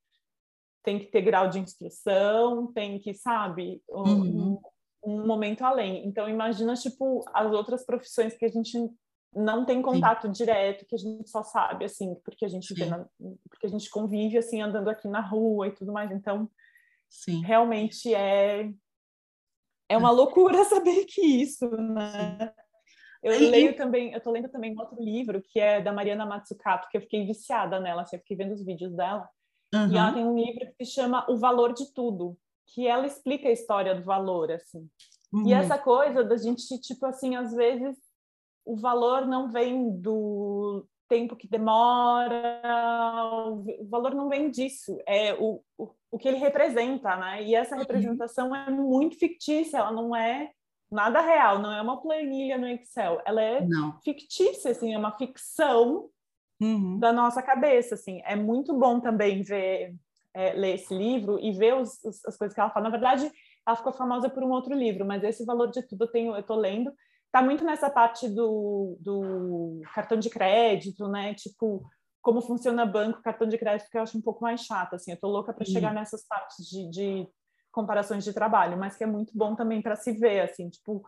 tem 0.84 1.00
que 1.00 1.06
ter 1.06 1.22
grau 1.22 1.50
de 1.50 1.60
instrução, 1.60 2.72
tem 2.74 3.00
que, 3.00 3.14
sabe, 3.14 3.82
um, 3.90 4.02
uhum. 4.02 4.62
um, 5.04 5.26
momento 5.26 5.64
além. 5.64 6.06
Então 6.06 6.28
imagina 6.28 6.74
tipo 6.76 7.24
as 7.34 7.52
outras 7.52 7.86
profissões 7.86 8.36
que 8.36 8.46
a 8.46 8.50
gente 8.50 8.78
não 9.34 9.66
tem 9.66 9.82
contato 9.82 10.28
Sim. 10.28 10.32
direto, 10.32 10.86
que 10.86 10.96
a 10.96 10.98
gente 10.98 11.30
só 11.30 11.44
sabe, 11.44 11.86
assim, 11.86 12.16
porque 12.24 12.46
a 12.46 12.48
gente 12.48 12.74
na, 12.86 13.06
porque 13.50 13.68
a 13.68 13.70
gente 13.70 13.90
convive, 13.90 14.38
assim, 14.38 14.62
andando 14.62 14.90
aqui 14.90 15.08
na 15.08 15.22
rua 15.22 15.68
e 15.68 15.72
tudo 15.72 15.92
mais. 15.92 16.12
Então, 16.12 16.50
Sim. 17.10 17.42
realmente 17.44 18.14
é 18.14 18.70
é 19.88 19.98
uma 19.98 20.12
loucura 20.12 20.64
saber 20.66 21.06
que 21.06 21.22
isso, 21.22 21.70
né? 21.70 22.54
Eu 23.22 23.34
e... 23.34 23.50
leio 23.50 23.76
também, 23.76 24.14
eu 24.14 24.22
tô 24.22 24.32
lendo 24.32 24.50
também 24.50 24.74
um 24.74 24.80
outro 24.80 25.02
livro 25.02 25.42
que 25.42 25.60
é 25.60 25.82
da 25.82 25.92
Mariana 25.92 26.26
Matsukato, 26.26 26.88
que 26.90 26.98
eu 26.98 27.02
fiquei 27.02 27.26
viciada 27.26 27.80
nela, 27.80 28.04
assim, 28.04 28.16
eu 28.16 28.22
fiquei 28.22 28.38
vendo 28.38 28.54
os 28.54 28.64
vídeos 28.64 28.96
dela. 28.96 29.28
Uhum. 29.74 29.92
E 29.92 29.98
ela 29.98 30.14
tem 30.14 30.26
um 30.26 30.36
livro 30.36 30.66
que 30.66 30.86
se 30.86 30.94
chama 30.94 31.30
O 31.30 31.38
Valor 31.38 31.74
de 31.74 31.94
Tudo, 31.94 32.38
que 32.68 32.88
ela 32.88 33.06
explica 33.06 33.48
a 33.48 33.52
história 33.52 33.94
do 33.94 34.04
valor, 34.04 34.52
assim. 34.52 34.88
Uhum. 35.34 35.48
E 35.48 35.54
essa 35.54 35.78
coisa 35.78 36.24
da 36.24 36.38
gente, 36.38 36.80
tipo 36.82 37.06
assim, 37.06 37.36
às 37.36 37.54
vezes 37.54 37.98
o 38.70 38.76
valor 38.76 39.26
não 39.26 39.50
vem 39.50 39.90
do 40.00 40.86
tempo 41.08 41.36
que 41.36 41.48
demora, 41.48 42.62
o 43.80 43.90
valor 43.90 44.14
não 44.14 44.30
vem 44.30 44.52
disso, 44.52 44.96
é 45.08 45.34
o, 45.34 45.64
o, 45.76 45.90
o 46.12 46.20
que 46.20 46.28
ele 46.28 46.38
representa, 46.38 47.16
né? 47.16 47.44
E 47.44 47.56
essa 47.56 47.74
uhum. 47.74 47.82
representação 47.82 48.56
é 48.56 48.70
muito 48.70 49.18
fictícia, 49.18 49.80
ela 49.80 49.92
não 49.92 50.16
é 50.16 50.52
nada 50.92 51.20
real, 51.20 51.58
não 51.58 51.74
é 51.74 51.82
uma 51.82 52.00
planilha 52.00 52.60
no 52.60 52.68
Excel, 52.68 53.20
ela 53.26 53.42
é 53.42 53.66
não. 53.66 54.00
fictícia, 54.02 54.70
assim, 54.70 54.94
é 54.94 55.00
uma 55.00 55.18
ficção 55.18 56.08
uhum. 56.62 57.00
da 57.00 57.12
nossa 57.12 57.42
cabeça, 57.42 57.96
assim. 57.96 58.22
É 58.24 58.36
muito 58.36 58.78
bom 58.78 59.00
também 59.00 59.42
ver, 59.42 59.96
é, 60.32 60.54
ler 60.54 60.76
esse 60.76 60.94
livro 60.94 61.40
e 61.40 61.52
ver 61.54 61.74
os, 61.74 62.04
os, 62.04 62.24
as 62.24 62.38
coisas 62.38 62.54
que 62.54 62.62
ela 62.62 62.70
fala. 62.70 62.84
Na 62.84 62.92
verdade, 62.92 63.32
ela 63.66 63.76
ficou 63.76 63.94
famosa 63.94 64.30
por 64.30 64.44
um 64.44 64.52
outro 64.52 64.76
livro, 64.76 65.04
mas 65.06 65.24
esse 65.24 65.44
valor 65.44 65.72
de 65.72 65.82
tudo 65.88 66.04
eu 66.04 66.12
tenho, 66.12 66.36
eu 66.36 66.44
tô 66.44 66.54
lendo 66.54 66.94
está 67.30 67.44
muito 67.44 67.64
nessa 67.64 67.90
parte 67.90 68.28
do, 68.28 68.98
do 69.00 69.82
cartão 69.94 70.18
de 70.18 70.30
crédito, 70.30 71.08
né? 71.08 71.36
Tipo, 71.36 71.88
como 72.22 72.42
funciona 72.42 72.86
banco, 72.86 73.22
cartão 73.22 73.48
de 73.48 73.58
crédito, 73.58 73.90
que 73.90 73.98
eu 73.98 74.02
acho 74.02 74.18
um 74.18 74.22
pouco 74.22 74.44
mais 74.44 74.62
chato, 74.62 74.96
assim. 74.96 75.12
Eu 75.12 75.20
tô 75.20 75.28
louca 75.28 75.54
para 75.54 75.66
chegar 75.66 75.94
nessas 75.94 76.26
partes 76.28 76.66
de, 76.66 76.90
de, 76.90 77.28
comparações 77.72 78.24
de 78.24 78.34
trabalho, 78.34 78.78
mas 78.78 78.98
que 78.98 79.04
é 79.04 79.08
muito 79.08 79.32
bom 79.38 79.56
também 79.56 79.80
para 79.80 79.96
se 79.96 80.12
ver, 80.12 80.42
assim, 80.42 80.70
tipo, 80.70 81.04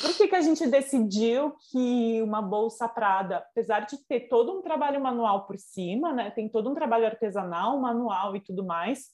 por 0.00 0.16
que, 0.16 0.28
que 0.28 0.36
a 0.36 0.40
gente 0.40 0.66
decidiu 0.68 1.54
que 1.70 2.22
uma 2.22 2.40
bolsa 2.40 2.88
Prada, 2.88 3.38
apesar 3.38 3.80
de 3.80 3.98
ter 4.06 4.28
todo 4.28 4.56
um 4.56 4.62
trabalho 4.62 5.00
manual 5.02 5.44
por 5.44 5.58
cima, 5.58 6.12
né? 6.12 6.30
Tem 6.30 6.48
todo 6.48 6.70
um 6.70 6.74
trabalho 6.74 7.06
artesanal, 7.06 7.78
manual 7.80 8.36
e 8.36 8.40
tudo 8.40 8.64
mais, 8.64 9.10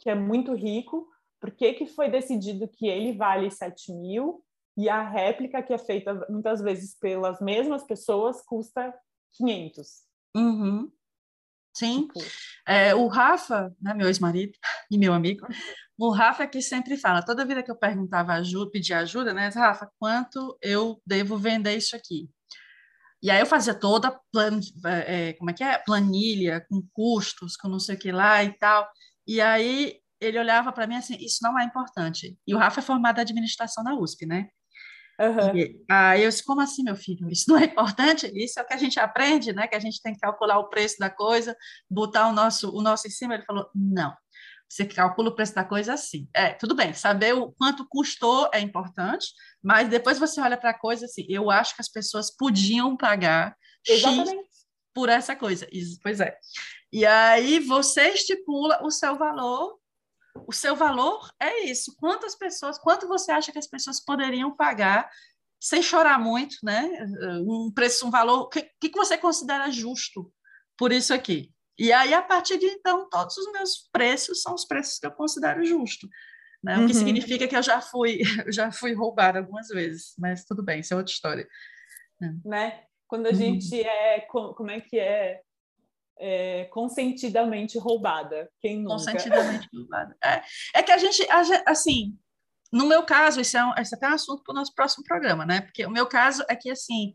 que 0.00 0.10
é 0.10 0.14
muito 0.14 0.54
rico. 0.54 1.08
Por 1.40 1.52
que, 1.52 1.72
que 1.74 1.86
foi 1.86 2.10
decidido 2.10 2.68
que 2.68 2.88
ele 2.88 3.16
vale 3.16 3.50
7 3.50 3.92
mil 3.92 4.42
e 4.78 4.88
a 4.88 5.02
réplica 5.02 5.60
que 5.60 5.72
é 5.72 5.78
feita 5.78 6.24
muitas 6.30 6.62
vezes 6.62 6.94
pelas 6.94 7.40
mesmas 7.40 7.82
pessoas 7.82 8.40
custa 8.42 8.94
500. 9.32 9.88
Uhum. 10.36 10.92
Sim. 11.76 12.06
Tipo... 12.06 12.20
É, 12.64 12.94
o 12.94 13.08
Rafa, 13.08 13.74
né, 13.82 13.92
meu 13.92 14.06
ex-marido 14.06 14.56
e 14.88 14.96
meu 14.96 15.12
amigo, 15.12 15.44
o 15.98 16.10
Rafa 16.10 16.44
é 16.44 16.46
que 16.46 16.62
sempre 16.62 16.96
fala, 16.96 17.24
toda 17.24 17.44
vida 17.44 17.60
que 17.60 17.70
eu 17.72 17.76
perguntava 17.76 18.34
ajuda, 18.34 18.70
pedir 18.70 18.94
ajuda, 18.94 19.34
né, 19.34 19.48
Rafa, 19.48 19.90
quanto 19.98 20.56
eu 20.62 21.02
devo 21.04 21.36
vender 21.36 21.76
isso 21.76 21.96
aqui? 21.96 22.30
E 23.20 23.32
aí 23.32 23.40
eu 23.40 23.46
fazia 23.46 23.74
toda 23.74 24.16
plan, 24.30 24.60
é, 24.84 25.32
como 25.32 25.50
é 25.50 25.54
que 25.54 25.64
é? 25.64 25.76
planilha, 25.78 26.64
com 26.68 26.86
custos, 26.92 27.56
com 27.56 27.66
não 27.66 27.80
sei 27.80 27.96
o 27.96 27.98
que 27.98 28.12
lá 28.12 28.44
e 28.44 28.56
tal. 28.56 28.88
E 29.26 29.40
aí 29.40 29.98
ele 30.20 30.38
olhava 30.38 30.72
para 30.72 30.86
mim 30.86 30.94
assim, 30.94 31.16
isso 31.16 31.40
não 31.42 31.58
é 31.58 31.64
importante. 31.64 32.38
E 32.46 32.54
o 32.54 32.58
Rafa 32.58 32.78
é 32.78 32.82
formado 32.82 33.18
em 33.18 33.22
administração 33.22 33.82
na 33.82 33.98
USP, 33.98 34.24
né? 34.24 34.48
Uhum. 35.20 35.56
E, 35.56 35.84
aí 35.90 36.22
eu 36.22 36.28
disse, 36.28 36.44
como 36.44 36.60
assim, 36.60 36.82
meu 36.82 36.94
filho? 36.94 37.28
Isso 37.28 37.50
não 37.50 37.58
é 37.58 37.64
importante? 37.64 38.30
Isso 38.34 38.58
é 38.58 38.62
o 38.62 38.66
que 38.66 38.74
a 38.74 38.78
gente 38.78 39.00
aprende, 39.00 39.52
né? 39.52 39.66
Que 39.66 39.74
a 39.74 39.80
gente 39.80 40.00
tem 40.00 40.14
que 40.14 40.20
calcular 40.20 40.58
o 40.58 40.68
preço 40.68 40.96
da 40.98 41.10
coisa, 41.10 41.56
botar 41.90 42.28
o 42.28 42.32
nosso, 42.32 42.70
o 42.74 42.80
nosso 42.80 43.08
em 43.08 43.10
cima. 43.10 43.34
Ele 43.34 43.44
falou, 43.44 43.68
não, 43.74 44.14
você 44.68 44.84
calcula 44.84 45.30
o 45.30 45.34
preço 45.34 45.54
da 45.54 45.64
coisa 45.64 45.94
assim. 45.94 46.28
É, 46.34 46.50
tudo 46.50 46.74
bem, 46.74 46.92
saber 46.92 47.34
o 47.34 47.50
quanto 47.52 47.86
custou 47.88 48.48
é 48.52 48.60
importante, 48.60 49.26
mas 49.62 49.88
depois 49.88 50.18
você 50.18 50.40
olha 50.40 50.56
para 50.56 50.70
a 50.70 50.78
coisa 50.78 51.06
assim, 51.06 51.24
eu 51.28 51.50
acho 51.50 51.74
que 51.74 51.80
as 51.80 51.88
pessoas 51.88 52.30
podiam 52.30 52.96
pagar 52.96 53.56
Exatamente. 53.86 54.30
X 54.30 54.48
por 54.94 55.08
essa 55.08 55.34
coisa. 55.34 55.66
Isso, 55.72 55.98
pois 56.02 56.20
é. 56.20 56.36
E 56.92 57.06
aí 57.06 57.60
você 57.60 58.08
estipula 58.10 58.80
o 58.82 58.90
seu 58.90 59.16
valor 59.16 59.78
o 60.46 60.52
seu 60.52 60.76
valor 60.76 61.30
é 61.40 61.64
isso. 61.64 61.94
Quantas 61.98 62.34
pessoas, 62.34 62.78
quanto 62.78 63.08
você 63.08 63.32
acha 63.32 63.52
que 63.52 63.58
as 63.58 63.66
pessoas 63.66 64.00
poderiam 64.04 64.54
pagar 64.54 65.10
sem 65.60 65.82
chorar 65.82 66.18
muito, 66.18 66.56
né? 66.62 66.88
Um 67.46 67.72
preço, 67.74 68.06
um 68.06 68.10
valor, 68.10 68.42
o 68.42 68.48
que, 68.48 68.62
que 68.80 68.96
você 68.96 69.18
considera 69.18 69.70
justo 69.70 70.32
por 70.76 70.92
isso 70.92 71.12
aqui? 71.12 71.52
E 71.78 71.92
aí, 71.92 72.12
a 72.12 72.22
partir 72.22 72.58
de 72.58 72.66
então, 72.66 73.08
todos 73.08 73.36
os 73.36 73.52
meus 73.52 73.88
preços 73.92 74.42
são 74.42 74.54
os 74.54 74.64
preços 74.64 74.98
que 74.98 75.06
eu 75.06 75.12
considero 75.12 75.64
justo. 75.64 76.08
Né? 76.62 76.74
O 76.74 76.86
que 76.86 76.92
uhum. 76.92 76.98
significa 76.98 77.46
que 77.46 77.56
eu 77.56 77.62
já 77.62 77.80
fui, 77.80 78.18
já 78.52 78.72
fui 78.72 78.92
roubada 78.92 79.38
algumas 79.38 79.68
vezes, 79.68 80.14
mas 80.18 80.44
tudo 80.44 80.62
bem, 80.62 80.80
isso 80.80 80.92
é 80.92 80.96
outra 80.96 81.12
história. 81.12 81.48
Né? 82.44 82.82
Quando 83.06 83.26
a 83.26 83.30
uhum. 83.30 83.36
gente 83.36 83.80
é, 83.80 84.20
como 84.22 84.70
é 84.70 84.80
que 84.80 84.98
é? 84.98 85.40
É, 86.18 86.64
consentidamente 86.66 87.78
roubada. 87.78 88.50
Quem 88.60 88.78
nunca? 88.78 88.94
Consentidamente 88.94 89.68
roubada. 89.74 90.16
É, 90.22 90.42
é 90.74 90.82
que 90.82 90.92
a 90.92 90.98
gente, 90.98 91.26
assim, 91.66 92.18
no 92.72 92.86
meu 92.86 93.02
caso, 93.04 93.40
isso 93.40 93.56
é, 93.56 93.64
um, 93.64 93.72
esse 93.78 93.94
é 93.94 93.96
até 93.96 94.08
um 94.08 94.14
assunto 94.14 94.42
para 94.42 94.52
o 94.52 94.54
nosso 94.54 94.74
próximo 94.74 95.04
programa, 95.04 95.46
né? 95.46 95.60
Porque 95.60 95.86
o 95.86 95.90
meu 95.90 96.06
caso 96.06 96.44
é 96.48 96.56
que, 96.56 96.70
assim, 96.70 97.14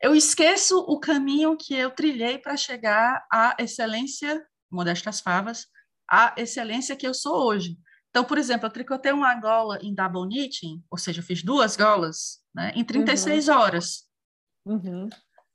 eu 0.00 0.14
esqueço 0.14 0.78
o 0.78 0.98
caminho 0.98 1.56
que 1.56 1.74
eu 1.74 1.90
trilhei 1.90 2.38
para 2.38 2.56
chegar 2.56 3.26
à 3.30 3.56
excelência, 3.58 4.46
modestas 4.70 5.20
favas, 5.20 5.66
a 6.08 6.34
excelência 6.36 6.96
que 6.96 7.06
eu 7.06 7.14
sou 7.14 7.46
hoje. 7.46 7.76
Então, 8.10 8.24
por 8.24 8.38
exemplo, 8.38 8.66
eu 8.66 8.72
tricotei 8.72 9.12
uma 9.12 9.34
gola 9.36 9.78
em 9.82 9.94
double 9.94 10.26
knitting, 10.26 10.82
ou 10.90 10.98
seja, 10.98 11.20
eu 11.20 11.24
fiz 11.24 11.42
duas 11.42 11.76
golas 11.76 12.40
né, 12.54 12.72
em 12.74 12.84
36 12.84 13.48
uhum. 13.48 13.54
horas. 13.54 14.04
Uhum. 14.64 15.08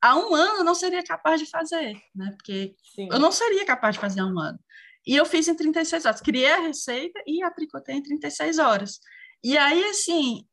Há 0.06 0.16
um 0.16 0.36
ano 0.36 0.60
eu 0.60 0.64
não 0.64 0.76
seria 0.76 1.04
capaz 1.04 1.42
de 1.42 1.48
fazer, 1.50 2.00
né? 2.14 2.32
Porque 2.38 2.76
Sim. 2.94 3.08
eu 3.12 3.18
não 3.18 3.32
seria 3.32 3.66
capaz 3.66 3.96
de 3.96 4.02
fazer 4.02 4.20
há 4.20 4.26
um 4.26 4.40
ano. 4.40 4.60
E 5.04 5.16
eu 5.16 5.26
fiz 5.26 5.48
em 5.48 5.56
36 5.56 6.06
horas. 6.06 6.22
Criei 6.22 6.52
a 6.52 6.60
receita 6.60 7.20
e 7.26 7.42
a 7.42 7.50
tricotei 7.50 7.96
em 7.96 8.04
36 8.04 8.60
horas. 8.60 9.00
E 9.44 9.58
aí, 9.58 9.84
assim, 9.86 10.48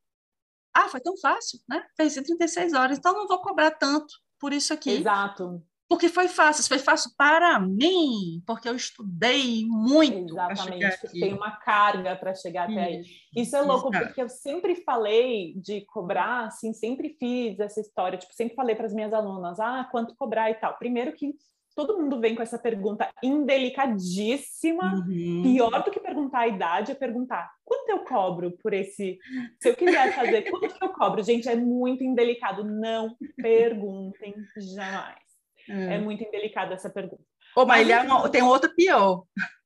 ah, 0.73 0.89
foi 0.89 1.01
tão 1.01 1.19
fácil, 1.19 1.59
né? 1.69 1.85
Fez 1.99 2.17
em 2.17 2.23
36 2.23 2.73
horas, 2.73 2.97
então 2.97 3.13
não 3.13 3.29
vou 3.29 3.43
cobrar 3.43 3.73
tanto 3.73 4.15
por 4.41 4.55
isso 4.55 4.73
aqui. 4.73 4.93
Exato. 4.93 5.63
Porque 5.93 6.09
foi 6.09 6.27
fácil, 6.27 6.67
foi 6.67 6.79
fácil 6.79 7.11
para 7.19 7.61
mim, 7.61 8.43
porque 8.47 8.67
eu 8.67 8.75
estudei 8.75 9.67
muito. 9.67 10.33
Exatamente, 10.33 11.13
tem 11.13 11.35
uma 11.35 11.51
carga 11.51 12.17
para 12.17 12.35
chegar 12.35 12.65
até 12.65 12.83
aí. 12.83 13.03
Isso 13.37 13.55
é 13.55 13.61
louco, 13.61 13.91
Exato. 13.91 14.07
porque 14.07 14.23
eu 14.23 14.29
sempre 14.31 14.77
falei 14.77 15.53
de 15.55 15.83
cobrar, 15.83 16.47
assim, 16.47 16.73
sempre 16.73 17.15
fiz 17.19 17.61
essa 17.61 17.79
história, 17.79 18.19
tipo, 18.19 18.33
sempre 18.33 18.57
falei 18.57 18.75
para 18.75 18.87
as 18.87 18.95
minhas 18.95 19.13
alunas, 19.13 19.61
ah, 19.61 19.87
quanto 19.93 20.17
cobrar 20.17 20.51
e 20.51 20.55
tal. 20.55 20.79
Primeiro 20.79 21.13
que 21.13 21.35
todo 21.75 21.99
mundo 21.99 22.19
vem 22.19 22.35
com 22.35 22.43
essa 22.43 22.59
pergunta 22.59 23.11
indelicadíssima. 23.23 24.95
Uhum. 24.95 25.43
Pior 25.43 25.85
do 25.85 25.91
que 25.91 26.01
perguntar 26.01 26.41
a 26.41 26.49
idade 26.49 26.93
é 26.93 26.95
perguntar 26.95 27.51
quanto 27.67 27.91
eu 27.91 27.99
cobro 28.05 28.53
por 28.63 28.73
esse. 28.73 29.19
Se 29.61 29.69
eu 29.69 29.77
quiser 29.77 30.15
fazer, 30.15 30.51
quanto 30.51 30.75
que 30.75 30.85
eu 30.85 30.89
cobro? 30.89 31.23
Gente, 31.23 31.51
é 31.51 31.57
muito 31.57 32.03
indelicado. 32.03 32.65
Não 32.65 33.15
perguntem 33.37 34.35
jamais. 34.57 35.22
É, 35.69 35.95
é 35.95 35.99
muito 35.99 36.23
indelicada 36.23 36.75
essa 36.75 36.91
pergunta. 36.91 37.23
Ô, 37.57 37.67
mas, 37.67 37.87
mas 37.87 37.91
é 37.91 38.01
uma, 38.03 38.29
tem 38.29 38.43
outro 38.43 38.75
pior. 38.75 39.25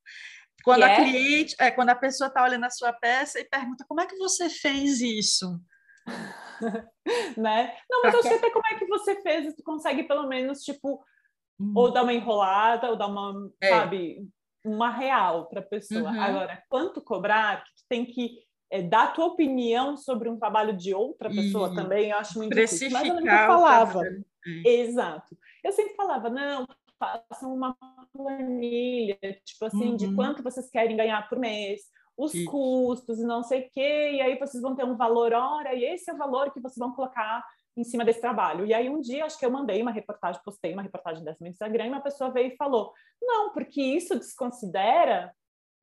Quando 0.64 0.82
a 0.82 0.90
é? 0.90 0.96
cliente, 0.96 1.54
é 1.60 1.70
quando 1.70 1.90
a 1.90 1.94
pessoa 1.94 2.26
está 2.26 2.42
olhando 2.42 2.64
a 2.64 2.70
sua 2.70 2.92
peça 2.92 3.38
e 3.38 3.44
pergunta 3.44 3.84
como 3.86 4.00
é 4.00 4.06
que 4.06 4.16
você 4.16 4.50
fez 4.50 5.00
isso? 5.00 5.60
né? 7.36 7.72
Não, 7.88 8.02
mas 8.02 8.10
pra 8.10 8.18
eu 8.18 8.22
sei 8.24 8.36
até 8.36 8.50
como 8.50 8.66
é 8.66 8.74
que 8.74 8.86
você 8.86 9.22
fez, 9.22 9.54
tu 9.54 9.62
consegue 9.62 10.02
pelo 10.02 10.26
menos, 10.26 10.62
tipo, 10.62 11.04
uhum. 11.60 11.72
ou 11.72 11.92
dar 11.92 12.02
uma 12.02 12.12
enrolada, 12.12 12.90
ou 12.90 12.96
dar 12.96 13.06
uma, 13.06 13.48
é. 13.60 13.68
sabe, 13.68 14.28
uma 14.64 14.90
real 14.90 15.46
para 15.46 15.60
a 15.60 15.64
pessoa. 15.64 16.10
Uhum. 16.10 16.20
Agora, 16.20 16.62
quanto 16.68 17.00
cobrar, 17.00 17.62
tu 17.62 17.84
tem 17.88 18.04
que 18.04 18.38
é, 18.68 18.82
dar 18.82 19.12
tua 19.12 19.26
opinião 19.26 19.96
sobre 19.96 20.28
um 20.28 20.36
trabalho 20.36 20.76
de 20.76 20.92
outra 20.92 21.30
pessoa 21.30 21.72
também, 21.74 22.10
eu 22.10 22.18
acho 22.18 22.38
muito 22.38 22.54
difícil. 22.54 22.90
Mas 22.90 23.08
eu 23.08 23.24
falava. 23.24 24.02
Exato. 24.64 25.36
Eu 25.66 25.72
sempre 25.72 25.96
falava, 25.96 26.30
não, 26.30 26.64
façam 26.96 27.52
uma 27.52 27.76
planilha, 28.12 29.18
tipo 29.44 29.64
assim, 29.64 29.90
uhum. 29.90 29.96
de 29.96 30.14
quanto 30.14 30.44
vocês 30.44 30.70
querem 30.70 30.96
ganhar 30.96 31.28
por 31.28 31.40
mês, 31.40 31.82
os 32.16 32.32
Isso. 32.32 32.48
custos 32.48 33.18
não 33.18 33.42
sei 33.42 33.62
o 33.62 33.70
quê, 33.72 34.12
e 34.12 34.20
aí 34.20 34.38
vocês 34.38 34.62
vão 34.62 34.76
ter 34.76 34.84
um 34.84 34.96
valor 34.96 35.32
hora, 35.32 35.74
e 35.74 35.84
esse 35.84 36.08
é 36.08 36.14
o 36.14 36.16
valor 36.16 36.52
que 36.52 36.60
vocês 36.60 36.78
vão 36.78 36.92
colocar 36.92 37.44
em 37.76 37.82
cima 37.82 38.04
desse 38.04 38.20
trabalho. 38.20 38.64
E 38.64 38.72
aí 38.72 38.88
um 38.88 39.00
dia, 39.00 39.24
acho 39.24 39.36
que 39.36 39.44
eu 39.44 39.50
mandei 39.50 39.82
uma 39.82 39.90
reportagem, 39.90 40.40
postei 40.44 40.72
uma 40.72 40.82
reportagem 40.82 41.24
dessa 41.24 41.42
no 41.42 41.50
Instagram, 41.50 41.86
e 41.86 41.88
uma 41.88 42.00
pessoa 42.00 42.30
veio 42.30 42.52
e 42.52 42.56
falou, 42.56 42.92
não, 43.20 43.52
porque 43.52 43.82
isso 43.82 44.16
desconsidera 44.16 45.34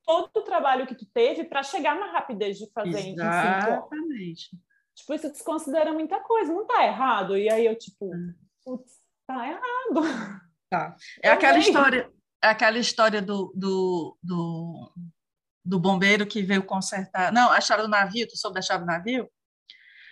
todo 0.05 0.31
o 0.37 0.43
trabalho 0.43 0.87
que 0.87 0.95
tu 0.95 1.05
teve 1.13 1.43
para 1.43 1.61
chegar 1.61 1.99
na 1.99 2.09
rapidez 2.09 2.57
de 2.57 2.71
fazer 2.71 3.09
Exatamente. 3.09 4.57
Tipo, 4.95 5.13
isso 5.13 5.29
desconsidera 5.29 5.91
muita 5.91 6.21
coisa, 6.21 6.53
não 6.53 6.65
tá 6.65 6.85
errado? 6.85 7.37
E 7.37 7.49
aí 7.49 7.65
eu, 7.65 7.77
tipo, 7.77 8.13
hum. 8.13 8.33
putz, 8.63 9.02
tá 9.27 9.47
errado. 9.47 10.41
Tá. 10.69 10.95
É 11.21 11.29
eu 11.29 11.33
aquela 11.33 11.57
história, 11.57 12.09
é 12.43 12.47
aquela 12.47 12.77
história 12.77 13.21
do, 13.21 13.53
do, 13.55 14.17
do, 14.21 14.93
do 15.63 15.79
bombeiro 15.79 16.25
que 16.25 16.41
veio 16.41 16.63
consertar. 16.63 17.31
Não, 17.31 17.51
a 17.51 17.61
chave 17.61 17.83
do 17.83 17.87
navio, 17.87 18.27
tu 18.27 18.37
soube 18.37 18.55
da 18.55 18.61
chave 18.61 18.83
do 18.83 18.87
navio? 18.87 19.29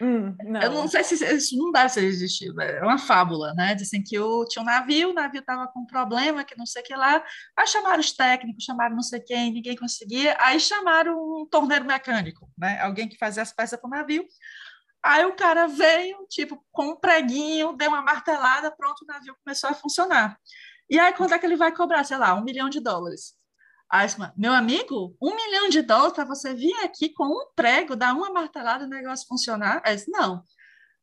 Hum, 0.01 0.36
não. 0.43 0.62
Eu 0.62 0.72
não 0.72 0.88
sei 0.88 1.03
se 1.03 1.14
isso 1.36 1.55
não 1.55 1.72
deve 1.72 1.89
ser 1.89 2.03
existido, 2.03 2.59
é 2.59 2.82
uma 2.82 2.97
fábula, 2.97 3.53
né? 3.53 3.76
Dizem 3.76 4.01
que 4.01 4.18
o, 4.18 4.45
tinha 4.45 4.64
um 4.64 4.66
navio, 4.66 5.12
o 5.12 5.14
navio 5.14 5.41
estava 5.41 5.68
com 5.68 5.82
um 5.82 5.86
problema, 5.86 6.43
que 6.43 6.57
não 6.57 6.66
sei 6.66 6.82
o 6.82 6.86
que 6.86 6.95
lá, 6.95 7.24
aí 7.55 7.68
chamaram 7.68 7.99
os 7.99 8.12
técnicos, 8.12 8.64
chamaram 8.64 8.95
não 8.95 9.03
sei 9.03 9.20
quem, 9.20 9.53
ninguém 9.53 9.76
conseguia, 9.76 10.36
aí 10.39 10.59
chamaram 10.59 11.14
um 11.14 11.45
torneiro 11.45 11.86
mecânico, 11.86 12.49
né? 12.57 12.82
Alguém 12.82 13.07
que 13.07 13.18
fazia 13.18 13.43
as 13.43 13.53
peças 13.53 13.80
para 13.80 13.88
o 13.88 13.91
navio. 13.91 14.26
Aí 15.04 15.26
o 15.26 15.36
cara 15.36 15.68
veio, 15.68 16.26
tipo, 16.30 16.64
com 16.72 16.89
um 16.89 16.95
preguinho, 16.95 17.74
deu 17.74 17.89
uma 17.89 18.02
martelada, 18.02 18.72
pronto, 18.72 19.04
o 19.04 19.08
navio 19.08 19.36
começou 19.43 19.70
a 19.70 19.74
funcionar. 19.74 20.38
E 20.89 20.99
aí, 20.99 21.14
quando 21.14 21.34
é 21.34 21.39
que 21.39 21.45
ele 21.45 21.56
vai 21.56 21.74
cobrar? 21.74 22.04
Sei 22.04 22.18
lá, 22.18 22.34
um 22.36 22.43
milhão 22.43 22.70
de 22.70 22.80
dólares. 22.80 23.34
Aí, 23.89 24.08
meu 24.38 24.54
amigo, 24.54 25.16
um 25.22 25.36
milhão 25.36 25.70
de 25.70 25.82
dólares 25.82 26.14
para 26.14 26.26
você 26.26 26.54
vir 26.54 26.76
aqui 26.84 27.10
com 27.10 27.26
um 27.26 27.47
prego, 27.56 27.95
dar 27.95 28.14
uma 28.14 28.32
martelada 28.32 28.84
e 28.84 28.88
o 28.88 28.89
negócio 28.89 29.28
funcionar? 29.28 29.82
Aí, 29.86 29.97
não. 30.08 30.43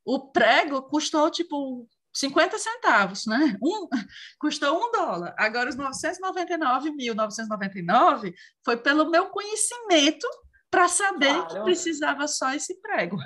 O 0.04 0.30
prego 0.30 0.82
custou, 0.82 1.30
tipo, 1.30 1.88
50 2.14 2.58
centavos, 2.58 3.26
né? 3.26 3.56
Um, 3.62 3.88
custou 4.40 4.78
um 4.78 4.92
dólar. 4.92 5.34
Agora, 5.38 5.70
os 5.70 5.76
999.999 5.76 8.34
foi 8.64 8.76
pelo 8.76 9.10
meu 9.10 9.30
conhecimento 9.30 10.26
para 10.70 10.86
saber 10.88 11.34
claro. 11.34 11.48
que 11.48 11.60
precisava 11.60 12.28
só 12.28 12.52
esse 12.54 12.80
prego. 12.80 13.16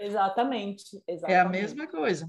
Exatamente, 0.00 1.02
exatamente. 1.06 1.36
É 1.36 1.40
a 1.40 1.48
mesma 1.48 1.86
coisa. 1.86 2.28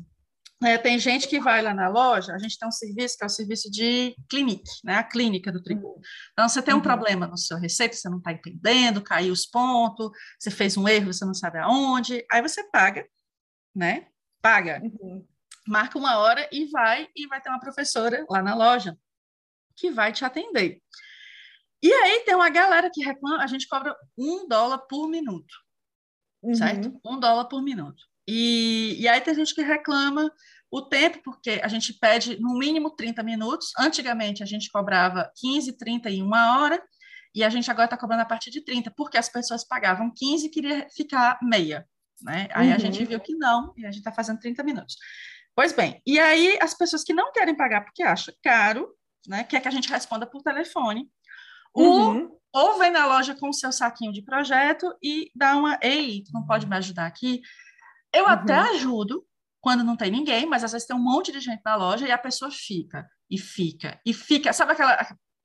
É, 0.64 0.78
tem 0.78 1.00
gente 1.00 1.28
que 1.28 1.40
vai 1.40 1.60
lá 1.60 1.74
na 1.74 1.88
loja, 1.90 2.34
a 2.34 2.38
gente 2.38 2.58
tem 2.58 2.68
um 2.68 2.72
serviço 2.72 3.18
que 3.18 3.24
é 3.24 3.26
o 3.26 3.30
serviço 3.30 3.72
de 3.72 4.16
clinic, 4.30 4.64
né? 4.84 4.96
A 4.96 5.04
clínica 5.04 5.52
do 5.52 5.64
tricô. 5.64 6.00
Então, 6.34 6.48
você 6.48 6.62
tem 6.62 6.74
um 6.74 6.78
uhum. 6.78 6.84
problema 6.84 7.26
no 7.26 7.36
seu 7.36 7.58
receita, 7.58 7.96
você 7.96 8.08
não 8.08 8.20
está 8.20 8.32
entendendo, 8.32 9.02
caiu 9.02 9.34
os 9.34 9.48
pontos, 9.48 10.12
você 10.40 10.52
fez 10.52 10.78
um 10.78 10.88
erro, 10.88 11.12
você 11.12 11.26
não 11.26 11.34
sabe 11.34 11.58
aonde, 11.58 12.24
aí 12.32 12.44
você 12.44 12.64
paga, 12.70 13.08
né? 13.76 14.08
Paga. 14.40 14.80
Uhum. 14.84 15.26
Marca 15.68 15.98
uma 15.98 16.18
hora 16.20 16.48
e 16.52 16.66
vai, 16.66 17.08
e 17.16 17.26
vai 17.26 17.42
ter 17.42 17.50
uma 17.50 17.60
professora 17.60 18.24
lá 18.30 18.44
na 18.44 18.54
loja 18.54 18.96
que 19.76 19.90
vai 19.90 20.12
te 20.12 20.24
atender. 20.24 20.80
E 21.82 21.92
aí 21.92 22.20
tem 22.20 22.36
uma 22.36 22.50
galera 22.52 22.92
que 22.94 23.04
reclama, 23.04 23.44
a 23.44 23.48
gente 23.48 23.68
cobra 23.68 23.96
um 24.16 24.48
dólar 24.48 24.78
por 24.88 25.08
minuto 25.10 25.52
uhum. 26.42 26.54
certo? 26.56 27.00
Um 27.06 27.20
dólar 27.20 27.46
por 27.46 27.62
minuto. 27.62 28.04
E, 28.28 28.98
e 29.00 29.08
aí 29.08 29.20
tem 29.22 29.34
gente 29.34 29.54
que 29.54 29.62
reclama 29.62 30.32
o 30.72 30.82
tempo, 30.82 31.20
porque 31.24 31.60
a 31.64 31.68
gente 31.68 31.94
pede 31.94 32.40
no 32.40 32.58
mínimo 32.58 32.92
30 32.92 33.22
minutos. 33.24 33.72
Antigamente 33.78 34.42
a 34.42 34.46
gente 34.46 34.72
cobrava 34.72 35.30
15, 35.36 35.74
30 35.78 36.10
e 36.10 36.22
uma 36.22 36.60
hora, 36.60 36.82
e 37.36 37.44
a 37.44 37.50
gente 37.50 37.70
agora 37.70 37.86
está 37.86 37.98
cobrando 37.98 38.22
a 38.22 38.26
partir 38.26 38.52
de 38.52 38.62
30, 38.62 38.92
porque 38.92 39.18
as 39.18 39.30
pessoas 39.30 39.66
pagavam 39.66 40.12
15 40.16 40.46
e 40.46 40.50
queria 40.50 40.88
ficar 40.96 41.40
meia. 41.42 41.86
Né? 42.22 42.48
Aí 42.54 42.70
uhum. 42.70 42.76
a 42.76 42.78
gente 42.78 43.04
viu 43.04 43.20
que 43.20 43.36
não, 43.36 43.74
e 43.78 43.86
a 43.86 43.92
gente 43.92 44.00
está 44.00 44.12
fazendo 44.12 44.40
30 44.40 44.64
minutos. 44.64 44.96
Pois 45.54 45.74
bem, 45.74 46.02
e 46.06 46.18
aí 46.18 46.58
as 46.62 46.74
pessoas 46.74 47.04
que 47.04 47.14
não 47.14 47.32
querem 47.34 47.56
pagar 47.56 47.82
porque 47.84 48.04
acham 48.04 48.34
caro, 48.42 48.88
né, 49.28 49.44
quer 49.44 49.60
que 49.60 49.68
a 49.68 49.72
gente 49.72 49.90
responda 49.90 50.26
por 50.26 50.42
telefone, 50.42 51.10
uhum 51.76 52.41
ou 52.54 52.78
vem 52.78 52.92
na 52.92 53.06
loja 53.06 53.36
com 53.36 53.50
o 53.50 53.54
seu 53.54 53.72
saquinho 53.72 54.12
de 54.12 54.22
projeto 54.22 54.94
e 55.02 55.32
dá 55.36 55.56
uma, 55.58 55.80
ei, 55.82 56.24
tu 56.24 56.34
não 56.34 56.46
pode 56.46 56.68
me 56.68 56.76
ajudar 56.76 57.06
aqui? 57.06 57.42
Eu 58.14 58.26
uhum. 58.26 58.30
até 58.30 58.56
ajudo 58.56 59.26
quando 59.62 59.84
não 59.84 59.96
tem 59.96 60.12
ninguém, 60.12 60.46
mas 60.46 60.64
às 60.64 60.72
vezes 60.72 60.88
tem 60.88 60.96
um 60.96 61.04
monte 61.04 61.32
de 61.32 61.40
gente 61.40 61.62
na 61.64 61.76
loja 61.76 62.08
e 62.08 62.12
a 62.12 62.18
pessoa 62.18 62.52
fica, 62.52 63.08
e 63.30 63.38
fica, 63.38 64.00
e 64.06 64.14
fica, 64.14 64.52
sabe 64.52 64.74
aquela 64.74 64.98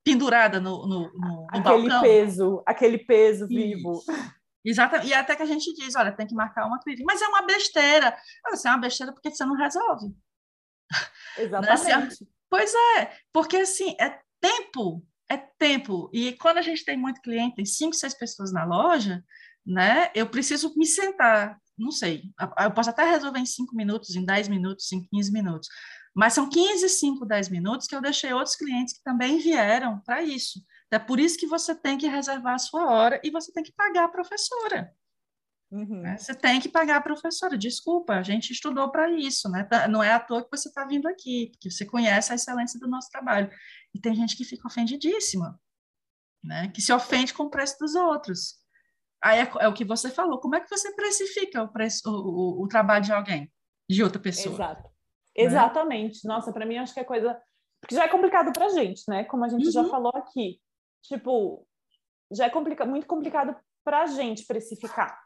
pendurada 0.03 0.61
no, 0.61 0.87
no, 0.87 1.13
no, 1.13 1.47
aquele 1.51 1.89
balcão? 1.89 2.03
peso, 2.03 2.63
aquele 2.65 2.99
peso 2.99 3.47
vivo. 3.47 4.01
Exatamente. 4.65 5.09
E 5.09 5.15
até 5.15 5.37
que 5.37 5.43
a 5.43 5.47
gente 5.47 5.73
diz, 5.75 5.95
olha, 5.95 6.11
tem 6.11 6.27
que 6.27 6.35
marcar 6.35 6.67
uma 6.67 6.81
clínica. 6.81 7.05
Mas 7.07 7.23
é 7.23 7.27
uma 7.29 7.43
besteira. 7.43 8.17
Assim, 8.47 8.69
é 8.69 8.71
uma 8.73 8.81
besteira 8.81 9.13
porque 9.13 9.31
você 9.31 9.45
não 9.45 9.55
resolve. 9.55 10.13
Exatamente. 11.39 12.13
Assim, 12.13 12.27
pois 12.51 12.73
é, 12.97 13.13
porque 13.33 13.59
assim, 13.59 13.97
é 14.01 14.21
tempo 14.41 15.05
é 15.29 15.37
tempo. 15.37 16.11
E 16.13 16.33
quando 16.33 16.59
a 16.59 16.63
gente 16.63 16.85
tem 16.85 16.97
muito 16.97 17.21
cliente, 17.21 17.57
tem 17.57 17.65
cinco, 17.65 17.95
seis 17.95 18.15
pessoas 18.15 18.53
na 18.53 18.65
loja, 18.65 19.25
né? 19.65 20.11
Eu 20.15 20.29
preciso 20.29 20.73
me 20.77 20.87
sentar, 20.87 21.59
não 21.77 21.91
sei, 21.91 22.25
eu 22.61 22.71
posso 22.71 22.91
até 22.91 23.09
resolver 23.09 23.39
em 23.39 23.47
cinco 23.47 23.75
minutos, 23.75 24.15
em 24.15 24.25
dez 24.25 24.49
minutos, 24.49 24.91
em 24.93 25.03
quinze 25.09 25.33
minutos, 25.33 25.69
mas 26.17 26.33
são 26.33 26.49
15, 26.49 26.89
5, 26.89 27.27
10 27.27 27.51
minutos 27.51 27.87
que 27.87 27.95
eu 27.95 28.01
deixei 28.01 28.33
outros 28.33 28.57
clientes 28.57 28.95
que 28.95 29.03
também 29.03 29.39
vieram 29.39 30.01
para 30.01 30.23
isso. 30.23 30.65
É 30.91 30.99
por 30.99 31.21
isso 31.21 31.37
que 31.37 31.47
você 31.47 31.75
tem 31.75 31.99
que 31.99 32.07
reservar 32.07 32.55
a 32.55 32.59
sua 32.59 32.91
hora 32.91 33.21
e 33.23 33.31
você 33.31 33.53
tem 33.53 33.63
que 33.63 33.73
pagar 33.73 34.05
a 34.05 34.09
professora. 34.09 34.91
Uhum. 35.71 36.01
Né? 36.03 36.17
Você 36.17 36.35
tem 36.35 36.61
que 36.61 36.69
pagar 36.69 36.97
a 36.97 37.01
professora. 37.01 37.59
Desculpa, 37.59 38.15
a 38.15 38.23
gente 38.23 38.53
estudou 38.53 38.91
para 38.91 39.11
isso, 39.11 39.49
né? 39.51 39.65
Tá, 39.65 39.89
não 39.89 40.03
é 40.03 40.13
à 40.13 40.21
toa 40.21 40.45
que 40.45 40.51
você 40.51 40.69
está 40.69 40.85
vindo 40.85 41.07
aqui, 41.07 41.51
porque 41.53 41.71
você 41.71 41.85
conhece 41.85 42.33
a 42.33 42.37
excelência 42.37 42.79
do 42.79 42.89
nosso 42.89 43.11
trabalho. 43.11 43.51
E 43.95 44.01
tem 44.01 44.15
gente 44.15 44.37
que 44.37 44.45
fica 44.45 44.69
ofendidíssima, 44.69 45.59
né? 46.43 46.69
Que 46.69 46.81
se 46.81 46.93
ofende 46.93 47.35
com 47.35 47.45
o 47.45 47.51
preço 47.51 47.77
dos 47.81 47.95
outros. 47.95 48.55
Aí 49.23 49.41
é, 49.41 49.51
é 49.61 49.69
o 49.69 49.75
que 49.75 49.85
você 49.85 50.11
falou. 50.11 50.39
Como 50.41 50.55
é 50.55 50.61
que 50.61 50.71
você 50.71 50.95
precifica 50.95 51.63
o, 51.63 51.69
preço, 51.69 52.03
o, 52.07 52.61
o, 52.61 52.65
o 52.65 52.69
trabalho 52.69 53.05
de 53.05 53.13
alguém, 53.13 53.53
de 53.91 54.03
outra 54.03 54.21
pessoa? 54.21 54.55
Exato. 54.55 54.83
Né? 54.83 54.91
Exatamente. 55.35 56.27
Nossa, 56.27 56.53
para 56.53 56.65
mim 56.65 56.79
acho 56.79 56.95
que 56.95 57.01
é 57.01 57.05
coisa 57.05 57.37
porque 57.81 57.95
já 57.95 58.05
é 58.05 58.09
complicado 58.09 58.53
para 58.53 58.67
a 58.67 58.71
gente, 58.71 59.03
né? 59.09 59.25
Como 59.25 59.45
a 59.45 59.49
gente 59.49 59.67
uhum. 59.67 59.73
já 59.73 59.85
falou 59.85 60.13
aqui. 60.15 60.61
tipo, 61.03 61.67
já 62.33 62.47
é 62.47 62.51
complica 62.51 62.85
muito 62.85 63.07
complicado 63.07 63.57
para 63.85 64.03
a 64.03 64.07
gente 64.07 64.45
precificar. 64.45 65.26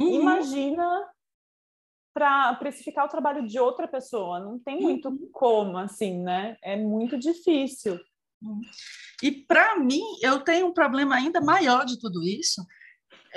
Uhum. 0.00 0.20
Imagina 0.20 1.08
para 2.14 2.54
precificar 2.56 3.04
o 3.04 3.08
trabalho 3.08 3.46
de 3.46 3.58
outra 3.58 3.86
pessoa. 3.86 4.40
Não 4.40 4.58
tem 4.58 4.80
muito 4.80 5.08
uhum. 5.08 5.30
como, 5.32 5.78
assim, 5.78 6.22
né? 6.22 6.56
É 6.62 6.76
muito 6.76 7.18
difícil. 7.18 8.00
E 9.22 9.30
para 9.30 9.78
mim, 9.78 10.02
eu 10.22 10.40
tenho 10.40 10.66
um 10.66 10.72
problema 10.72 11.14
ainda 11.14 11.40
maior 11.40 11.84
de 11.84 12.00
tudo 12.00 12.24
isso, 12.24 12.64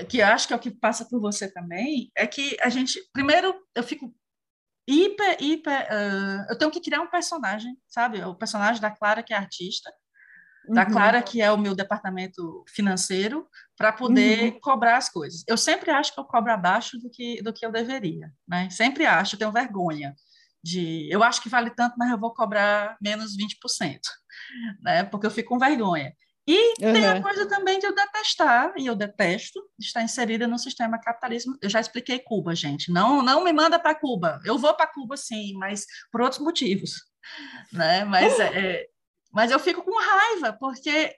que 0.10 0.22
acho 0.22 0.48
que 0.48 0.54
é 0.54 0.56
o 0.56 0.60
que 0.60 0.72
passa 0.72 1.06
por 1.06 1.20
você 1.20 1.52
também, 1.52 2.10
é 2.16 2.26
que 2.26 2.58
a 2.62 2.70
gente, 2.70 3.00
primeiro, 3.12 3.54
eu 3.76 3.84
fico 3.84 4.14
hiper, 4.88 5.38
hiper, 5.42 5.88
uh, 5.92 6.52
eu 6.52 6.58
tenho 6.58 6.72
que 6.72 6.82
criar 6.82 7.02
um 7.02 7.10
personagem, 7.10 7.78
sabe? 7.88 8.24
O 8.24 8.36
personagem 8.36 8.82
da 8.82 8.92
Clara, 8.92 9.24
que 9.24 9.34
é 9.34 9.38
artista, 9.38 9.94
da 10.70 10.84
uhum. 10.84 10.92
Clara, 10.92 11.22
que 11.22 11.42
é 11.42 11.52
o 11.52 11.58
meu 11.58 11.76
departamento 11.76 12.64
financeiro, 12.68 13.48
para 13.78 13.92
poder 13.92 14.54
uhum. 14.54 14.60
cobrar 14.60 14.98
as 14.98 15.10
coisas. 15.10 15.44
Eu 15.48 15.58
sempre 15.58 15.92
acho 15.92 16.14
que 16.14 16.20
eu 16.20 16.26
cobro 16.26 16.52
abaixo 16.52 16.98
do 17.00 17.10
que, 17.10 17.42
do 17.42 17.52
que 17.52 17.66
eu 17.66 17.72
deveria, 17.72 18.32
né? 18.48 18.70
Sempre 18.70 19.06
acho, 19.06 19.38
tenho 19.38 19.52
vergonha 19.52 20.16
de... 20.64 21.08
Eu 21.12 21.24
acho 21.24 21.42
que 21.42 21.50
vale 21.50 21.70
tanto, 21.72 21.96
mas 21.98 22.10
eu 22.10 22.18
vou 22.18 22.34
cobrar 22.34 22.98
menos 23.02 23.36
20%, 23.36 24.00
né? 24.82 25.04
Porque 25.04 25.28
eu 25.28 25.32
fico 25.32 25.50
com 25.50 25.60
vergonha. 25.60 26.14
E 26.46 26.74
uhum. 26.84 26.94
tem 26.94 27.08
a 27.08 27.22
coisa 27.22 27.48
também 27.48 27.80
de 27.80 27.86
eu 27.86 27.96
detestar, 27.96 28.74
e 28.78 28.86
eu 28.86 28.96
detesto, 28.96 29.62
estar 29.80 30.02
inserida 30.02 30.46
no 30.46 30.60
sistema 30.60 31.00
capitalismo. 31.00 31.58
Eu 31.62 31.70
já 31.70 31.80
expliquei 31.80 32.20
Cuba, 32.20 32.54
gente. 32.54 32.92
Não, 32.92 33.22
não 33.22 33.44
me 33.44 33.54
manda 33.54 33.80
para 33.80 33.96
Cuba. 33.96 34.42
Eu 34.44 34.58
vou 34.58 34.74
para 34.74 34.88
Cuba, 34.88 35.16
sim, 35.16 35.54
mas 35.54 35.86
por 36.12 36.22
outros 36.22 36.42
motivos. 36.42 36.96
Né? 37.72 38.04
Mas 38.04 38.38
é, 38.40 38.86
mas 39.34 39.52
eu 39.52 39.60
fico 39.60 39.82
com 39.82 40.00
raiva, 40.00 40.54
porque 40.54 41.16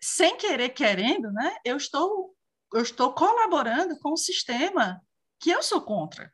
sem 0.00 0.36
querer 0.36 0.70
querendo, 0.70 1.30
né, 1.32 1.56
eu 1.64 1.76
estou 1.76 2.34
eu 2.74 2.82
estou 2.82 3.12
colaborando 3.14 3.98
com 4.00 4.12
um 4.12 4.16
sistema 4.16 5.00
que 5.40 5.50
eu 5.50 5.62
sou 5.62 5.80
contra, 5.80 6.32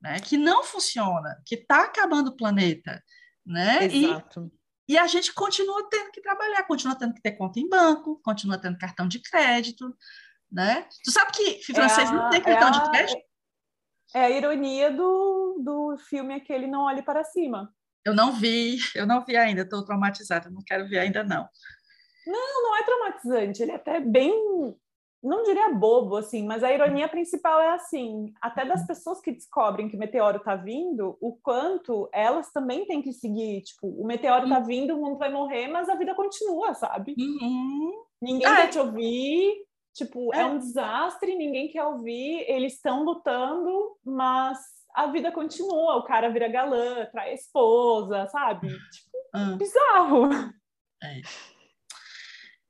né, 0.00 0.20
que 0.20 0.36
não 0.36 0.62
funciona, 0.62 1.40
que 1.46 1.54
está 1.54 1.84
acabando 1.84 2.28
o 2.28 2.36
planeta, 2.36 3.02
né? 3.44 3.84
Exato. 3.84 4.52
E, 4.86 4.94
e 4.94 4.98
a 4.98 5.06
gente 5.06 5.32
continua 5.32 5.88
tendo 5.88 6.10
que 6.10 6.20
trabalhar, 6.20 6.64
continua 6.64 6.96
tendo 6.96 7.14
que 7.14 7.22
ter 7.22 7.32
conta 7.32 7.58
em 7.58 7.68
banco, 7.68 8.20
continua 8.22 8.58
tendo 8.58 8.78
cartão 8.78 9.08
de 9.08 9.20
crédito, 9.20 9.96
né? 10.50 10.86
Tu 11.04 11.10
sabe 11.10 11.32
que 11.32 11.72
francês 11.72 12.10
é 12.10 12.12
não 12.12 12.30
tem 12.30 12.42
cartão 12.42 12.68
é 12.68 12.72
de 12.72 12.90
crédito? 12.90 13.22
É 14.14 14.24
a 14.26 14.30
ironia 14.30 14.90
do, 14.92 15.58
do 15.60 15.96
filme 15.98 16.34
aquele 16.34 16.66
Não 16.66 16.82
Olhe 16.82 17.02
Para 17.02 17.24
Cima. 17.24 17.74
Eu 18.04 18.14
não 18.14 18.32
vi, 18.32 18.78
eu 18.94 19.06
não 19.06 19.24
vi 19.24 19.36
ainda, 19.36 19.62
estou 19.62 19.84
traumatizada, 19.84 20.50
não 20.50 20.62
quero 20.64 20.86
ver 20.88 20.98
ainda 20.98 21.24
não. 21.24 21.48
Não, 22.26 22.62
não 22.62 22.76
é 22.76 22.82
traumatizante, 22.82 23.62
ele 23.62 23.72
é 23.72 23.76
até 23.76 24.00
bem, 24.00 24.32
não 25.22 25.42
diria 25.42 25.70
bobo, 25.70 26.16
assim, 26.16 26.46
mas 26.46 26.62
a 26.62 26.72
ironia 26.72 27.08
principal 27.08 27.60
é 27.60 27.70
assim, 27.70 28.32
até 28.42 28.64
das 28.64 28.86
pessoas 28.86 29.20
que 29.20 29.32
descobrem 29.32 29.88
que 29.88 29.96
o 29.96 29.98
meteoro 29.98 30.36
está 30.36 30.54
vindo, 30.54 31.16
o 31.20 31.36
quanto 31.42 32.08
elas 32.12 32.52
também 32.52 32.86
têm 32.86 33.00
que 33.00 33.12
seguir, 33.12 33.62
tipo, 33.62 33.88
o 33.88 34.06
meteoro 34.06 34.44
está 34.44 34.60
vindo, 34.60 34.94
o 34.94 35.00
mundo 35.00 35.18
vai 35.18 35.30
morrer, 35.30 35.68
mas 35.68 35.88
a 35.88 35.94
vida 35.94 36.14
continua, 36.14 36.74
sabe? 36.74 37.14
Uhum. 37.18 38.04
Ninguém 38.20 38.46
é. 38.46 38.56
quer 38.56 38.68
te 38.68 38.78
ouvir, 38.78 39.54
tipo, 39.94 40.34
é. 40.34 40.40
é 40.40 40.46
um 40.46 40.58
desastre, 40.58 41.36
ninguém 41.36 41.68
quer 41.68 41.84
ouvir, 41.84 42.44
eles 42.48 42.74
estão 42.74 43.02
lutando, 43.02 43.96
mas 44.04 44.58
a 44.94 45.08
vida 45.08 45.32
continua, 45.32 45.96
o 45.96 46.04
cara 46.04 46.28
vira 46.28 46.48
galã, 46.48 47.04
trai 47.06 47.30
a 47.30 47.34
esposa, 47.34 48.26
sabe? 48.28 48.68
Tipo, 48.68 49.18
ah. 49.34 49.56
bizarro. 49.56 50.30
É. 51.02 51.20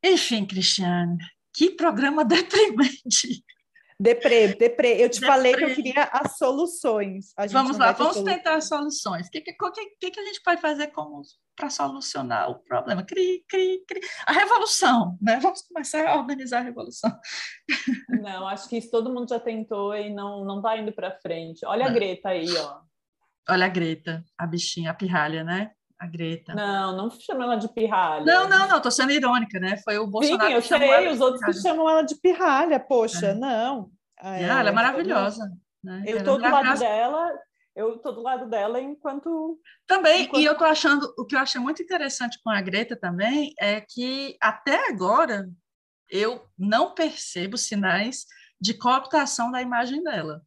Enfim, 0.03 0.47
Cristiane, 0.47 1.19
que 1.53 1.71
programa 1.71 2.25
deprimente. 2.27 3.44
Deprê, 4.05 4.49
deprê. 4.49 5.03
Eu 5.03 5.09
te 5.09 5.19
deprê. 5.19 5.27
falei 5.27 5.57
que 5.57 5.65
eu 5.65 5.75
queria 5.75 6.05
as 6.13 6.37
soluções. 6.37 7.33
vamos 7.51 7.79
lá, 7.79 7.93
vamos 7.93 8.23
tentar 8.23 8.57
as 8.57 8.69
soluções. 8.69 9.29
O 9.29 9.31
que, 9.31 9.41
que, 9.41 9.55
que, 9.55 10.11
que 10.11 10.21
a 10.21 10.25
gente 10.25 10.43
pode 10.43 10.61
fazer 10.61 10.93
para 11.57 11.71
solucionar 11.71 12.51
o 12.51 12.57
problema? 12.57 13.03
Cri, 13.03 13.43
cri, 13.49 13.83
cri. 13.89 14.01
A 14.27 14.33
revolução, 14.33 15.17
né? 15.23 15.39
Vamos 15.41 15.63
começar 15.63 16.07
a 16.07 16.17
organizar 16.17 16.59
a 16.59 16.63
revolução. 16.63 17.11
Não, 18.21 18.47
acho 18.47 18.69
que 18.69 18.77
isso 18.77 18.91
todo 18.91 19.13
mundo 19.13 19.31
já 19.31 19.41
tentou 19.41 19.97
e 19.97 20.13
não 20.13 20.45
não 20.45 20.59
está 20.59 20.77
indo 20.77 20.93
para 20.93 21.19
frente. 21.21 21.65
Olha 21.65 21.87
a 21.87 21.91
Greta 21.91 22.29
aí, 22.29 22.55
ó. 22.59 22.81
Olha 23.49 23.65
a 23.65 23.71
Greta, 23.71 24.23
a 24.37 24.47
bichinha, 24.47 24.91
a 24.91 24.95
pirralha, 24.95 25.43
né? 25.43 25.71
A 25.99 26.07
Greta. 26.07 26.55
Não, 26.55 26.95
não 26.95 27.11
chama 27.11 27.45
ela 27.45 27.57
de 27.57 27.73
pirralha. 27.73 28.25
Não, 28.25 28.47
não, 28.49 28.69
não, 28.69 28.83
tô 28.83 28.91
sendo 28.91 29.13
irônica, 29.13 29.59
né? 29.59 29.79
Foi 29.79 29.97
o 29.97 30.07
Bolsonaro. 30.07 30.51
Sim, 30.51 30.55
eu 30.57 30.63
sei, 30.63 31.09
os 31.09 31.21
outros 31.21 31.43
que 31.43 31.63
chamam 31.63 31.89
ela 31.89 32.03
de 32.03 32.17
pirralha, 32.17 32.79
poxa, 32.79 33.29
é. 33.29 33.35
não. 33.35 33.94
Ah, 34.19 34.39
é, 34.39 34.45
ela 34.45 34.69
é 34.69 34.73
maravilhosa. 34.73 35.51
Né? 35.83 36.03
Eu 36.07 36.19
estou 36.19 36.39
do 36.39 36.43
lado 36.43 36.79
dela, 36.79 37.39
eu 37.77 37.97
estou 37.97 38.13
do 38.15 38.23
lado 38.23 38.49
dela 38.49 38.81
enquanto. 38.81 39.61
Também, 39.87 40.23
enquanto... 40.23 40.41
e 40.41 40.45
eu 40.45 40.57
tô 40.57 40.65
achando, 40.65 41.13
o 41.19 41.27
que 41.27 41.35
eu 41.35 41.41
achei 41.41 41.61
muito 41.61 41.83
interessante 41.83 42.41
com 42.43 42.51
a 42.51 42.61
Greta 42.61 42.97
também 42.97 43.53
é 43.59 43.81
que 43.81 44.37
até 44.41 44.89
agora 44.89 45.49
eu 46.09 46.47
não 46.59 46.95
percebo 46.95 47.59
sinais 47.59 48.25
de 48.61 48.75
cooptação 48.75 49.51
da 49.51 49.61
imagem 49.61 50.03
dela. 50.03 50.41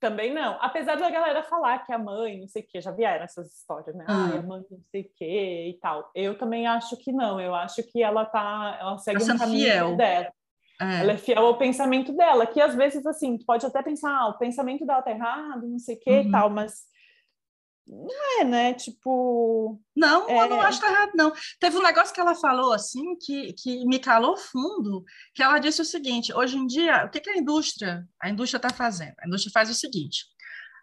Também 0.00 0.32
não. 0.32 0.56
Apesar 0.60 0.96
da 0.96 1.10
galera 1.10 1.42
falar 1.42 1.80
que 1.80 1.92
a 1.92 1.98
mãe, 1.98 2.40
não 2.40 2.46
sei 2.46 2.62
o 2.62 2.66
quê, 2.68 2.80
já 2.80 2.92
vieram 2.92 3.24
essas 3.24 3.52
histórias, 3.52 3.96
né? 3.96 4.04
Ah. 4.06 4.30
Ai, 4.32 4.38
a 4.38 4.42
mãe 4.42 4.64
não 4.70 4.80
sei 4.90 5.02
o 5.02 5.10
quê 5.16 5.74
e 5.74 5.78
tal. 5.80 6.10
Eu 6.14 6.38
também 6.38 6.66
acho 6.68 6.96
que 6.98 7.10
não. 7.10 7.40
Eu 7.40 7.54
acho 7.54 7.82
que 7.82 8.02
ela 8.02 8.24
tá, 8.24 8.78
ela 8.80 8.98
segue 8.98 9.26
tá 9.26 9.34
um 9.34 9.38
caminho 9.38 9.70
fiel. 9.70 9.96
dela. 9.96 10.32
É. 10.80 11.00
Ela 11.00 11.12
é 11.12 11.16
fiel 11.18 11.44
ao 11.44 11.58
pensamento 11.58 12.12
dela, 12.12 12.46
que 12.46 12.60
às 12.60 12.74
vezes, 12.74 13.04
assim, 13.04 13.36
tu 13.36 13.44
pode 13.44 13.66
até 13.66 13.82
pensar, 13.82 14.10
ah, 14.10 14.28
o 14.28 14.38
pensamento 14.38 14.86
dela 14.86 15.02
tá 15.02 15.10
errado, 15.10 15.66
não 15.66 15.78
sei 15.78 15.96
o 15.96 16.00
que 16.00 16.10
uhum. 16.10 16.28
e 16.28 16.30
tal, 16.30 16.50
mas 16.50 16.88
não 17.88 18.40
é, 18.40 18.44
né? 18.44 18.74
Tipo. 18.74 19.80
Não, 19.96 20.28
é... 20.28 20.42
eu 20.42 20.50
não 20.50 20.60
acho 20.60 20.78
que 20.78 20.86
tá 20.86 20.92
errado, 20.92 21.12
não. 21.14 21.32
Teve 21.58 21.78
um 21.78 21.82
negócio 21.82 22.14
que 22.14 22.20
ela 22.20 22.34
falou, 22.34 22.72
assim, 22.72 23.16
que, 23.16 23.54
que 23.54 23.84
me 23.86 23.98
calou 23.98 24.36
fundo, 24.36 25.04
que 25.34 25.42
ela 25.42 25.58
disse 25.58 25.80
o 25.80 25.86
seguinte: 25.86 26.32
hoje 26.34 26.56
em 26.56 26.66
dia, 26.66 27.06
o 27.06 27.10
que, 27.10 27.20
que 27.20 27.30
a 27.30 27.36
indústria, 27.36 28.06
a 28.20 28.28
indústria 28.28 28.58
está 28.58 28.70
fazendo? 28.70 29.14
A 29.20 29.26
indústria 29.26 29.52
faz 29.52 29.70
o 29.70 29.74
seguinte: 29.74 30.26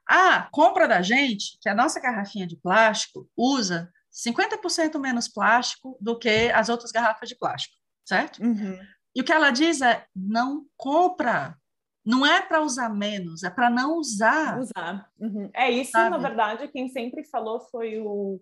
a 0.07 0.49
compra 0.51 0.87
da 0.87 1.01
gente, 1.01 1.57
que 1.61 1.69
a 1.69 1.75
nossa 1.75 1.99
garrafinha 1.99 2.47
de 2.47 2.57
plástico 2.57 3.29
usa 3.37 3.91
50% 4.11 4.99
menos 4.99 5.27
plástico 5.27 5.97
do 6.01 6.17
que 6.17 6.51
as 6.51 6.69
outras 6.69 6.91
garrafas 6.91 7.29
de 7.29 7.35
plástico, 7.35 7.75
certo? 8.03 8.41
Uhum. 8.41 8.79
E 9.15 9.21
o 9.21 9.23
que 9.23 9.31
ela 9.31 9.51
diz 9.51 9.81
é: 9.81 10.05
não 10.15 10.65
compra. 10.75 11.57
Não 12.05 12.23
é 12.23 12.39
para 12.39 12.61
usar 12.61 12.89
menos, 12.89 13.41
é 13.41 13.49
para 13.49 13.67
não 13.67 13.97
usar. 13.97 14.59
Usar. 14.59 15.09
Uhum. 15.19 15.49
É 15.55 15.71
isso, 15.71 15.91
sabe? 15.91 16.11
na 16.11 16.17
verdade, 16.19 16.67
quem 16.67 16.87
sempre 16.87 17.23
falou 17.23 17.59
foi 17.59 17.99
o, 17.99 18.39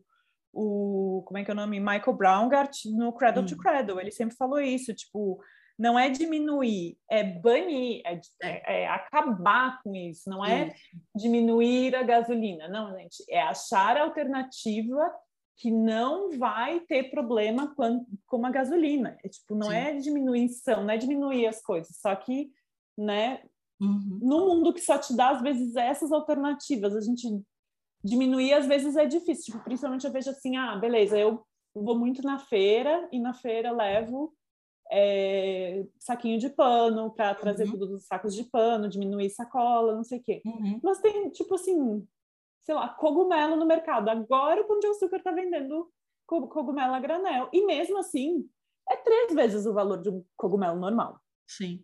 o 0.52 1.24
como 1.26 1.38
é 1.38 1.46
que 1.46 1.52
é 1.52 1.54
o 1.54 1.56
nome? 1.56 1.80
Michael 1.80 2.18
Braungart 2.18 2.76
no 2.88 3.14
Cradle 3.14 3.44
hum. 3.44 3.46
to 3.46 3.56
Cradle. 3.56 4.02
Ele 4.02 4.12
sempre 4.12 4.36
falou 4.36 4.60
isso, 4.60 4.94
tipo, 4.94 5.40
não 5.80 5.98
é 5.98 6.10
diminuir, 6.10 6.98
é 7.10 7.24
banir, 7.24 8.02
é, 8.06 8.20
é, 8.42 8.82
é 8.84 8.88
acabar 8.90 9.82
com 9.82 9.96
isso, 9.96 10.30
não 10.30 10.46
é 10.46 10.74
diminuir 11.16 11.96
a 11.96 12.04
gasolina, 12.04 12.68
não, 12.68 12.96
gente, 12.98 13.24
é 13.30 13.42
achar 13.42 13.98
alternativa 13.98 15.12
que 15.58 15.72
não 15.72 16.32
vai 16.38 16.80
ter 16.82 17.10
problema 17.10 17.74
com, 17.76 18.06
com 18.26 18.46
a 18.46 18.52
gasolina. 18.52 19.18
É, 19.24 19.30
tipo, 19.30 19.56
não 19.56 19.70
Sim. 19.70 19.76
é 19.76 19.96
diminuição, 19.96 20.84
não 20.84 20.90
é 20.90 20.98
diminuir 20.98 21.48
as 21.48 21.62
coisas, 21.62 21.96
só 21.98 22.16
que, 22.16 22.52
né, 22.98 23.44
uhum. 23.80 24.20
no 24.22 24.48
mundo 24.48 24.74
que 24.74 24.82
só 24.82 24.98
te 24.98 25.16
dá, 25.16 25.30
às 25.30 25.42
vezes, 25.42 25.76
essas 25.76 26.12
alternativas, 26.12 26.96
a 26.96 27.02
gente 27.02 27.28
diminuir, 28.04 28.54
às 28.54 28.66
vezes, 28.66 28.96
é 28.96 29.06
difícil. 29.06 29.54
Tipo, 29.54 29.64
principalmente 29.64 30.06
eu 30.06 30.12
vejo 30.12 30.30
assim, 30.30 30.58
ah, 30.58 30.76
beleza, 30.76 31.18
eu 31.18 31.46
vou 31.74 31.98
muito 31.98 32.22
na 32.24 32.40
feira 32.40 33.08
e 33.12 33.20
na 33.20 33.34
feira 33.34 33.72
levo 33.72 34.34
é, 34.92 35.86
saquinho 35.98 36.38
de 36.38 36.50
pano 36.50 37.12
para 37.12 37.34
trazer 37.34 37.66
uhum. 37.66 37.72
tudo 37.72 37.88
dos 37.88 38.06
sacos 38.06 38.36
de 38.36 38.44
pano, 38.44 38.90
diminuir 38.90 39.30
sacola, 39.30 39.96
não 39.96 40.04
sei 40.04 40.20
o 40.20 40.24
quê. 40.24 40.42
Uhum. 40.46 40.80
Mas 40.84 41.00
tem, 41.00 41.30
tipo 41.30 41.56
assim, 41.56 42.06
sei 42.64 42.76
lá, 42.76 42.90
cogumelo 42.90 43.56
no 43.56 43.66
mercado. 43.66 44.10
Agora 44.10 44.62
o 44.62 44.66
Pão 44.66 44.80
de 44.80 44.88
Açúcar 44.88 45.18
está 45.18 45.32
vendendo 45.32 45.92
cogumelo 46.26 46.94
a 46.94 47.00
granel. 47.00 47.50
E 47.52 47.66
mesmo 47.66 47.98
assim, 47.98 48.50
é 48.90 48.96
três 48.98 49.34
vezes 49.34 49.66
o 49.66 49.74
valor 49.74 50.02
de 50.02 50.10
um 50.10 50.26
cogumelo 50.36 50.80
normal. 50.80 51.20
Sim. 51.48 51.84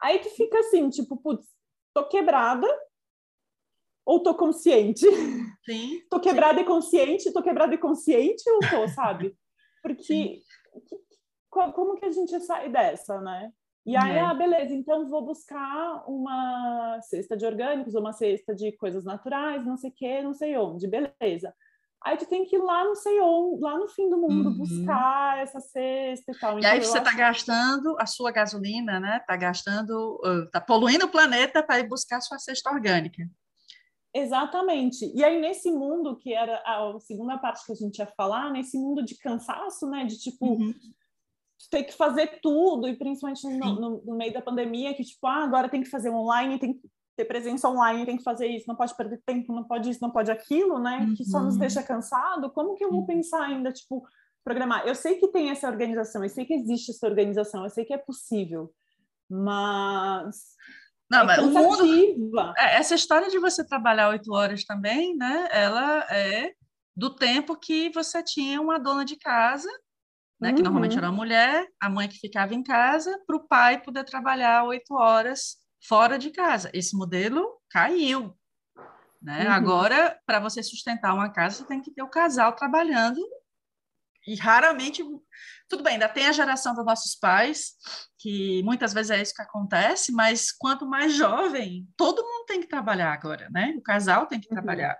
Aí 0.00 0.18
tu 0.20 0.30
fica 0.30 0.58
assim, 0.60 0.88
tipo, 0.88 1.16
putz, 1.16 1.46
tô 1.94 2.08
quebrada 2.08 2.66
ou 4.04 4.22
tô 4.22 4.34
consciente? 4.34 5.06
Sim. 5.64 6.00
tô 6.08 6.20
quebrada 6.20 6.58
sim. 6.58 6.64
e 6.64 6.66
consciente, 6.66 7.32
tô 7.32 7.42
quebrada 7.42 7.74
e 7.74 7.78
consciente 7.78 8.48
ou 8.50 8.60
tô, 8.60 8.88
sabe? 8.88 9.36
Porque 9.82 10.40
como 11.50 11.96
que 11.96 12.04
a 12.04 12.10
gente 12.10 12.38
sai 12.40 12.70
dessa, 12.70 13.20
né? 13.20 13.52
E 13.88 13.96
aí, 13.96 14.16
é. 14.16 14.20
ah, 14.20 14.34
beleza, 14.34 14.74
então 14.74 15.08
vou 15.08 15.24
buscar 15.24 16.04
uma 16.06 17.00
cesta 17.00 17.34
de 17.34 17.46
orgânicos, 17.46 17.94
uma 17.94 18.12
cesta 18.12 18.54
de 18.54 18.70
coisas 18.72 19.02
naturais, 19.02 19.64
não 19.64 19.78
sei 19.78 19.88
o 19.88 19.94
que, 19.94 20.22
não 20.22 20.34
sei 20.34 20.58
onde, 20.58 20.86
beleza. 20.86 21.54
Aí 22.04 22.18
tu 22.18 22.26
tem 22.26 22.44
que 22.44 22.56
ir 22.56 22.58
lá, 22.58 22.84
não 22.84 22.94
sei 22.94 23.18
onde, 23.18 23.62
lá 23.62 23.78
no 23.78 23.88
fim 23.88 24.10
do 24.10 24.18
mundo, 24.18 24.50
uhum. 24.50 24.58
buscar 24.58 25.38
essa 25.38 25.58
cesta 25.58 26.30
e 26.30 26.38
tal. 26.38 26.56
E 26.56 26.58
então, 26.58 26.70
aí 26.70 26.84
você 26.84 26.98
está 26.98 27.08
acho... 27.08 27.18
gastando 27.18 27.96
a 27.98 28.04
sua 28.04 28.30
gasolina, 28.30 29.00
né? 29.00 29.16
Está 29.16 29.36
gastando, 29.36 30.20
está 30.44 30.60
poluindo 30.60 31.06
o 31.06 31.10
planeta 31.10 31.62
para 31.62 31.80
ir 31.80 31.88
buscar 31.88 32.18
a 32.18 32.20
sua 32.20 32.38
cesta 32.38 32.70
orgânica. 32.70 33.26
Exatamente. 34.14 35.10
E 35.14 35.24
aí, 35.24 35.40
nesse 35.40 35.70
mundo, 35.72 36.14
que 36.18 36.34
era 36.34 36.56
a 36.58 36.94
segunda 37.00 37.38
parte 37.38 37.64
que 37.64 37.72
a 37.72 37.74
gente 37.74 37.98
ia 37.98 38.06
falar, 38.06 38.52
nesse 38.52 38.76
mundo 38.78 39.02
de 39.02 39.16
cansaço, 39.16 39.88
né? 39.88 40.04
De 40.04 40.18
tipo, 40.18 40.44
uhum. 40.44 40.74
Ter 41.70 41.84
que 41.84 41.92
fazer 41.92 42.38
tudo, 42.40 42.88
e 42.88 42.96
principalmente 42.96 43.46
no, 43.46 43.80
no, 43.80 44.02
no, 44.04 44.16
meio 44.16 44.32
da 44.32 44.40
pandemia, 44.40 44.94
que 44.94 45.02
tipo, 45.02 45.26
ah, 45.26 45.44
agora 45.44 45.68
tem 45.68 45.82
que 45.82 45.90
fazer 45.90 46.10
online, 46.10 46.58
tem 46.58 46.74
que 46.74 46.80
ter 47.16 47.24
presença 47.24 47.68
online, 47.68 48.06
tem 48.06 48.16
que 48.16 48.22
fazer 48.22 48.46
isso, 48.46 48.66
não 48.68 48.76
pode 48.76 48.96
perder 48.96 49.20
tempo, 49.26 49.52
não 49.52 49.64
pode 49.64 49.90
isso, 49.90 50.00
não 50.00 50.10
pode 50.10 50.30
aquilo, 50.30 50.78
né? 50.78 50.98
Uhum. 51.00 51.14
Que 51.14 51.24
só 51.24 51.40
nos 51.40 51.54
uhum. 51.54 51.60
deixa 51.60 51.82
cansado. 51.82 52.50
Como 52.50 52.74
que 52.76 52.84
eu 52.84 52.92
vou 52.92 53.04
pensar 53.04 53.42
ainda, 53.42 53.72
tipo, 53.72 54.06
programar? 54.44 54.86
Eu 54.86 54.94
sei 54.94 55.16
que 55.16 55.26
tem 55.28 55.50
essa 55.50 55.68
organização, 55.68 56.22
eu 56.22 56.28
sei 56.28 56.44
que 56.44 56.54
existe 56.54 56.92
essa 56.92 57.06
organização, 57.06 57.64
eu 57.64 57.70
sei 57.70 57.84
que 57.84 57.92
é 57.92 57.98
possível, 57.98 58.72
mas 59.28 60.54
não, 61.10 61.20
é 61.20 61.24
mas 61.24 61.38
o 61.38 61.50
mundo. 61.50 62.54
É, 62.56 62.76
essa 62.76 62.94
história 62.94 63.28
de 63.30 63.38
você 63.38 63.66
trabalhar 63.66 64.10
oito 64.10 64.32
horas 64.32 64.64
também, 64.64 65.16
né? 65.16 65.48
Ela 65.50 66.06
é 66.10 66.52
do 66.94 67.14
tempo 67.14 67.56
que 67.56 67.90
você 67.90 68.22
tinha 68.22 68.60
uma 68.60 68.78
dona 68.78 69.04
de 69.04 69.16
casa, 69.16 69.68
né? 70.40 70.50
Uhum. 70.50 70.54
Que 70.54 70.62
normalmente 70.62 70.92
uhum. 70.92 70.98
era 70.98 71.10
uma 71.10 71.16
mulher, 71.16 71.66
a 71.80 71.88
mãe 71.88 72.08
que 72.08 72.18
ficava 72.18 72.54
em 72.54 72.62
casa, 72.62 73.18
para 73.26 73.36
o 73.36 73.46
pai 73.46 73.82
poder 73.82 74.04
trabalhar 74.04 74.64
oito 74.64 74.94
horas 74.94 75.56
fora 75.86 76.18
de 76.18 76.30
casa. 76.30 76.70
Esse 76.72 76.96
modelo 76.96 77.60
caiu. 77.70 78.36
Né? 79.20 79.46
Uhum. 79.46 79.52
Agora, 79.52 80.18
para 80.24 80.40
você 80.40 80.62
sustentar 80.62 81.14
uma 81.14 81.30
casa, 81.30 81.56
você 81.56 81.66
tem 81.66 81.82
que 81.82 81.92
ter 81.92 82.02
o 82.02 82.10
casal 82.10 82.54
trabalhando 82.54 83.20
e 84.26 84.36
raramente 84.36 85.02
tudo 85.68 85.82
bem, 85.82 85.94
ainda 85.94 86.08
tem 86.08 86.26
a 86.26 86.32
geração 86.32 86.74
dos 86.74 86.84
nossos 86.84 87.14
pais, 87.14 87.72
que 88.18 88.62
muitas 88.62 88.92
vezes 88.92 89.10
é 89.10 89.20
isso 89.20 89.34
que 89.34 89.42
acontece, 89.42 90.12
mas 90.12 90.50
quanto 90.50 90.86
mais 90.86 91.14
jovem, 91.14 91.86
todo 91.96 92.22
mundo 92.22 92.46
tem 92.46 92.60
que 92.60 92.66
trabalhar 92.66 93.12
agora, 93.12 93.48
né? 93.50 93.74
O 93.76 93.82
casal 93.82 94.26
tem 94.26 94.40
que 94.40 94.48
uhum. 94.48 94.54
trabalhar. 94.54 94.98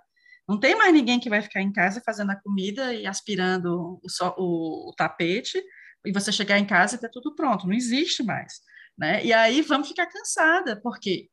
Não 0.49 0.59
tem 0.59 0.75
mais 0.75 0.91
ninguém 0.91 1.19
que 1.19 1.29
vai 1.29 1.41
ficar 1.41 1.61
em 1.61 1.71
casa 1.71 2.01
fazendo 2.03 2.31
a 2.31 2.35
comida 2.35 2.93
e 2.93 3.05
aspirando 3.05 3.99
o, 4.03 4.09
so, 4.09 4.33
o, 4.37 4.89
o 4.89 4.93
tapete, 4.95 5.63
e 6.05 6.11
você 6.11 6.31
chegar 6.31 6.57
em 6.57 6.65
casa 6.65 6.95
e 6.95 6.99
ter 6.99 7.09
tudo 7.09 7.35
pronto. 7.35 7.67
Não 7.67 7.73
existe 7.73 8.23
mais. 8.23 8.53
Né? 8.97 9.23
E 9.23 9.31
aí 9.31 9.61
vamos 9.61 9.87
ficar 9.87 10.07
cansada, 10.07 10.81
porque 10.81 11.29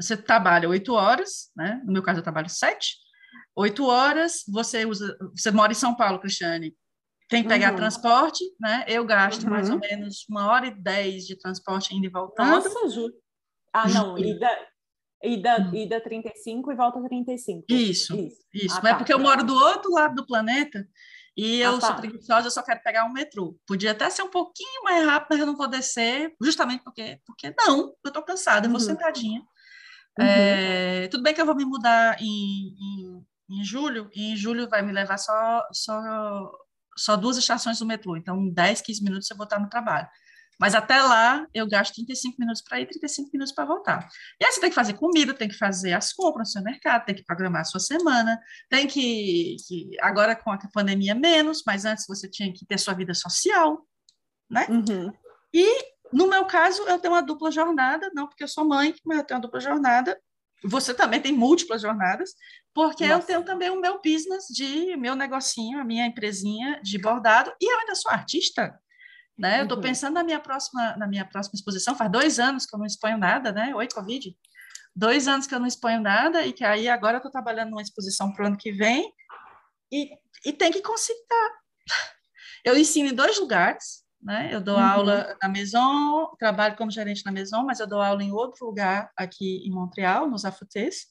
você 0.00 0.16
trabalha 0.16 0.68
oito 0.68 0.94
horas, 0.94 1.50
né? 1.54 1.82
No 1.84 1.92
meu 1.92 2.02
caso, 2.02 2.20
eu 2.20 2.22
trabalho 2.22 2.48
sete. 2.48 2.96
Oito 3.56 3.84
horas, 3.86 4.44
você 4.48 4.86
usa. 4.86 5.18
Você 5.36 5.50
mora 5.50 5.72
em 5.72 5.74
São 5.74 5.94
Paulo, 5.94 6.20
Cristiane 6.20 6.74
tem 7.30 7.44
que 7.44 7.48
pegar 7.48 7.70
uhum. 7.70 7.76
transporte, 7.76 8.44
né? 8.58 8.84
Eu 8.88 9.04
gasto 9.06 9.44
uhum. 9.44 9.50
mais 9.50 9.70
ou 9.70 9.78
menos 9.78 10.26
uma 10.28 10.48
hora 10.48 10.66
e 10.66 10.82
dez 10.82 11.24
de 11.26 11.38
transporte 11.38 11.94
indo 11.94 12.04
e 12.04 12.10
voltando. 12.10 12.64
Nossa, 12.64 12.88
Ju. 12.88 13.08
Ah, 13.72 13.88
não, 13.88 14.18
ida, 14.18 14.48
ida, 15.24 15.58
uhum. 15.58 15.74
ida 15.74 16.00
35 16.00 16.72
e 16.72 16.74
volta 16.74 17.02
35. 17.02 17.64
Isso, 17.68 18.16
isso. 18.16 18.36
isso. 18.52 18.76
Ah, 18.76 18.80
Mas 18.82 18.92
tá. 18.92 18.98
porque 18.98 19.12
eu 19.12 19.18
moro 19.18 19.44
do 19.44 19.54
outro 19.54 19.92
lado 19.92 20.14
do 20.14 20.26
planeta 20.26 20.86
e 21.36 21.60
eu 21.60 21.76
ah, 21.76 21.78
tá. 21.78 21.86
sou 21.88 21.96
preguiçosa, 21.96 22.46
eu 22.46 22.50
só 22.50 22.62
quero 22.62 22.82
pegar 22.82 23.04
um 23.04 23.12
metrô. 23.12 23.58
Podia 23.66 23.92
até 23.92 24.08
ser 24.10 24.22
um 24.22 24.30
pouquinho 24.30 24.82
mais 24.84 25.04
rápido, 25.04 25.28
mas 25.30 25.40
eu 25.40 25.46
não 25.46 25.56
vou 25.56 25.68
descer, 25.68 26.34
justamente 26.42 26.82
porque, 26.82 27.18
porque 27.26 27.54
não, 27.58 27.94
eu 28.04 28.12
tô 28.12 28.22
cansada, 28.22 28.66
eu 28.66 28.70
vou 28.70 28.80
uhum. 28.80 28.86
sentadinha. 28.86 29.40
Uhum. 30.18 30.26
É, 30.26 31.08
tudo 31.08 31.22
bem 31.22 31.32
que 31.32 31.40
eu 31.40 31.46
vou 31.46 31.54
me 31.54 31.64
mudar 31.64 32.16
em, 32.20 32.74
em, 32.78 33.26
em 33.50 33.64
julho, 33.64 34.10
e 34.14 34.32
em 34.32 34.36
julho 34.36 34.68
vai 34.68 34.82
me 34.82 34.92
levar 34.92 35.18
só, 35.18 35.66
só 35.72 36.50
só 36.96 37.16
duas 37.16 37.36
estações 37.38 37.78
do 37.78 37.86
metrô, 37.86 38.16
então 38.16 38.48
10, 38.48 38.82
15 38.82 39.02
minutos 39.02 39.30
eu 39.30 39.36
vou 39.36 39.44
estar 39.44 39.58
no 39.58 39.70
trabalho. 39.70 40.06
Mas 40.60 40.74
até 40.74 41.00
lá 41.00 41.46
eu 41.54 41.66
gasto 41.66 41.94
35 41.94 42.36
minutos 42.38 42.60
para 42.60 42.78
ir, 42.78 42.86
35 42.86 43.30
minutos 43.32 43.54
para 43.54 43.64
voltar. 43.64 44.06
E 44.38 44.44
aí 44.44 44.52
você 44.52 44.60
tem 44.60 44.68
que 44.68 44.74
fazer 44.74 44.92
comida, 44.92 45.32
tem 45.32 45.48
que 45.48 45.56
fazer 45.56 45.94
as 45.94 46.12
compras 46.12 46.48
no 46.48 46.52
seu 46.52 46.62
mercado, 46.62 47.06
tem 47.06 47.14
que 47.14 47.24
programar 47.24 47.62
a 47.62 47.64
sua 47.64 47.80
semana, 47.80 48.38
tem 48.68 48.86
que, 48.86 49.56
que 49.66 49.96
agora 50.00 50.36
com 50.36 50.52
a 50.52 50.58
pandemia 50.70 51.14
menos, 51.14 51.62
mas 51.66 51.86
antes 51.86 52.04
você 52.06 52.28
tinha 52.28 52.52
que 52.52 52.66
ter 52.66 52.78
sua 52.78 52.92
vida 52.92 53.14
social, 53.14 53.86
né? 54.50 54.66
Uhum. 54.68 55.10
E 55.54 55.66
no 56.12 56.26
meu 56.26 56.44
caso 56.44 56.82
eu 56.82 56.98
tenho 56.98 57.14
uma 57.14 57.22
dupla 57.22 57.50
jornada, 57.50 58.10
não 58.14 58.26
porque 58.26 58.44
eu 58.44 58.48
sou 58.48 58.64
mãe, 58.68 58.94
mas 59.02 59.18
eu 59.18 59.24
tenho 59.24 59.38
uma 59.38 59.42
dupla 59.42 59.60
jornada. 59.60 60.20
Você 60.62 60.92
também 60.92 61.22
tem 61.22 61.32
múltiplas 61.32 61.80
jornadas, 61.80 62.34
porque 62.74 63.06
Nossa. 63.06 63.22
eu 63.22 63.26
tenho 63.26 63.44
também 63.44 63.70
o 63.70 63.80
meu 63.80 63.98
business 64.02 64.44
de 64.50 64.94
meu 64.98 65.16
negocinho, 65.16 65.80
a 65.80 65.84
minha 65.84 66.04
empresinha 66.04 66.78
de 66.82 66.98
bordado, 66.98 67.50
e 67.58 67.72
eu 67.72 67.78
ainda 67.78 67.94
sou 67.94 68.12
artista. 68.12 68.78
Né? 69.40 69.60
Eu 69.60 69.62
estou 69.62 69.78
uhum. 69.78 69.82
pensando 69.82 70.14
na 70.14 70.22
minha 70.24 70.38
próxima 70.38 70.96
na 70.96 71.06
minha 71.06 71.24
próxima 71.24 71.54
exposição. 71.54 71.96
Faz 71.96 72.10
dois 72.10 72.38
anos 72.38 72.66
que 72.66 72.74
eu 72.74 72.78
não 72.78 72.86
exponho 72.86 73.16
nada, 73.16 73.52
né? 73.52 73.74
Oi, 73.74 73.88
Covid. 73.88 74.36
Dois 74.94 75.26
anos 75.28 75.46
que 75.46 75.54
eu 75.54 75.60
não 75.60 75.66
exponho 75.66 76.00
nada 76.00 76.44
e 76.44 76.52
que 76.52 76.64
aí 76.64 76.88
agora 76.88 77.14
eu 77.14 77.18
estou 77.18 77.30
trabalhando 77.30 77.70
numa 77.70 77.82
exposição 77.82 78.32
para 78.32 78.44
o 78.44 78.46
ano 78.48 78.56
que 78.56 78.72
vem 78.72 79.12
e, 79.90 80.10
e 80.44 80.52
tem 80.52 80.70
que 80.70 80.82
conciliar. 80.82 81.50
Eu 82.64 82.76
ensino 82.76 83.08
em 83.08 83.14
dois 83.14 83.38
lugares, 83.38 84.04
né? 84.22 84.50
Eu 84.52 84.60
dou 84.60 84.76
uhum. 84.76 84.84
aula 84.84 85.36
na 85.40 85.48
Maison, 85.48 86.30
trabalho 86.38 86.76
como 86.76 86.90
gerente 86.90 87.24
na 87.24 87.32
Maison, 87.32 87.64
mas 87.64 87.80
eu 87.80 87.86
dou 87.86 88.02
aula 88.02 88.22
em 88.22 88.32
outro 88.32 88.66
lugar 88.66 89.10
aqui 89.16 89.66
em 89.66 89.70
Montreal, 89.70 90.28
nos 90.28 90.44
Afutês 90.44 91.06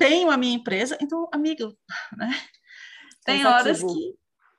tenho 0.00 0.30
a 0.30 0.36
minha 0.38 0.56
empresa, 0.56 0.96
então, 0.98 1.28
amigo, 1.30 1.76
né? 2.16 2.30
Tem 3.22 3.44
horas 3.44 3.82
que. 3.82 4.14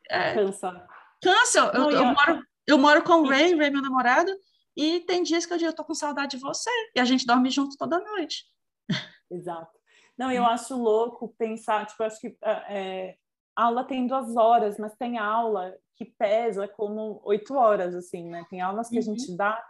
É, 0.07 0.35
cansa. 0.35 0.87
Cansa. 1.21 1.59
Eu, 1.59 1.73
Não, 1.73 1.91
eu, 1.91 1.97
eu, 1.97 2.05
moro, 2.05 2.45
eu 2.71 2.77
moro 2.77 3.03
com 3.03 3.21
o 3.21 3.27
Ray, 3.27 3.55
Ray, 3.55 3.69
meu 3.69 3.81
namorado, 3.81 4.31
e 4.75 5.01
tem 5.01 5.23
dias 5.23 5.45
que 5.45 5.53
eu 5.53 5.57
digo, 5.57 5.69
eu 5.69 5.75
tô 5.75 5.83
com 5.83 5.93
saudade 5.93 6.37
de 6.37 6.41
você, 6.41 6.69
e 6.95 6.99
a 6.99 7.05
gente 7.05 7.25
dorme 7.25 7.49
junto 7.49 7.77
toda 7.77 7.99
noite. 7.99 8.45
Exato. 9.29 9.79
Não, 10.17 10.31
eu 10.31 10.45
acho 10.45 10.75
louco 10.75 11.33
pensar, 11.37 11.85
tipo, 11.85 12.03
acho 12.03 12.19
que 12.19 12.37
é, 12.43 12.51
é 12.69 13.15
aula 13.55 13.83
tem 13.83 14.07
duas 14.07 14.35
horas, 14.35 14.77
mas 14.77 14.95
tem 14.95 15.17
aula 15.17 15.75
que 15.95 16.05
pesa 16.05 16.67
como 16.67 17.21
oito 17.25 17.55
horas, 17.55 17.93
assim, 17.95 18.29
né? 18.29 18.45
Tem 18.49 18.61
aulas 18.61 18.89
que 18.89 18.95
uhum. 18.95 19.01
a 19.01 19.03
gente 19.03 19.35
dá 19.35 19.63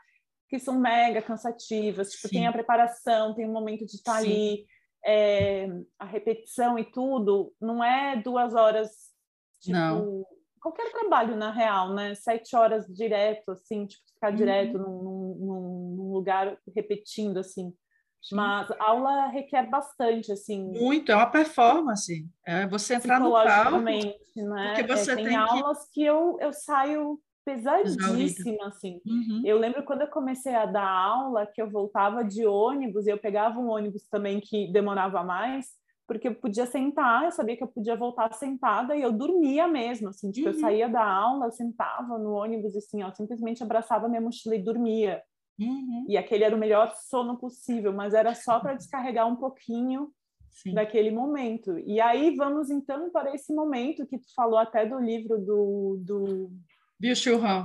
que 0.50 0.60
são 0.60 0.78
mega 0.78 1.22
cansativas, 1.22 2.12
tipo, 2.12 2.28
Sim. 2.28 2.36
tem 2.36 2.48
a 2.48 2.52
preparação, 2.52 3.34
tem 3.34 3.48
o 3.48 3.54
momento 3.54 3.86
de 3.86 3.96
estar 3.96 4.18
ali, 4.18 4.66
é, 5.06 5.68
a 5.98 6.06
repetição 6.06 6.78
e 6.78 6.84
tudo, 6.84 7.54
não 7.60 7.82
é 7.82 8.22
duas 8.22 8.54
horas, 8.54 8.92
tipo, 9.62 9.78
não. 9.78 10.26
Qualquer 10.62 10.92
trabalho 10.92 11.36
na 11.36 11.52
real, 11.52 11.94
né? 11.94 12.14
Sete 12.16 12.56
horas 12.56 12.86
direto, 12.88 13.52
assim, 13.52 13.88
tipo, 13.88 14.04
ficar 14.14 14.30
uhum. 14.30 14.36
direto 14.36 14.78
num, 14.78 15.36
num, 15.40 15.96
num, 15.98 16.14
lugar 16.14 16.58
repetindo, 16.76 17.38
assim. 17.40 17.74
Sim. 18.22 18.36
Mas 18.36 18.70
a 18.72 18.84
aula 18.84 19.28
requer 19.28 19.68
bastante, 19.68 20.32
assim. 20.32 20.72
Muito, 20.80 21.12
é 21.12 21.16
uma 21.16 21.32
performance. 21.32 22.24
É 22.46 22.68
você 22.68 22.94
entrar 22.94 23.20
no 23.20 23.32
palco. 23.32 23.80
Né? 23.80 24.14
Porque 24.76 24.84
você 24.84 25.14
é, 25.14 25.16
tem, 25.16 25.26
tem 25.26 25.36
aulas 25.36 25.86
que... 25.86 25.94
que 25.94 26.04
eu, 26.04 26.38
eu 26.40 26.54
saio 26.54 27.20
pesadíssima, 27.44 28.68
assim. 28.68 29.02
Uhum. 29.06 29.42
Eu 29.44 29.58
lembro 29.58 29.84
quando 29.84 30.02
eu 30.02 30.08
comecei 30.08 30.54
a 30.54 30.68
dar 30.68 30.88
aula, 30.88 31.48
que 31.48 31.60
eu 31.60 31.70
voltava 31.70 32.24
de 32.24 32.46
ônibus, 32.46 33.08
e 33.08 33.10
eu 33.10 33.18
pegava 33.18 33.60
um 33.60 33.70
ônibus 33.70 34.04
também 34.08 34.40
que 34.40 34.72
demorava 34.72 35.24
mais, 35.24 35.70
porque 36.08 36.28
eu 36.28 36.36
podia 36.36 36.66
sentar, 36.66 37.26
eu 37.26 37.32
sabia 37.32 37.56
que 37.56 37.64
eu 37.64 37.68
podia 37.68 37.96
voltar 37.96 38.34
sentada, 38.34 38.96
e 38.96 39.02
eu 39.02 39.12
dormia 39.12 39.68
mesmo, 39.68 40.10
assim, 40.10 40.32
tipo, 40.32 40.50
uhum. 40.50 40.54
eu 40.54 40.60
saía 40.60 40.90
da 40.90 41.04
aula, 41.04 41.46
eu 41.46 41.52
sentava 41.52 42.18
no 42.18 42.34
ônibus, 42.34 42.76
assim, 42.76 43.02
ó, 43.04 43.12
simplesmente 43.12 43.64
abraçava 43.64 44.10
minha 44.10 44.22
mochila 44.22 44.56
e 44.56 44.64
dormia. 44.64 45.22
Uhum. 45.60 46.06
E 46.10 46.18
aquele 46.18 46.44
era 46.44 46.56
o 46.56 46.60
melhor 46.60 46.92
sono 46.96 47.38
possível, 47.38 47.94
mas 47.94 48.14
era 48.14 48.34
só 48.34 48.60
para 48.60 48.74
descarregar 48.74 49.28
um 49.28 49.36
pouquinho 49.36 50.12
Sim. 50.50 50.74
daquele 50.74 51.12
momento. 51.12 51.78
E 51.80 52.02
aí 52.02 52.36
vamos 52.36 52.70
então 52.70 53.10
para 53.12 53.34
esse 53.34 53.54
momento 53.54 54.06
que 54.06 54.18
tu 54.18 54.34
falou 54.36 54.58
até 54.58 54.86
do 54.86 55.00
livro 55.00 55.38
do, 55.38 56.02
do 56.02 56.52
Byung-Chul 57.00 57.44
Han. 57.46 57.62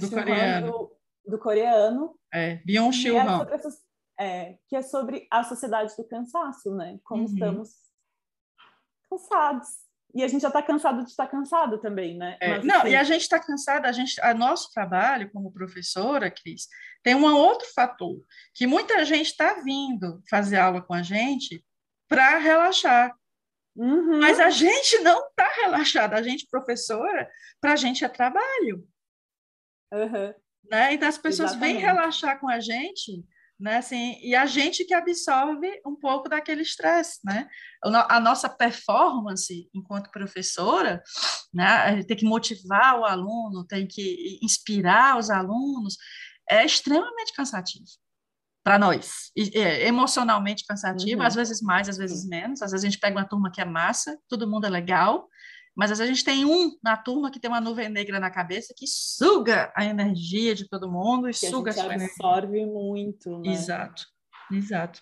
do 0.00 0.10
coreano. 0.10 0.66
Do, 0.66 0.96
do 1.26 1.38
coreano. 1.38 2.14
É, 2.32 2.56
Byung-Chul 2.66 3.16
é 3.16 3.20
Han. 3.20 3.46
É, 4.18 4.56
que 4.68 4.76
é 4.76 4.82
sobre 4.82 5.26
a 5.30 5.42
sociedade 5.42 5.94
do 5.96 6.04
cansaço, 6.06 6.74
né? 6.74 6.98
Como 7.02 7.22
uhum. 7.22 7.32
estamos 7.32 7.70
cansados. 9.10 9.68
E 10.14 10.22
a 10.22 10.28
gente 10.28 10.42
já 10.42 10.48
está 10.48 10.62
cansado 10.62 11.02
de 11.02 11.10
estar 11.10 11.26
cansado 11.26 11.78
também, 11.78 12.18
né? 12.18 12.36
É, 12.38 12.56
Mas, 12.56 12.64
não, 12.64 12.80
assim... 12.80 12.90
e 12.90 12.96
a 12.96 13.02
gente 13.02 13.22
está 13.22 13.40
cansado, 13.40 13.86
a 13.86 13.92
gente, 13.92 14.20
a 14.20 14.34
nosso 14.34 14.70
trabalho 14.70 15.30
como 15.32 15.50
professora, 15.50 16.30
Cris, 16.30 16.68
tem 17.02 17.14
um 17.14 17.24
outro 17.34 17.66
fator, 17.74 18.22
que 18.54 18.66
muita 18.66 19.04
gente 19.06 19.28
está 19.28 19.54
vindo 19.62 20.22
fazer 20.28 20.58
aula 20.58 20.82
com 20.82 20.92
a 20.92 21.02
gente 21.02 21.64
para 22.08 22.36
relaxar, 22.36 23.16
Uhum. 23.74 24.20
Mas 24.20 24.38
a 24.38 24.50
gente 24.50 24.98
não 24.98 25.26
está 25.28 25.48
relaxada, 25.62 26.16
a 26.16 26.22
gente, 26.22 26.46
professora, 26.46 27.30
para 27.60 27.72
a 27.72 27.76
gente 27.76 28.04
é 28.04 28.08
trabalho. 28.08 28.86
Uhum. 29.92 30.34
Né? 30.70 30.94
Então, 30.94 31.08
as 31.08 31.18
pessoas 31.18 31.52
Exatamente. 31.52 31.74
vêm 31.74 31.82
relaxar 31.82 32.38
com 32.38 32.48
a 32.48 32.60
gente 32.60 33.24
né? 33.58 33.76
Assim, 33.76 34.18
e 34.22 34.34
a 34.34 34.46
gente 34.46 34.84
que 34.84 34.94
absorve 34.94 35.80
um 35.86 35.94
pouco 35.94 36.28
daquele 36.28 36.62
estresse, 36.62 37.20
né? 37.24 37.48
A 37.82 38.20
nossa 38.20 38.48
performance 38.48 39.68
enquanto 39.74 40.10
professora, 40.10 41.02
né? 41.52 42.02
Tem 42.04 42.16
que 42.16 42.24
motivar 42.24 42.98
o 42.98 43.04
aluno, 43.04 43.66
tem 43.66 43.86
que 43.86 44.38
inspirar 44.42 45.18
os 45.18 45.30
alunos, 45.30 45.96
é 46.50 46.64
extremamente 46.64 47.32
cansativo 47.34 47.84
para 48.64 48.78
nós, 48.78 49.32
e, 49.36 49.58
é, 49.58 49.88
emocionalmente 49.88 50.64
cansativo, 50.64 51.20
uhum. 51.20 51.26
às 51.26 51.34
vezes 51.34 51.60
mais, 51.60 51.88
às 51.88 51.96
vezes 51.96 52.24
menos. 52.28 52.62
Às 52.62 52.70
vezes 52.70 52.84
a 52.84 52.88
gente 52.88 53.00
pega 53.00 53.18
uma 53.18 53.28
turma 53.28 53.50
que 53.50 53.60
é 53.60 53.64
massa, 53.64 54.16
todo 54.28 54.48
mundo 54.48 54.66
é 54.66 54.70
legal, 54.70 55.28
mas 55.74 56.00
a 56.00 56.06
gente 56.06 56.24
tem 56.24 56.44
um 56.44 56.76
na 56.82 56.96
turma 56.96 57.30
que 57.30 57.40
tem 57.40 57.50
uma 57.50 57.60
nuvem 57.60 57.88
negra 57.88 58.20
na 58.20 58.30
cabeça 58.30 58.74
que 58.76 58.86
suga 58.86 59.72
a 59.74 59.84
energia 59.84 60.54
de 60.54 60.68
todo 60.68 60.90
mundo 60.90 61.28
e 61.28 61.32
que 61.32 61.48
suga 61.48 61.70
a, 61.70 61.74
gente 61.74 62.02
a 62.02 62.04
absorve 62.04 62.58
energia. 62.58 62.72
muito. 62.72 63.38
Né? 63.38 63.52
Exato, 63.52 64.04
exato. 64.50 65.00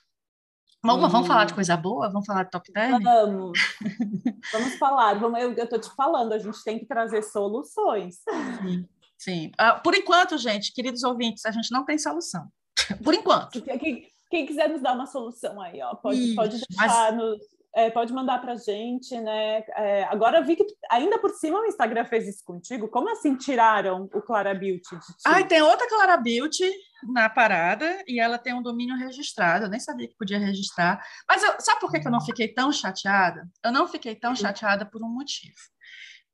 Vamos, 0.83 1.13
vamos 1.13 1.29
falar 1.29 1.45
de 1.45 1.53
coisa 1.53 1.77
boa? 1.77 2.09
Vamos 2.09 2.27
falar 2.27 2.45
de 2.45 2.51
top 2.51 2.73
10? 2.73 3.03
Vamos. 3.03 3.59
vamos 4.53 4.75
falar. 4.77 5.15
Vamos, 5.15 5.39
eu 5.39 5.53
estou 5.53 5.79
te 5.79 5.91
falando, 5.95 6.33
a 6.33 6.39
gente 6.39 6.63
tem 6.65 6.79
que 6.79 6.87
trazer 6.87 7.23
soluções. 7.23 8.17
Sim, 8.63 8.89
sim. 9.19 9.53
Uh, 9.61 9.83
por 9.83 9.95
enquanto, 9.95 10.39
gente, 10.39 10.73
queridos 10.73 11.03
ouvintes, 11.03 11.45
a 11.45 11.51
gente 11.51 11.71
não 11.71 11.85
tem 11.85 11.99
solução. 11.99 12.49
Por 13.05 13.13
enquanto. 13.13 13.61
Quem, 13.63 14.07
quem 14.31 14.47
quiser 14.47 14.71
nos 14.71 14.81
dar 14.81 14.95
uma 14.95 15.07
solução 15.07 15.61
aí, 15.61 15.83
ó, 15.83 15.95
pode, 15.97 16.35
pode 16.35 16.57
deixar 16.57 17.13
mas... 17.13 17.17
nos 17.17 17.39
é, 17.75 17.91
pode 17.91 18.13
mandar 18.13 18.41
para 18.41 18.53
a 18.53 18.57
gente, 18.57 19.19
né? 19.21 19.63
É, 19.77 20.05
agora 20.05 20.43
vi 20.43 20.57
que 20.57 20.67
ainda 20.91 21.19
por 21.19 21.31
cima 21.31 21.61
o 21.61 21.67
Instagram 21.67 22.05
fez 22.05 22.27
isso 22.27 22.45
contigo. 22.45 22.89
Como 22.89 23.11
assim 23.11 23.37
tiraram 23.37 24.09
o 24.13 24.21
Clara 24.21 24.55
Beauty 24.55 24.97
de 24.97 25.07
ti? 25.07 25.23
Ai, 25.27 25.47
tem 25.47 25.63
outra 25.63 25.89
Clara 25.89 26.17
Beauty 26.17 26.69
na 27.13 27.29
parada 27.29 28.03
e 28.07 28.21
ela 28.21 28.39
tem 28.39 28.55
um 28.55 28.63
domínio 28.63 28.97
registrado. 28.97 29.67
Eu 29.67 29.71
nem 29.71 29.81
sabia 29.81 30.09
que 30.09 30.17
podia 30.17 30.39
registrar. 30.39 31.01
Mas 31.29 31.43
eu, 31.43 31.55
sabe 31.61 31.81
por 31.81 31.93
que, 31.93 32.01
que 32.01 32.07
eu 32.07 32.13
não 32.13 32.21
fiquei 32.21 32.49
tão 32.49 32.73
chateada? 32.73 33.49
Eu 33.65 33.73
não 33.73 33.87
fiquei 33.87 34.17
tão 34.17 34.35
chateada 34.35 34.85
por 34.85 35.03
um 35.03 35.09
motivo. 35.09 35.55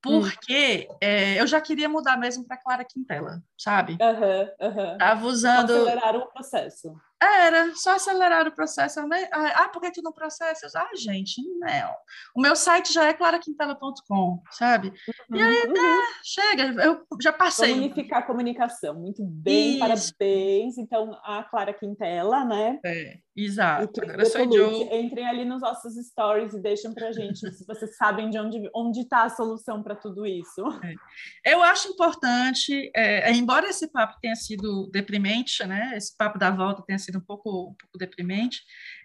Hum. 0.05 0.21
Porque 0.21 0.87
hum. 0.89 0.95
é, 1.01 1.39
eu 1.39 1.45
já 1.45 1.61
queria 1.61 1.89
mudar 1.89 2.17
mesmo 2.17 2.45
para 2.45 2.57
Clara 2.57 2.85
Quintela, 2.85 3.41
sabe? 3.57 3.97
Uhum, 4.01 4.67
uhum. 4.69 4.97
Tava 4.97 5.25
usando. 5.25 5.71
Aceleraram 5.71 6.19
o 6.21 6.27
processo. 6.27 6.95
Era, 7.19 7.73
só 7.75 7.95
acelerar 7.95 8.47
o 8.47 8.51
processo. 8.51 8.99
Ah, 9.31 9.69
por 9.69 9.81
que 9.81 9.91
tu 9.91 10.01
não 10.03 10.11
processa? 10.11 10.67
Ah, 10.75 10.95
gente, 10.95 11.41
não. 11.57 11.95
O 12.35 12.41
meu 12.41 12.55
site 12.55 12.93
já 12.93 13.05
é 13.07 13.13
claraquintela.com, 13.13 14.41
sabe? 14.51 14.93
Uhum, 15.29 15.37
e 15.37 15.41
aí, 15.41 15.63
uhum. 15.63 15.73
né, 15.73 16.05
chega, 16.23 16.83
eu 16.83 17.05
já 17.19 17.33
passei. 17.33 17.69
Vamos 17.69 17.85
unificar 17.85 18.19
a 18.19 18.25
comunicação. 18.25 18.93
Muito 18.93 19.23
bem, 19.25 19.71
Isso. 19.71 19.79
parabéns. 19.79 20.77
Então, 20.77 21.19
a 21.23 21.43
Clara 21.43 21.73
Quintela, 21.73 22.45
né? 22.45 22.79
É, 22.85 23.17
exato. 23.37 24.01
Agora 24.01 24.25
sou 24.25 24.41
eu. 24.41 24.71
Entrem 24.93 25.27
ali 25.27 25.45
nos 25.45 25.61
nossos 25.61 25.95
stories 26.07 26.53
e 26.53 26.61
deixem 26.61 26.93
pra 26.93 27.11
gente 27.11 27.39
se 27.51 27.65
vocês 27.65 27.95
sabem 27.97 28.29
de 28.29 28.37
onde 28.39 28.69
onde 28.73 29.01
está 29.01 29.23
a 29.23 29.29
solução 29.29 29.83
para 29.83 29.95
tudo 29.95 30.25
isso. 30.25 30.61
É. 31.43 31.53
Eu 31.53 31.61
acho 31.63 31.89
importante, 31.89 32.91
é, 32.95 33.31
embora 33.33 33.67
esse 33.67 33.91
papo 33.91 34.17
tenha 34.21 34.35
sido 34.35 34.89
deprimente, 34.91 35.65
né? 35.65 35.93
Esse 35.95 36.15
papo 36.15 36.37
da 36.37 36.51
volta 36.51 36.83
tenha 36.85 36.99
sido 36.99 37.07
sido 37.07 37.17
um 37.17 37.21
pouco, 37.21 37.69
um 37.69 37.73
pouco 37.73 37.97
deprimente, 37.97 38.61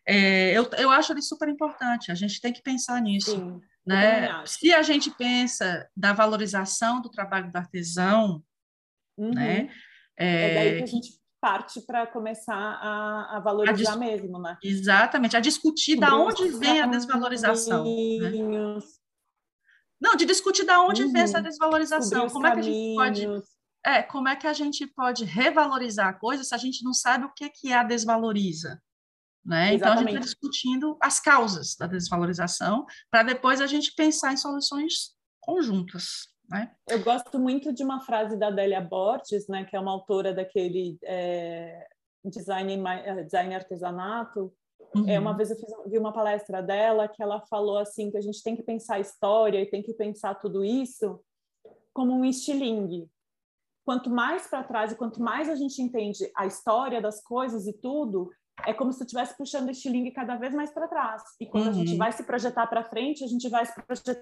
é, 0.07 0.53
eu, 0.53 0.69
eu 0.79 0.91
acho 0.91 1.13
ele 1.13 1.23
super 1.23 1.49
importante, 1.49 2.13
a 2.13 2.15
gente 2.15 2.41
tem 2.41 2.53
que 2.53 2.63
pensar 2.63 3.01
nisso. 3.01 3.37
Sim, 3.37 3.61
né? 3.87 4.45
Se 4.45 4.73
a 4.73 4.83
gente 4.83 5.11
pensa 5.11 5.89
da 5.97 6.13
valorização 6.13 7.01
do 7.01 7.11
trabalho 7.11 7.51
do 7.51 7.57
artesão, 7.57 8.43
uhum. 9.17 9.33
né? 9.33 9.71
É, 10.17 10.51
é 10.51 10.55
daí 10.55 10.77
que 10.79 10.83
a 10.83 10.87
gente 10.87 11.22
parte 11.43 11.81
para 11.81 12.07
começar 12.07 12.55
a, 12.55 13.37
a 13.37 13.41
valorizar 13.41 13.95
a 13.95 13.97
mesmo, 13.97 14.39
né? 14.39 14.57
Exatamente, 14.63 15.37
a 15.37 15.41
discutir 15.41 15.97
da 15.97 16.15
onde 16.15 16.49
vem 16.51 16.81
a 16.81 16.87
desvalorização. 16.87 17.85
Né? 17.85 18.79
Não, 20.01 20.15
de 20.15 20.25
discutir 20.25 20.65
da 20.65 20.81
onde 20.81 21.03
uhum. 21.03 21.13
vem 21.13 21.23
essa 21.23 21.39
uhum. 21.39 21.45
desvalorização. 21.45 22.31
Como 22.31 22.47
é 22.47 22.53
que 22.53 22.61
a 22.61 22.63
gente 22.63 22.95
pode 22.95 23.43
é, 23.85 24.01
como 24.01 24.29
é 24.29 24.37
que 24.37 24.47
a 24.47 24.53
gente 24.53 24.87
pode 24.87 25.25
revalorizar 25.25 26.09
a 26.09 26.13
coisa 26.13 26.45
se 26.45 26.55
a 26.55 26.59
gente 26.59 26.85
não 26.85 26.95
sabe 26.95 27.25
o 27.25 27.33
que, 27.35 27.51
que 27.51 27.73
a 27.73 27.83
desvaloriza? 27.83 28.81
Né? 29.45 29.75
Então, 29.75 29.93
a 29.93 29.97
gente 29.97 30.11
está 30.11 30.21
discutindo 30.21 30.97
as 31.01 31.19
causas 31.19 31.75
da 31.75 31.89
desvalorização 31.89 32.87
para 33.11 33.25
depois 33.25 33.61
a 33.61 33.67
gente 33.67 33.93
pensar 33.97 34.33
em 34.33 34.37
soluções 34.37 35.17
conjuntas. 35.41 36.29
Né? 36.49 36.71
Eu 36.89 37.03
gosto 37.03 37.39
muito 37.39 37.73
de 37.73 37.83
uma 37.83 38.01
frase 38.01 38.37
da 38.37 38.49
Adélia 38.49 38.81
Borges, 38.81 39.49
né, 39.49 39.65
que 39.65 39.77
é 39.77 39.81
uma 39.81 39.93
autora 39.93 40.35
daquele 40.35 40.99
é, 41.05 41.87
design, 42.25 42.83
é, 42.87 43.23
design 43.23 43.55
artesanato. 43.55 44.53
Uhum. 44.95 45.09
É, 45.09 45.19
uma 45.19 45.35
vez 45.35 45.51
eu 45.51 45.57
fiz, 45.57 45.71
vi 45.87 45.99
uma 45.99 46.13
palestra 46.13 46.63
dela 46.63 47.09
que 47.09 47.23
ela 47.23 47.41
falou 47.47 47.79
assim 47.79 48.11
que 48.11 48.19
a 48.19 48.21
gente 48.21 48.43
tem 48.43 48.55
que 48.55 48.63
pensar 48.63 48.97
a 48.97 49.01
história 49.01 49.61
e 49.61 49.71
tem 49.71 49.83
que 49.83 49.95
pensar 49.95 50.35
tudo 50.35 50.65
isso 50.65 51.21
como 51.95 52.15
um 52.15 52.25
estilingue, 52.25 53.09
quanto 53.85 54.11
mais 54.11 54.47
para 54.47 54.65
trás 54.65 54.93
e 54.93 54.97
quanto 54.97 55.21
mais 55.21 55.49
a 55.49 55.55
gente 55.55 55.81
entende 55.81 56.31
a 56.37 56.47
história 56.47 57.01
das 57.01 57.23
coisas 57.23 57.67
e 57.67 57.73
tudo, 57.73 58.31
é 58.67 58.73
como 58.73 58.93
se 58.93 59.03
estivesse 59.03 59.37
puxando 59.37 59.71
este 59.71 59.89
link 59.89 60.11
cada 60.13 60.37
vez 60.37 60.55
mais 60.55 60.71
para 60.73 60.89
trás. 60.89 61.23
E 61.41 61.47
quando 61.47 61.65
uhum. 61.65 61.71
a 61.71 61.75
gente 61.75 61.93
uhum. 61.93 61.99
vai 61.99 62.13
se 62.13 62.25
projetar 62.25 62.67
para 62.67 62.85
frente, 62.85 63.25
a 63.25 63.27
gente 63.27 63.49
vai 63.49 63.65
se 63.67 63.75
projetar 63.83 64.21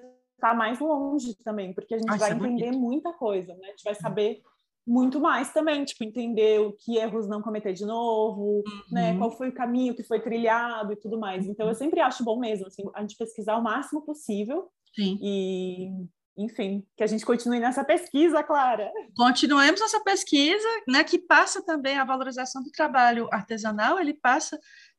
mais 0.54 0.78
longe 0.80 1.34
também, 1.44 1.72
porque 1.72 1.94
a 1.94 1.98
gente 1.98 2.10
Ai, 2.10 2.18
vai 2.18 2.30
é 2.30 2.34
entender 2.34 2.66
bonito. 2.66 2.80
muita 2.80 3.12
coisa, 3.12 3.54
né? 3.54 3.68
A 3.68 3.70
gente 3.70 3.84
vai 3.84 3.94
saber 3.94 4.42
muito 4.86 5.20
mais 5.20 5.52
também, 5.52 5.84
tipo, 5.84 6.02
entender 6.02 6.60
o 6.60 6.72
que 6.72 6.96
erros 6.96 7.28
não 7.28 7.42
cometer 7.42 7.72
de 7.72 7.84
novo, 7.84 8.62
né? 8.90 9.10
uhum. 9.10 9.12
né? 9.12 9.18
Qual 9.18 9.30
foi 9.30 9.50
o 9.50 9.54
caminho 9.54 9.94
que 9.94 10.02
foi 10.02 10.20
trilhado 10.20 10.92
e 10.92 10.96
tudo 10.96 11.18
mais. 11.18 11.46
Então, 11.46 11.66
eu 11.66 11.72
uhum. 11.72 11.78
sempre 11.78 12.00
acho 12.00 12.24
bom 12.24 12.38
mesmo, 12.38 12.66
assim, 12.66 12.82
a 12.94 13.00
gente 13.02 13.16
pesquisar 13.16 13.56
o 13.56 13.62
máximo 13.62 14.02
possível 14.02 14.68
Sim. 14.94 15.18
e 15.22 15.90
enfim, 16.36 16.86
que 16.96 17.02
a 17.02 17.06
gente 17.06 17.24
continue 17.26 17.60
nessa 17.60 17.84
pesquisa, 17.84 18.42
Clara. 18.42 18.90
Continuemos 19.14 19.80
nessa 19.80 20.02
pesquisa, 20.02 20.68
né, 20.88 21.04
que 21.04 21.18
passa 21.18 21.62
também 21.62 21.98
a 21.98 22.04
valorização 22.04 22.62
do 22.62 22.70
trabalho 22.70 23.28
artesanal, 23.30 23.98
ele 23.98 24.14
passa 24.14 24.58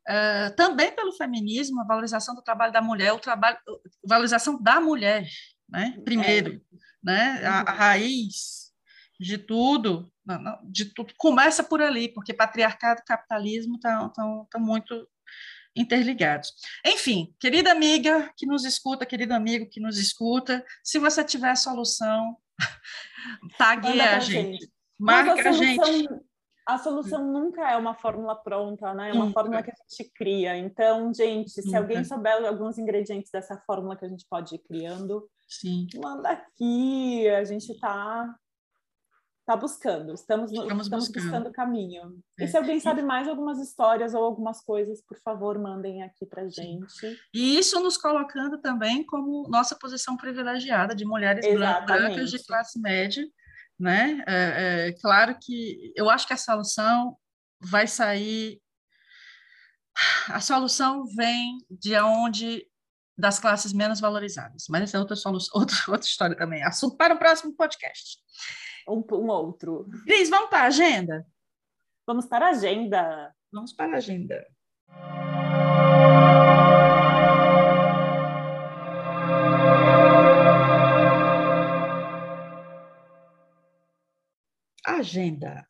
uh, 0.10 0.56
também 0.56 0.92
pelo 0.96 1.14
feminismo, 1.14 1.82
a 1.82 1.86
valorização 1.86 2.36
do 2.36 2.42
trabalho 2.42 2.74
da 2.74 2.82
mulher, 2.82 3.14
o 3.14 3.20
trabalho, 3.20 3.58
a 3.68 4.08
valorização 4.08 4.62
da 4.62 4.80
mulher, 4.80 5.28
né, 5.70 5.98
primeiro, 6.04 6.54
é. 6.54 6.60
né, 7.04 7.46
a, 7.46 7.62
a, 7.62 7.72
raiz 7.72 8.72
de 9.20 9.38
tudo, 9.38 10.12
de 10.70 10.86
tudo 10.86 11.14
começa 11.18 11.64
por 11.64 11.82
ali, 11.82 12.10
porque 12.14 12.34
patriarcado 12.34 13.02
e 13.02 13.06
capitalismo 13.06 13.76
estão 13.76 14.46
muito 14.58 15.08
interligados. 15.76 16.54
Enfim, 16.86 17.34
querida 17.40 17.72
amiga 17.72 18.32
que 18.36 18.46
nos 18.46 18.66
escuta, 18.66 19.06
querido 19.06 19.34
amigo 19.34 19.70
que 19.70 19.80
nos 19.80 19.98
escuta, 19.98 20.66
se 20.84 21.00
você 21.00 21.24
tiver 21.24 21.56
solução, 21.56 22.36
pague 23.58 24.02
a 24.02 24.20
gente. 24.20 24.70
Marca 25.00 25.50
a, 25.50 25.52
gente. 25.52 26.10
A 26.68 26.78
solução 26.78 27.26
nunca 27.26 27.70
é 27.70 27.76
uma 27.76 27.96
fórmula 27.96 28.36
pronta, 28.36 28.94
né? 28.94 29.10
É 29.10 29.14
uma 29.14 29.32
fórmula 29.32 29.64
que 29.64 29.72
a 29.72 29.74
gente 29.74 30.12
cria. 30.14 30.56
Então, 30.56 31.14
gente, 31.14 31.62
se 31.62 31.76
alguém 31.76 32.04
souber 32.04 32.46
alguns 32.46 32.78
ingredientes 32.78 33.32
dessa 33.32 33.58
fórmula 33.66 33.96
que 33.96 34.06
a 34.06 34.10
gente 34.10 34.26
pode 34.30 34.56
ir 34.56 34.60
criando, 34.60 35.28
Sim. 35.48 35.88
manda 36.02 36.30
aqui. 36.30 37.28
A 37.30 37.44
gente 37.44 37.72
está 37.72 38.36
está 39.42 39.56
buscando, 39.56 40.14
estamos, 40.14 40.52
estamos, 40.52 40.84
estamos 40.84 41.08
buscando. 41.08 41.24
buscando 41.24 41.52
caminho. 41.52 42.22
É. 42.40 42.46
E 42.46 42.48
se 42.48 42.58
alguém 42.58 42.80
sabe 42.80 43.02
mais 43.02 43.28
algumas 43.28 43.60
histórias 43.60 44.14
ou 44.14 44.24
algumas 44.24 44.62
coisas, 44.62 45.02
por 45.02 45.18
favor, 45.20 45.60
mandem 45.60 46.04
aqui 46.04 46.26
para 46.26 46.48
gente. 46.48 47.20
E 47.34 47.58
isso 47.58 47.80
nos 47.82 47.98
colocando 47.98 48.60
também 48.60 49.04
como 49.06 49.48
nossa 49.50 49.76
posição 49.76 50.16
privilegiada 50.16 50.96
de 50.96 51.06
mulheres 51.06 51.46
Exatamente. 51.46 51.88
brancas 51.88 52.32
de 52.32 52.46
classe 52.46 52.80
média, 52.80 53.28
né? 53.82 54.24
É, 54.28 54.88
é, 54.88 54.94
claro 55.02 55.38
que 55.42 55.94
eu 55.96 56.10
acho 56.10 56.28
que 56.28 56.34
a 56.34 56.38
solução 56.38 57.18
vai 57.60 57.88
sair. 57.88 58.62
A 60.30 60.40
solução 60.40 61.06
vem 61.16 61.58
de 61.70 61.96
onde 62.00 62.66
das 63.18 63.40
classes 63.40 63.74
menos 63.74 64.00
valorizadas, 64.00 64.66
mas 64.70 64.84
essa 64.84 64.98
é 64.98 65.00
outra, 65.00 65.16
solução, 65.16 65.52
outra, 65.60 65.76
outra 65.88 66.08
história 66.08 66.36
também. 66.36 66.64
Assunto 66.64 66.96
para 66.98 67.14
o 67.14 67.20
próximo 67.20 67.54
podcast 67.56 68.22
um, 68.88 69.04
um 69.12 69.28
outro. 69.28 69.88
Cris, 70.06 70.30
vamos 70.30 70.50
para 70.50 70.64
a 70.64 70.68
agenda? 70.68 71.26
Vamos 72.06 72.26
para 72.26 72.48
a 72.48 72.50
agenda. 72.50 73.34
Vamos 73.52 73.74
para 73.74 73.94
a 73.94 73.98
agenda. 73.98 74.46
Agenda. 85.02 85.68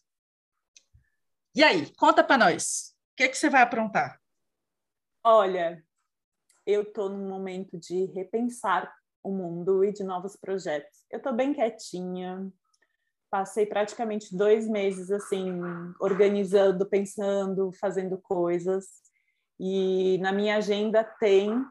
E 1.56 1.64
aí, 1.64 1.92
conta 1.96 2.24
para 2.24 2.38
nós. 2.38 2.96
O 3.14 3.16
que, 3.18 3.24
é 3.24 3.28
que 3.28 3.38
você 3.38 3.50
vai 3.50 3.62
aprontar? 3.62 4.22
Olha, 5.24 5.84
eu 6.66 6.84
estou 6.84 7.10
num 7.10 7.28
momento 7.28 7.78
de 7.78 8.06
repensar 8.06 8.94
o 9.24 9.32
mundo 9.32 9.84
e 9.84 9.92
de 9.92 10.04
novos 10.04 10.36
projetos. 10.36 11.06
Eu 11.10 11.18
estou 11.18 11.34
bem 11.34 11.54
quietinha, 11.54 12.52
Passei 13.32 13.66
praticamente 13.66 14.36
dois 14.36 14.68
meses 14.68 15.10
assim, 15.10 15.62
organizando, 16.02 16.86
pensando, 16.86 17.72
fazendo 17.80 18.18
coisas. 18.18 18.88
E 19.58 20.18
na 20.18 20.34
minha 20.34 20.58
agenda 20.58 21.02
tem 21.18 21.66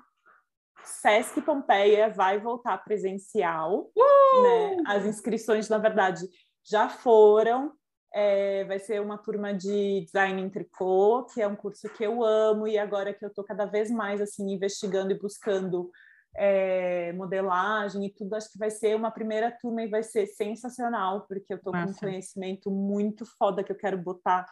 Sesc 0.82 1.38
Pompeia 1.42 2.08
vai 2.08 2.40
voltar 2.40 2.78
presencial. 2.78 3.90
Uh! 3.94 4.42
Né? 4.42 4.76
As 4.86 5.04
inscrições, 5.04 5.68
na 5.68 5.76
verdade, 5.76 6.26
já 6.64 6.88
foram. 6.88 7.72
É, 8.12 8.64
vai 8.64 8.80
ser 8.80 9.00
uma 9.00 9.16
turma 9.16 9.54
de 9.54 10.02
design 10.04 10.42
em 10.42 10.50
tricô, 10.50 11.24
que 11.32 11.40
é 11.40 11.46
um 11.46 11.54
curso 11.54 11.88
que 11.90 12.04
eu 12.04 12.24
amo, 12.24 12.66
e 12.66 12.76
agora 12.76 13.14
que 13.14 13.24
eu 13.24 13.28
estou 13.28 13.44
cada 13.44 13.66
vez 13.66 13.88
mais 13.90 14.20
assim 14.20 14.50
investigando 14.50 15.12
e 15.12 15.18
buscando 15.18 15.90
é, 16.36 17.12
modelagem 17.12 18.06
e 18.06 18.10
tudo, 18.10 18.34
acho 18.34 18.50
que 18.50 18.58
vai 18.58 18.70
ser 18.70 18.96
uma 18.96 19.10
primeira 19.10 19.50
turma 19.50 19.82
e 19.82 19.88
vai 19.88 20.02
ser 20.02 20.26
sensacional, 20.26 21.26
porque 21.26 21.52
eu 21.52 21.56
estou 21.56 21.72
com 21.72 21.78
um 21.78 21.94
conhecimento 21.94 22.70
muito 22.70 23.24
foda 23.24 23.62
que 23.62 23.72
eu 23.72 23.76
quero 23.76 23.98
botar 23.98 24.46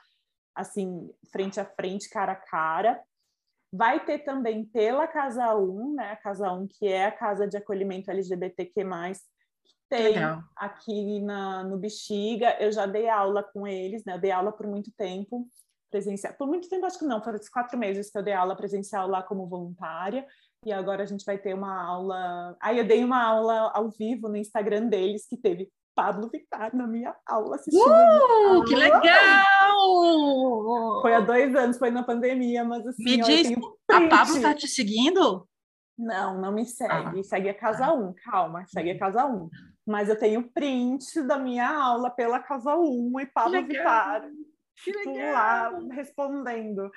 assim, 0.54 1.08
frente 1.30 1.60
a 1.60 1.64
frente, 1.64 2.10
cara 2.10 2.32
a 2.32 2.36
cara. 2.36 3.00
Vai 3.72 4.04
ter 4.04 4.20
também 4.20 4.64
pela 4.64 5.06
Casa 5.06 5.54
1, 5.54 5.94
né? 5.94 6.12
A 6.12 6.16
Casa 6.16 6.50
1, 6.52 6.66
que 6.66 6.88
é 6.88 7.06
a 7.06 7.12
casa 7.12 7.46
de 7.46 7.56
acolhimento 7.56 8.10
LGBTQ+, 8.10 8.82
tem 9.88 10.14
Legal. 10.14 10.42
aqui 10.56 11.20
na, 11.20 11.64
no 11.64 11.78
Bexiga. 11.78 12.56
Eu 12.60 12.70
já 12.70 12.86
dei 12.86 13.08
aula 13.08 13.42
com 13.42 13.66
eles, 13.66 14.04
né? 14.04 14.14
Eu 14.14 14.20
dei 14.20 14.30
aula 14.30 14.52
por 14.52 14.66
muito 14.66 14.90
tempo 14.92 15.48
presencial. 15.90 16.34
Por 16.34 16.46
muito 16.46 16.68
tempo, 16.68 16.84
acho 16.86 16.98
que 16.98 17.06
não, 17.06 17.22
foram 17.22 17.38
quatro 17.52 17.78
meses 17.78 18.10
que 18.10 18.18
eu 18.18 18.22
dei 18.22 18.34
aula 18.34 18.56
presencial 18.56 19.08
lá 19.08 19.22
como 19.22 19.46
voluntária. 19.46 20.26
E 20.66 20.72
agora 20.72 21.02
a 21.02 21.06
gente 21.06 21.24
vai 21.24 21.38
ter 21.38 21.54
uma 21.54 21.82
aula. 21.82 22.56
Aí 22.60 22.78
eu 22.78 22.86
dei 22.86 23.02
uma 23.02 23.22
aula 23.22 23.70
ao 23.74 23.88
vivo 23.90 24.28
no 24.28 24.36
Instagram 24.36 24.86
deles, 24.86 25.26
que 25.26 25.36
teve 25.36 25.70
Pablo 25.94 26.28
Vittar 26.28 26.76
na 26.76 26.86
minha 26.86 27.14
aula 27.26 27.56
assistindo. 27.56 27.88
Uh, 27.88 27.92
aula. 27.92 28.64
Que 28.66 28.76
legal! 28.76 29.02
Foi 31.00 31.14
há 31.14 31.20
dois 31.20 31.54
anos, 31.54 31.78
foi 31.78 31.90
na 31.90 32.02
pandemia, 32.02 32.64
mas 32.64 32.86
assim. 32.86 33.02
Me 33.02 33.16
diz, 33.18 33.50
a 33.90 34.08
Pablo 34.08 34.36
está 34.36 34.54
te 34.54 34.68
seguindo? 34.68 35.48
Não, 35.98 36.40
não 36.40 36.52
me 36.52 36.64
segue. 36.64 37.20
Ah. 37.20 37.22
Segue 37.24 37.48
a 37.48 37.54
Casa 37.54 37.92
1, 37.92 38.14
calma, 38.24 38.64
segue 38.68 38.92
a 38.92 38.98
Casa 38.98 39.26
1. 39.26 39.50
Mas 39.84 40.08
eu 40.08 40.18
tenho 40.18 40.48
print 40.52 41.22
da 41.22 41.38
minha 41.38 41.68
aula 41.68 42.10
pela 42.10 42.38
Casa 42.38 42.76
1 42.76 43.20
e 43.20 43.26
Pablo 43.26 43.66
Vittar 43.66 44.22
lá 45.32 45.70
respondendo. 45.90 46.90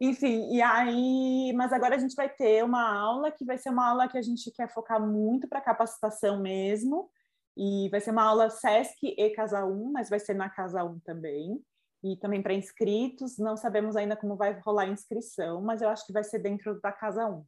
Enfim, 0.00 0.50
e 0.50 0.62
aí, 0.62 1.52
mas 1.54 1.72
agora 1.72 1.94
a 1.94 1.98
gente 1.98 2.14
vai 2.14 2.28
ter 2.28 2.64
uma 2.64 2.98
aula 2.98 3.30
que 3.30 3.44
vai 3.44 3.58
ser 3.58 3.68
uma 3.68 3.90
aula 3.90 4.08
que 4.08 4.16
a 4.16 4.22
gente 4.22 4.50
quer 4.50 4.72
focar 4.72 5.00
muito 5.00 5.46
para 5.46 5.60
capacitação 5.60 6.40
mesmo. 6.40 7.10
E 7.56 7.88
vai 7.90 8.00
ser 8.00 8.10
uma 8.10 8.24
aula 8.24 8.48
SESC 8.48 9.14
e 9.16 9.30
Casa 9.30 9.64
1, 9.64 9.92
mas 9.92 10.08
vai 10.08 10.18
ser 10.18 10.34
na 10.34 10.48
Casa 10.48 10.82
1 10.82 11.00
também. 11.00 11.62
E 12.02 12.16
também 12.16 12.42
para 12.42 12.54
inscritos, 12.54 13.36
não 13.36 13.56
sabemos 13.58 13.94
ainda 13.94 14.16
como 14.16 14.36
vai 14.36 14.58
rolar 14.60 14.84
a 14.84 14.88
inscrição, 14.88 15.60
mas 15.60 15.82
eu 15.82 15.90
acho 15.90 16.06
que 16.06 16.12
vai 16.14 16.24
ser 16.24 16.38
dentro 16.38 16.80
da 16.80 16.90
Casa 16.90 17.26
1. 17.26 17.44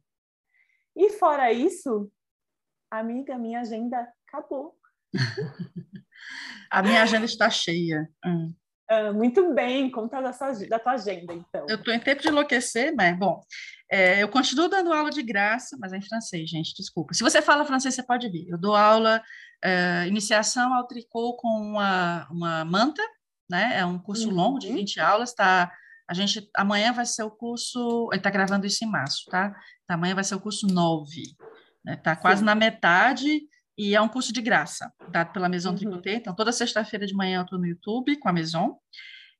E 0.95 1.09
fora 1.11 1.51
isso, 1.51 2.11
amiga, 2.89 3.37
minha 3.37 3.61
agenda 3.61 4.07
acabou. 4.27 4.75
a 6.69 6.81
minha 6.81 7.01
agenda 7.01 7.25
está 7.25 7.49
cheia. 7.49 8.09
Hum. 8.25 8.53
Ah, 8.89 9.11
muito 9.13 9.53
bem, 9.53 9.89
conta 9.89 10.21
da, 10.21 10.33
sua, 10.33 10.53
da 10.67 10.77
tua 10.77 10.93
agenda, 10.93 11.33
então. 11.33 11.65
Eu 11.67 11.77
estou 11.77 11.93
em 11.93 11.99
tempo 11.99 12.21
de 12.21 12.27
enlouquecer, 12.27 12.93
mas, 12.95 13.17
bom, 13.17 13.41
é, 13.89 14.21
eu 14.21 14.27
continuo 14.27 14.67
dando 14.67 14.93
aula 14.93 15.09
de 15.09 15.23
graça, 15.23 15.77
mas 15.79 15.93
é 15.93 15.97
em 15.97 16.01
francês, 16.01 16.49
gente, 16.49 16.75
desculpa. 16.75 17.13
Se 17.13 17.23
você 17.23 17.41
fala 17.41 17.65
francês, 17.65 17.95
você 17.95 18.03
pode 18.03 18.29
vir. 18.29 18.47
Eu 18.49 18.57
dou 18.57 18.75
aula 18.75 19.21
é, 19.63 20.05
iniciação 20.07 20.73
ao 20.73 20.85
tricô 20.85 21.35
com 21.37 21.47
uma, 21.47 22.27
uma 22.29 22.65
manta, 22.65 23.01
né? 23.49 23.79
É 23.79 23.85
um 23.85 23.97
curso 23.97 24.29
uhum. 24.29 24.35
longo 24.35 24.59
de 24.59 24.71
20 24.71 24.99
aulas, 24.99 25.33
tá? 25.33 25.71
A 26.13 26.25
gente, 26.25 26.49
amanhã 26.55 26.93
vai 26.93 27.05
ser 27.05 27.23
o 27.23 27.31
curso, 27.31 28.09
ele 28.11 28.19
está 28.19 28.29
gravando 28.29 28.65
isso 28.65 28.83
em 28.83 28.89
março, 28.89 29.25
tá? 29.29 29.55
Então, 29.83 29.95
amanhã 29.95 30.15
vai 30.15 30.23
ser 30.23 30.35
o 30.35 30.39
curso 30.39 30.67
9, 30.67 31.23
né? 31.83 31.95
Tá 31.97 32.15
quase 32.15 32.39
Sim. 32.39 32.45
na 32.45 32.55
metade 32.55 33.41
e 33.77 33.95
é 33.95 34.01
um 34.01 34.07
curso 34.07 34.31
de 34.31 34.41
graça, 34.41 34.91
dado 35.09 35.33
pela 35.33 35.49
Maison 35.49 35.71
uhum. 35.71 35.75
Tricoté. 35.75 36.15
Então, 36.15 36.35
toda 36.35 36.51
sexta-feira 36.51 37.05
de 37.05 37.13
manhã 37.13 37.39
eu 37.39 37.43
estou 37.43 37.59
no 37.59 37.65
YouTube 37.65 38.17
com 38.17 38.29
a 38.29 38.33
Maison. 38.33 38.77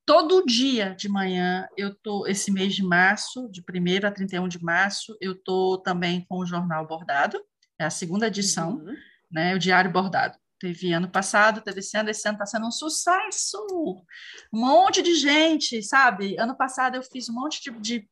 Todo 0.06 0.46
dia 0.46 0.96
de 0.96 1.08
manhã 1.08 1.68
eu 1.78 1.96
tô 1.96 2.28
esse 2.28 2.52
mês 2.52 2.76
de 2.76 2.84
março, 2.84 3.50
de 3.50 3.62
1 3.62 4.08
a 4.08 4.12
31 4.12 4.48
de 4.48 4.62
março, 4.62 5.16
eu 5.22 5.36
tô 5.36 5.78
também 5.78 6.26
com 6.28 6.40
o 6.40 6.46
jornal 6.46 6.86
bordado, 6.86 7.40
é 7.80 7.86
a 7.86 7.90
segunda 7.90 8.28
edição. 8.28 8.78
Uhum 8.78 8.96
né? 9.34 9.56
O 9.56 9.60
Diário 9.60 9.92
Bordado. 9.92 10.38
Teve 10.64 10.94
ano 10.94 11.10
passado, 11.10 11.60
teve 11.60 11.82
esse 11.82 11.98
ano, 11.98 12.10
esse 12.10 12.26
ano 12.26 12.38
está 12.38 12.46
sendo 12.46 12.66
um 12.66 12.72
sucesso. 12.72 13.58
Um 14.54 14.62
monte 14.62 15.02
de 15.02 15.14
gente, 15.14 15.84
sabe? 15.84 16.38
Ano 16.40 16.56
passado 16.56 16.96
eu 16.96 17.04
fiz 17.04 17.28
um 17.28 17.34
monte 17.34 17.62
de, 17.62 17.80
de 17.82 18.10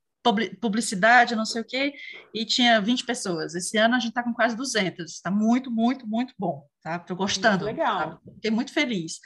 publicidade, 0.60 1.34
não 1.34 1.46
sei 1.46 1.62
o 1.62 1.66
quê, 1.66 1.94
e 2.34 2.44
tinha 2.44 2.82
20 2.82 3.06
pessoas. 3.06 3.56
Esse 3.56 3.78
ano 3.78 3.96
a 3.96 4.00
gente 4.00 4.10
está 4.10 4.22
com 4.22 4.34
quase 4.34 4.58
200. 4.58 5.14
Está 5.14 5.32
muito, 5.32 5.72
muito, 5.72 6.06
muito 6.06 6.34
bom. 6.38 6.68
Tá? 6.84 6.98
Estou 6.98 7.16
gostando. 7.16 7.64
Muito 7.64 7.78
legal. 7.78 8.18
Tá? 8.18 8.32
Fiquei 8.34 8.52
muito 8.52 8.74
feliz. 8.74 9.22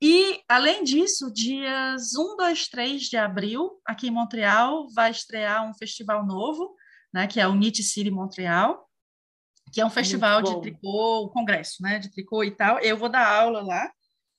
E, 0.00 0.40
além 0.48 0.84
disso, 0.84 1.30
dias 1.30 2.16
1, 2.16 2.36
2, 2.38 2.68
3 2.68 3.02
de 3.02 3.18
abril, 3.18 3.78
aqui 3.86 4.06
em 4.06 4.10
Montreal, 4.10 4.88
vai 4.94 5.10
estrear 5.10 5.68
um 5.68 5.74
festival 5.74 6.24
novo, 6.24 6.74
né, 7.12 7.26
que 7.26 7.38
é 7.38 7.46
o 7.46 7.52
Knit 7.52 7.82
City 7.82 8.10
Montreal, 8.10 8.88
que 9.74 9.80
é 9.80 9.84
um 9.84 9.90
festival 9.90 10.40
de 10.40 10.60
tricô, 10.60 11.26
um 11.26 11.28
congresso, 11.28 11.82
né, 11.82 11.98
de 11.98 12.08
tricô 12.08 12.44
e 12.44 12.52
tal. 12.52 12.78
Eu 12.78 12.96
vou 12.96 13.08
dar 13.08 13.26
aula 13.26 13.60
lá. 13.60 13.90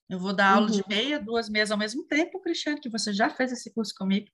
Eu 0.10 0.18
vou 0.18 0.34
dar 0.34 0.54
aula 0.54 0.68
uhum. 0.68 0.72
de 0.72 0.84
meia, 0.88 1.20
duas 1.20 1.50
meias 1.50 1.72
ao 1.72 1.78
mesmo 1.78 2.06
tempo, 2.06 2.40
Cristiane, 2.40 2.80
que 2.80 2.90
você 2.90 3.12
já 3.12 3.30
fez 3.30 3.52
esse 3.52 3.74
curso 3.74 3.94
comigo. 3.98 4.28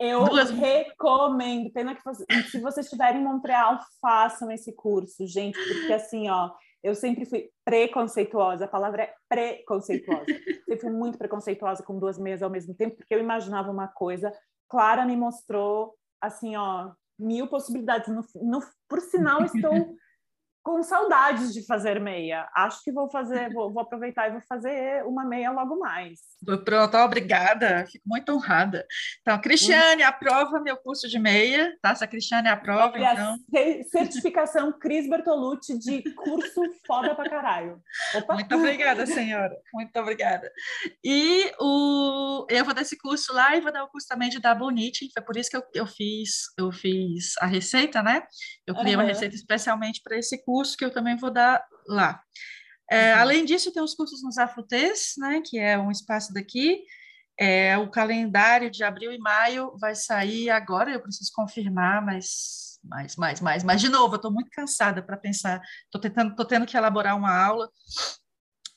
Eu 0.00 0.24
duas... 0.24 0.48
recomendo. 0.50 1.70
Pena 1.72 1.94
que 1.94 2.02
você, 2.02 2.24
se 2.48 2.58
vocês 2.58 2.86
estiverem 2.86 3.20
em 3.20 3.24
Montreal, 3.24 3.78
façam 4.00 4.50
esse 4.50 4.72
curso, 4.74 5.26
gente, 5.26 5.58
porque 5.58 5.92
assim, 5.92 6.30
ó, 6.30 6.52
eu 6.82 6.94
sempre 6.94 7.26
fui 7.26 7.50
preconceituosa, 7.62 8.64
a 8.64 8.68
palavra 8.68 9.02
é 9.02 9.14
preconceituosa. 9.28 10.24
Eu 10.66 10.78
fui 10.78 10.90
muito 10.90 11.18
preconceituosa 11.18 11.82
com 11.82 11.98
duas 11.98 12.16
meias 12.16 12.42
ao 12.42 12.48
mesmo 12.48 12.72
tempo, 12.74 12.96
porque 12.96 13.12
eu 13.12 13.18
imaginava 13.18 13.72
uma 13.72 13.88
coisa. 13.88 14.32
Clara 14.68 15.04
me 15.04 15.16
mostrou, 15.16 15.96
assim, 16.20 16.54
ó, 16.54 16.92
mil 17.18 17.48
possibilidades. 17.48 18.08
No, 18.08 18.24
no, 18.36 18.60
por 18.88 19.00
sinal, 19.00 19.44
estou 19.44 19.72
com 20.62 20.82
saudades 20.82 21.54
de 21.54 21.64
fazer 21.64 22.00
meia. 22.00 22.48
Acho 22.54 22.82
que 22.82 22.92
vou 22.92 23.08
fazer, 23.10 23.52
vou, 23.52 23.72
vou, 23.72 23.82
aproveitar 23.82 24.28
e 24.28 24.32
vou 24.32 24.42
fazer 24.42 25.04
uma 25.06 25.24
meia 25.24 25.50
logo 25.50 25.78
mais. 25.78 26.20
Pronto, 26.64 26.96
obrigada. 26.98 27.86
Fico 27.90 28.04
muito 28.06 28.32
honrada. 28.32 28.86
Então, 29.20 29.40
Cristiane, 29.40 30.02
hum. 30.02 30.06
aprova 30.06 30.60
meu 30.60 30.76
curso 30.76 31.08
de 31.08 31.18
meia, 31.18 31.74
tá? 31.80 31.94
Se 31.94 32.04
a 32.04 32.06
Cristiane 32.06 32.48
aprova, 32.48 32.92
Olha, 32.94 33.12
então. 33.12 33.36
Certificação 33.90 34.72
Cris 34.78 35.08
Bertolucci 35.08 35.78
de 35.78 36.02
curso 36.14 36.60
foda 36.86 37.14
pra 37.14 37.28
caralho. 37.28 37.80
Opa. 38.14 38.34
Muito 38.34 38.54
obrigada, 38.54 39.06
senhora. 39.06 39.56
Muito 39.72 39.98
obrigada. 39.98 40.50
E 41.02 41.50
o... 41.58 42.46
eu 42.50 42.64
vou 42.64 42.74
dar 42.74 42.82
esse 42.82 42.98
curso 42.98 43.32
lá 43.32 43.56
e 43.56 43.60
vou 43.60 43.72
dar 43.72 43.84
o 43.84 43.88
curso 43.88 44.06
também 44.06 44.28
de 44.28 44.38
double 44.38 44.74
knitting. 44.74 45.08
Foi 45.12 45.22
por 45.22 45.36
isso 45.36 45.50
que 45.50 45.56
eu, 45.56 45.62
eu 45.74 45.86
fiz 45.86 46.50
eu 46.58 46.70
fiz 46.70 47.34
a 47.40 47.46
receita, 47.46 48.02
né? 48.02 48.22
Eu 48.66 48.74
criei 48.74 48.94
uhum. 48.94 49.02
uma 49.02 49.08
receita 49.08 49.34
especialmente 49.34 50.00
para 50.02 50.18
esse 50.18 50.42
curso 50.44 50.49
curso 50.50 50.76
que 50.76 50.84
eu 50.84 50.92
também 50.92 51.16
vou 51.16 51.30
dar 51.30 51.64
lá. 51.86 52.22
É, 52.90 53.14
uhum. 53.14 53.20
Além 53.20 53.44
disso, 53.44 53.72
tem 53.72 53.82
os 53.82 53.94
cursos 53.94 54.22
nos 54.22 54.36
Afutes, 54.36 55.14
né, 55.18 55.40
que 55.44 55.58
é 55.58 55.78
um 55.78 55.90
espaço 55.90 56.34
daqui. 56.34 56.82
É, 57.38 57.78
o 57.78 57.88
calendário 57.88 58.70
de 58.70 58.82
abril 58.82 59.12
e 59.12 59.18
maio 59.18 59.74
vai 59.80 59.94
sair 59.94 60.50
agora, 60.50 60.90
eu 60.90 61.00
preciso 61.00 61.30
confirmar, 61.34 62.04
mas 62.04 62.78
mais, 62.82 63.16
mais, 63.16 63.40
mais. 63.40 63.64
Mas, 63.64 63.80
de 63.80 63.88
novo, 63.88 64.14
eu 64.14 64.16
estou 64.16 64.32
muito 64.32 64.50
cansada 64.50 65.02
para 65.02 65.16
pensar. 65.16 65.60
Estou 65.84 66.00
tentando, 66.00 66.30
estou 66.30 66.46
tendo 66.46 66.66
que 66.66 66.76
elaborar 66.76 67.16
uma 67.16 67.34
aula 67.34 67.68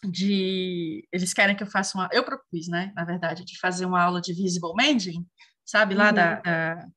de. 0.03 1.07
Eles 1.11 1.33
querem 1.33 1.55
que 1.55 1.63
eu 1.63 1.67
faça 1.67 1.97
uma. 1.97 2.09
Eu 2.11 2.23
propus, 2.23 2.67
né, 2.67 2.91
na 2.95 3.05
verdade, 3.05 3.45
de 3.45 3.57
fazer 3.59 3.85
uma 3.85 4.01
aula 4.01 4.21
de 4.21 4.33
visible 4.33 4.73
mending, 4.75 5.25
sabe, 5.65 5.95
lá 5.95 6.09
uhum. 6.09 6.13
da, 6.13 6.35
da 6.41 6.87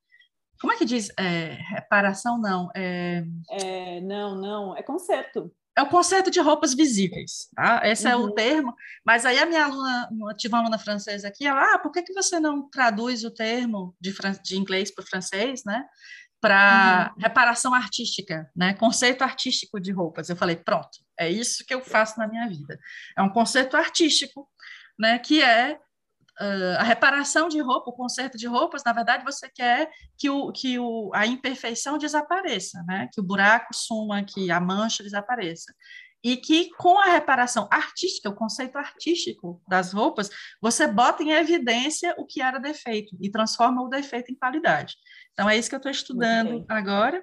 como 0.60 0.72
é 0.72 0.76
que 0.76 0.84
diz? 0.84 1.10
É, 1.18 1.58
reparação, 1.70 2.38
não. 2.38 2.70
É... 2.74 3.24
é... 3.50 4.00
não, 4.00 4.34
não. 4.34 4.76
É 4.76 4.82
conserto. 4.82 5.52
É 5.76 5.82
o 5.82 5.88
conserto 5.88 6.30
de 6.30 6.40
roupas 6.40 6.72
visíveis, 6.72 7.50
tá? 7.54 7.82
Esse 7.84 8.06
uhum. 8.06 8.12
é 8.12 8.16
o 8.16 8.20
uhum. 8.20 8.34
termo. 8.34 8.74
Mas 9.04 9.26
aí 9.26 9.38
a 9.38 9.44
minha 9.44 9.64
aluna, 9.64 10.08
tive 10.38 10.54
uma 10.54 10.62
aluna 10.62 10.78
francesa 10.78 11.28
aqui, 11.28 11.46
ela, 11.46 11.74
ah, 11.74 11.78
por 11.78 11.92
que, 11.92 12.02
que 12.02 12.14
você 12.14 12.40
não 12.40 12.70
traduz 12.70 13.24
o 13.24 13.30
termo 13.30 13.94
de, 14.00 14.14
de 14.42 14.56
inglês 14.56 14.90
para 14.94 15.04
francês, 15.04 15.62
né? 15.66 15.84
Para 16.40 17.12
uhum. 17.14 17.22
reparação 17.22 17.74
artística, 17.74 18.50
né? 18.56 18.72
Conceito 18.72 19.22
artístico 19.22 19.78
de 19.78 19.92
roupas. 19.92 20.30
Eu 20.30 20.36
falei, 20.36 20.56
pronto, 20.56 20.98
é 21.18 21.30
isso 21.30 21.62
que 21.66 21.74
eu 21.74 21.82
faço 21.82 22.18
na 22.18 22.26
minha 22.26 22.48
vida. 22.48 22.78
É 23.16 23.20
um 23.20 23.28
conceito 23.28 23.76
artístico, 23.76 24.48
né? 24.98 25.18
Que 25.18 25.42
é 25.42 25.78
uh, 26.40 26.78
a 26.78 26.82
reparação 26.82 27.48
de 27.48 27.60
roupa, 27.60 27.90
o 27.90 27.94
conserto 27.94 28.36
de 28.36 28.46
roupas, 28.46 28.82
na 28.84 28.92
verdade, 28.92 29.24
você 29.24 29.48
quer 29.48 29.90
que, 30.16 30.28
o, 30.30 30.52
que 30.52 30.78
o, 30.78 31.10
a 31.14 31.26
imperfeição 31.26 31.98
desapareça, 31.98 32.82
né? 32.86 33.08
que 33.12 33.20
o 33.20 33.24
buraco 33.24 33.74
suma, 33.74 34.22
que 34.22 34.50
a 34.50 34.60
mancha 34.60 35.02
desapareça. 35.02 35.74
E 36.24 36.36
que 36.36 36.70
com 36.70 36.98
a 36.98 37.06
reparação 37.06 37.68
artística, 37.70 38.28
o 38.28 38.34
conceito 38.34 38.76
artístico 38.76 39.62
das 39.68 39.92
roupas, 39.92 40.28
você 40.60 40.86
bota 40.86 41.22
em 41.22 41.30
evidência 41.30 42.14
o 42.18 42.26
que 42.26 42.42
era 42.42 42.58
defeito 42.58 43.16
e 43.20 43.30
transforma 43.30 43.82
o 43.82 43.88
defeito 43.88 44.32
em 44.32 44.34
qualidade. 44.34 44.96
Então, 45.32 45.48
é 45.48 45.56
isso 45.56 45.68
que 45.68 45.74
eu 45.74 45.78
estou 45.78 45.92
estudando 45.92 46.64
agora. 46.68 47.22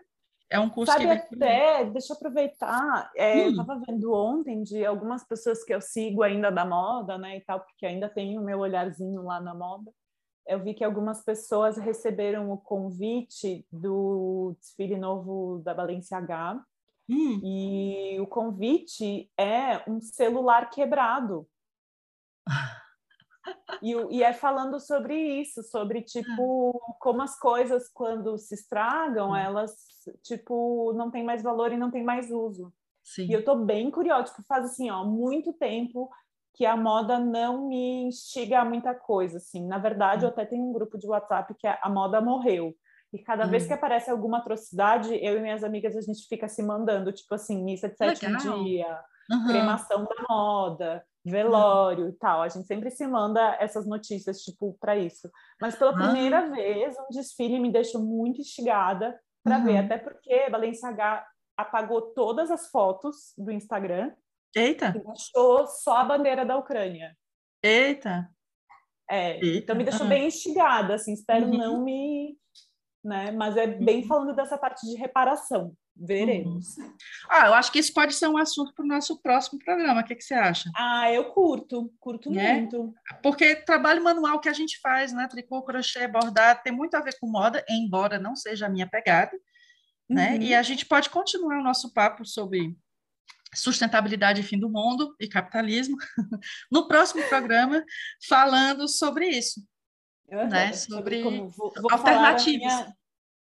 É 0.53 0.59
um 0.59 0.69
curso 0.69 0.93
Sabe 0.93 1.05
que... 1.05 1.35
até, 1.35 1.83
deixa 1.85 2.13
eu 2.13 2.15
aproveitar, 2.15 3.11
é, 3.15 3.37
hum. 3.37 3.39
eu 3.39 3.49
estava 3.49 3.81
vendo 3.87 4.13
ontem 4.13 4.61
de 4.61 4.85
algumas 4.85 5.23
pessoas 5.27 5.63
que 5.63 5.73
eu 5.73 5.81
sigo 5.81 6.21
ainda 6.21 6.51
da 6.51 6.63
moda, 6.63 7.17
né, 7.17 7.37
e 7.37 7.41
tal, 7.41 7.61
porque 7.61 7.87
ainda 7.87 8.07
tenho 8.07 8.39
o 8.39 8.45
meu 8.45 8.59
olharzinho 8.59 9.23
lá 9.23 9.41
na 9.41 9.55
moda. 9.55 9.91
Eu 10.45 10.63
vi 10.63 10.75
que 10.75 10.83
algumas 10.83 11.23
pessoas 11.23 11.75
receberam 11.77 12.51
o 12.51 12.57
convite 12.59 13.65
do 13.71 14.55
desfile 14.59 14.95
novo 14.95 15.59
da 15.65 15.73
Balenciaga, 15.73 16.63
hum. 17.09 17.39
e 17.43 18.19
o 18.19 18.27
convite 18.27 19.31
é 19.35 19.81
um 19.89 19.99
celular 19.99 20.69
quebrado. 20.69 21.47
E, 23.81 23.91
e, 24.17 24.23
é 24.23 24.33
falando 24.33 24.79
sobre 24.79 25.15
isso, 25.41 25.63
sobre 25.63 26.01
tipo 26.01 26.71
como 26.99 27.21
as 27.21 27.39
coisas 27.39 27.89
quando 27.93 28.37
se 28.37 28.55
estragam, 28.55 29.31
hum. 29.31 29.35
elas 29.35 29.75
tipo 30.23 30.93
não 30.93 31.09
tem 31.09 31.23
mais 31.23 31.41
valor 31.41 31.71
e 31.71 31.77
não 31.77 31.91
tem 31.91 32.03
mais 32.03 32.31
uso. 32.31 32.73
Sim. 33.03 33.27
E 33.27 33.33
eu 33.33 33.43
tô 33.43 33.55
bem 33.55 33.91
curiosa, 33.91 34.25
tipo, 34.25 34.43
faz 34.43 34.65
assim, 34.65 34.89
ó, 34.89 35.03
muito 35.03 35.51
tempo 35.53 36.09
que 36.53 36.65
a 36.65 36.77
moda 36.77 37.19
não 37.19 37.67
me 37.67 38.03
instiga 38.05 38.59
a 38.59 38.65
muita 38.65 38.93
coisa, 38.93 39.37
assim. 39.37 39.65
Na 39.67 39.77
verdade, 39.77 40.23
hum. 40.23 40.27
eu 40.27 40.31
até 40.31 40.45
tenho 40.45 40.63
um 40.63 40.73
grupo 40.73 40.97
de 40.97 41.07
WhatsApp 41.07 41.53
que 41.55 41.67
é 41.67 41.77
a 41.81 41.89
moda 41.89 42.21
morreu. 42.21 42.73
E 43.11 43.19
cada 43.19 43.45
hum. 43.45 43.49
vez 43.49 43.67
que 43.67 43.73
aparece 43.73 44.09
alguma 44.09 44.39
atrocidade, 44.39 45.13
eu 45.15 45.37
e 45.37 45.41
minhas 45.41 45.63
amigas 45.63 45.95
a 45.95 46.01
gente 46.01 46.27
fica 46.27 46.47
se 46.47 46.63
mandando, 46.63 47.11
tipo 47.11 47.33
assim, 47.35 47.63
missa 47.63 47.89
de 47.89 47.97
sétimo 47.97 48.37
dia, 48.37 48.99
uhum. 49.29 49.47
cremação 49.47 50.05
da 50.05 50.25
moda, 50.29 51.05
velório 51.25 52.09
e 52.09 52.13
tal. 52.13 52.41
A 52.41 52.49
gente 52.49 52.67
sempre 52.67 52.91
se 52.91 53.05
manda 53.07 53.57
essas 53.59 53.87
notícias, 53.87 54.41
tipo, 54.41 54.77
para 54.79 54.97
isso. 54.97 55.29
Mas 55.61 55.75
pela 55.75 55.93
primeira 55.93 56.49
vez, 56.49 56.95
um 56.97 57.07
desfile 57.11 57.59
me 57.59 57.71
deixou 57.71 58.01
muito 58.01 58.41
instigada 58.41 59.17
para 59.43 59.57
uhum. 59.57 59.63
ver, 59.65 59.77
até 59.77 59.97
porque 59.97 60.49
Balenciaga 60.49 61.25
apagou 61.57 62.13
todas 62.13 62.49
as 62.49 62.69
fotos 62.69 63.33
do 63.37 63.51
Instagram. 63.51 64.11
Eita! 64.55 64.93
E 64.95 65.03
deixou 65.03 65.67
só 65.67 65.97
a 65.97 66.03
bandeira 66.03 66.45
da 66.45 66.57
Ucrânia. 66.57 67.15
Eita! 67.61 68.29
É, 69.09 69.35
Eita. 69.35 69.57
então 69.57 69.75
me 69.75 69.83
deixou 69.83 70.03
uhum. 70.03 70.09
bem 70.09 70.27
instigada, 70.27 70.95
assim, 70.95 71.13
espero 71.13 71.45
uhum. 71.45 71.57
não 71.57 71.83
me... 71.83 72.37
Né? 73.03 73.31
Mas 73.31 73.57
é 73.57 73.67
bem 73.67 74.01
uhum. 74.01 74.07
falando 74.07 74.35
dessa 74.35 74.57
parte 74.57 74.87
de 74.87 74.95
reparação. 74.95 75.75
Veremos. 75.95 76.75
Uhum. 76.77 76.93
Ah, 77.29 77.47
eu 77.47 77.53
acho 77.53 77.71
que 77.71 77.79
isso 77.79 77.93
pode 77.93 78.15
ser 78.15 78.27
um 78.27 78.37
assunto 78.37 78.73
para 78.73 78.83
o 78.83 78.87
nosso 78.87 79.21
próximo 79.21 79.59
programa. 79.59 80.01
O 80.01 80.03
que, 80.03 80.15
que 80.15 80.23
você 80.23 80.33
acha? 80.33 80.69
Ah, 80.75 81.11
eu 81.11 81.25
curto, 81.25 81.93
curto 81.99 82.31
né? 82.31 82.53
muito. 82.53 82.93
Porque 83.21 83.55
trabalho 83.55 84.03
manual 84.03 84.39
que 84.39 84.49
a 84.49 84.53
gente 84.53 84.79
faz, 84.79 85.13
né? 85.13 85.27
Tricô, 85.27 85.61
crochê, 85.61 86.07
bordado, 86.07 86.61
tem 86.63 86.73
muito 86.73 86.95
a 86.95 87.01
ver 87.01 87.15
com 87.19 87.27
moda, 87.27 87.63
embora 87.69 88.17
não 88.17 88.35
seja 88.35 88.65
a 88.65 88.69
minha 88.69 88.87
pegada. 88.87 89.31
Né? 90.09 90.31
Uhum. 90.31 90.39
Né? 90.39 90.45
E 90.45 90.55
a 90.55 90.63
gente 90.63 90.85
pode 90.85 91.09
continuar 91.09 91.59
o 91.59 91.63
nosso 91.63 91.93
papo 91.93 92.25
sobre 92.25 92.75
sustentabilidade 93.53 94.41
e 94.41 94.43
fim 94.43 94.57
do 94.57 94.69
mundo 94.69 95.15
e 95.19 95.27
capitalismo 95.27 95.95
no 96.71 96.87
próximo 96.87 97.23
programa, 97.29 97.83
falando 98.27 98.87
sobre 98.87 99.27
isso. 99.29 99.63
Uhum. 100.27 100.47
Né? 100.47 100.73
Sobre 100.73 101.21
vou, 101.21 101.51
vou 101.51 101.91
alternativas. 101.91 102.87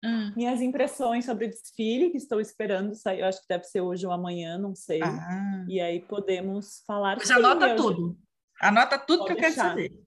Hum. 0.04 0.32
Minhas 0.34 0.60
impressões 0.60 1.24
sobre 1.24 1.46
o 1.46 1.50
desfile, 1.50 2.10
que 2.10 2.16
estou 2.16 2.40
esperando 2.40 2.94
sair, 2.94 3.20
eu 3.20 3.26
acho 3.26 3.40
que 3.40 3.48
deve 3.48 3.64
ser 3.64 3.80
hoje 3.80 4.04
ou 4.04 4.12
amanhã, 4.12 4.58
não 4.58 4.74
sei. 4.74 5.00
Ah. 5.02 5.64
E 5.68 5.80
aí 5.80 6.00
podemos 6.00 6.82
falar. 6.86 7.16
Pois 7.16 7.30
anota 7.30 7.76
tudo. 7.76 8.18
Anota 8.60 8.98
tudo 8.98 9.20
pode 9.20 9.34
que 9.34 9.38
eu 9.38 9.42
deixar. 9.42 9.74
quero 9.74 9.88
saber. 9.88 10.02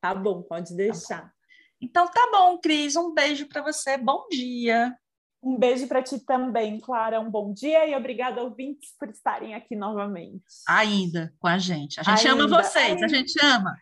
Tá 0.00 0.14
bom, 0.14 0.42
pode 0.42 0.76
deixar. 0.76 1.22
Tá 1.22 1.34
então 1.80 2.06
tá 2.06 2.28
bom, 2.30 2.58
Cris. 2.58 2.94
Um 2.94 3.12
beijo 3.12 3.48
para 3.48 3.62
você. 3.62 3.96
Bom 3.96 4.28
dia. 4.30 4.96
Um 5.42 5.58
beijo 5.58 5.86
para 5.86 6.02
ti 6.02 6.18
também, 6.24 6.80
Clara. 6.80 7.20
Um 7.20 7.30
bom 7.30 7.52
dia 7.52 7.86
e 7.86 7.94
obrigada, 7.94 8.42
ouvintes, 8.42 8.94
por 8.98 9.10
estarem 9.10 9.54
aqui 9.54 9.76
novamente. 9.76 10.42
Ainda 10.66 11.34
com 11.38 11.46
a 11.46 11.58
gente. 11.58 12.00
A 12.00 12.02
gente 12.02 12.28
Ainda. 12.28 12.44
ama 12.44 12.62
vocês, 12.62 12.92
Ainda. 12.92 13.04
a 13.04 13.08
gente 13.08 13.44
ama. 13.44 13.76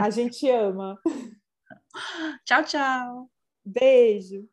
A 0.00 0.10
gente 0.10 0.48
ama. 0.48 0.98
tchau, 2.46 2.64
tchau. 2.64 3.30
Beijo. 3.64 4.48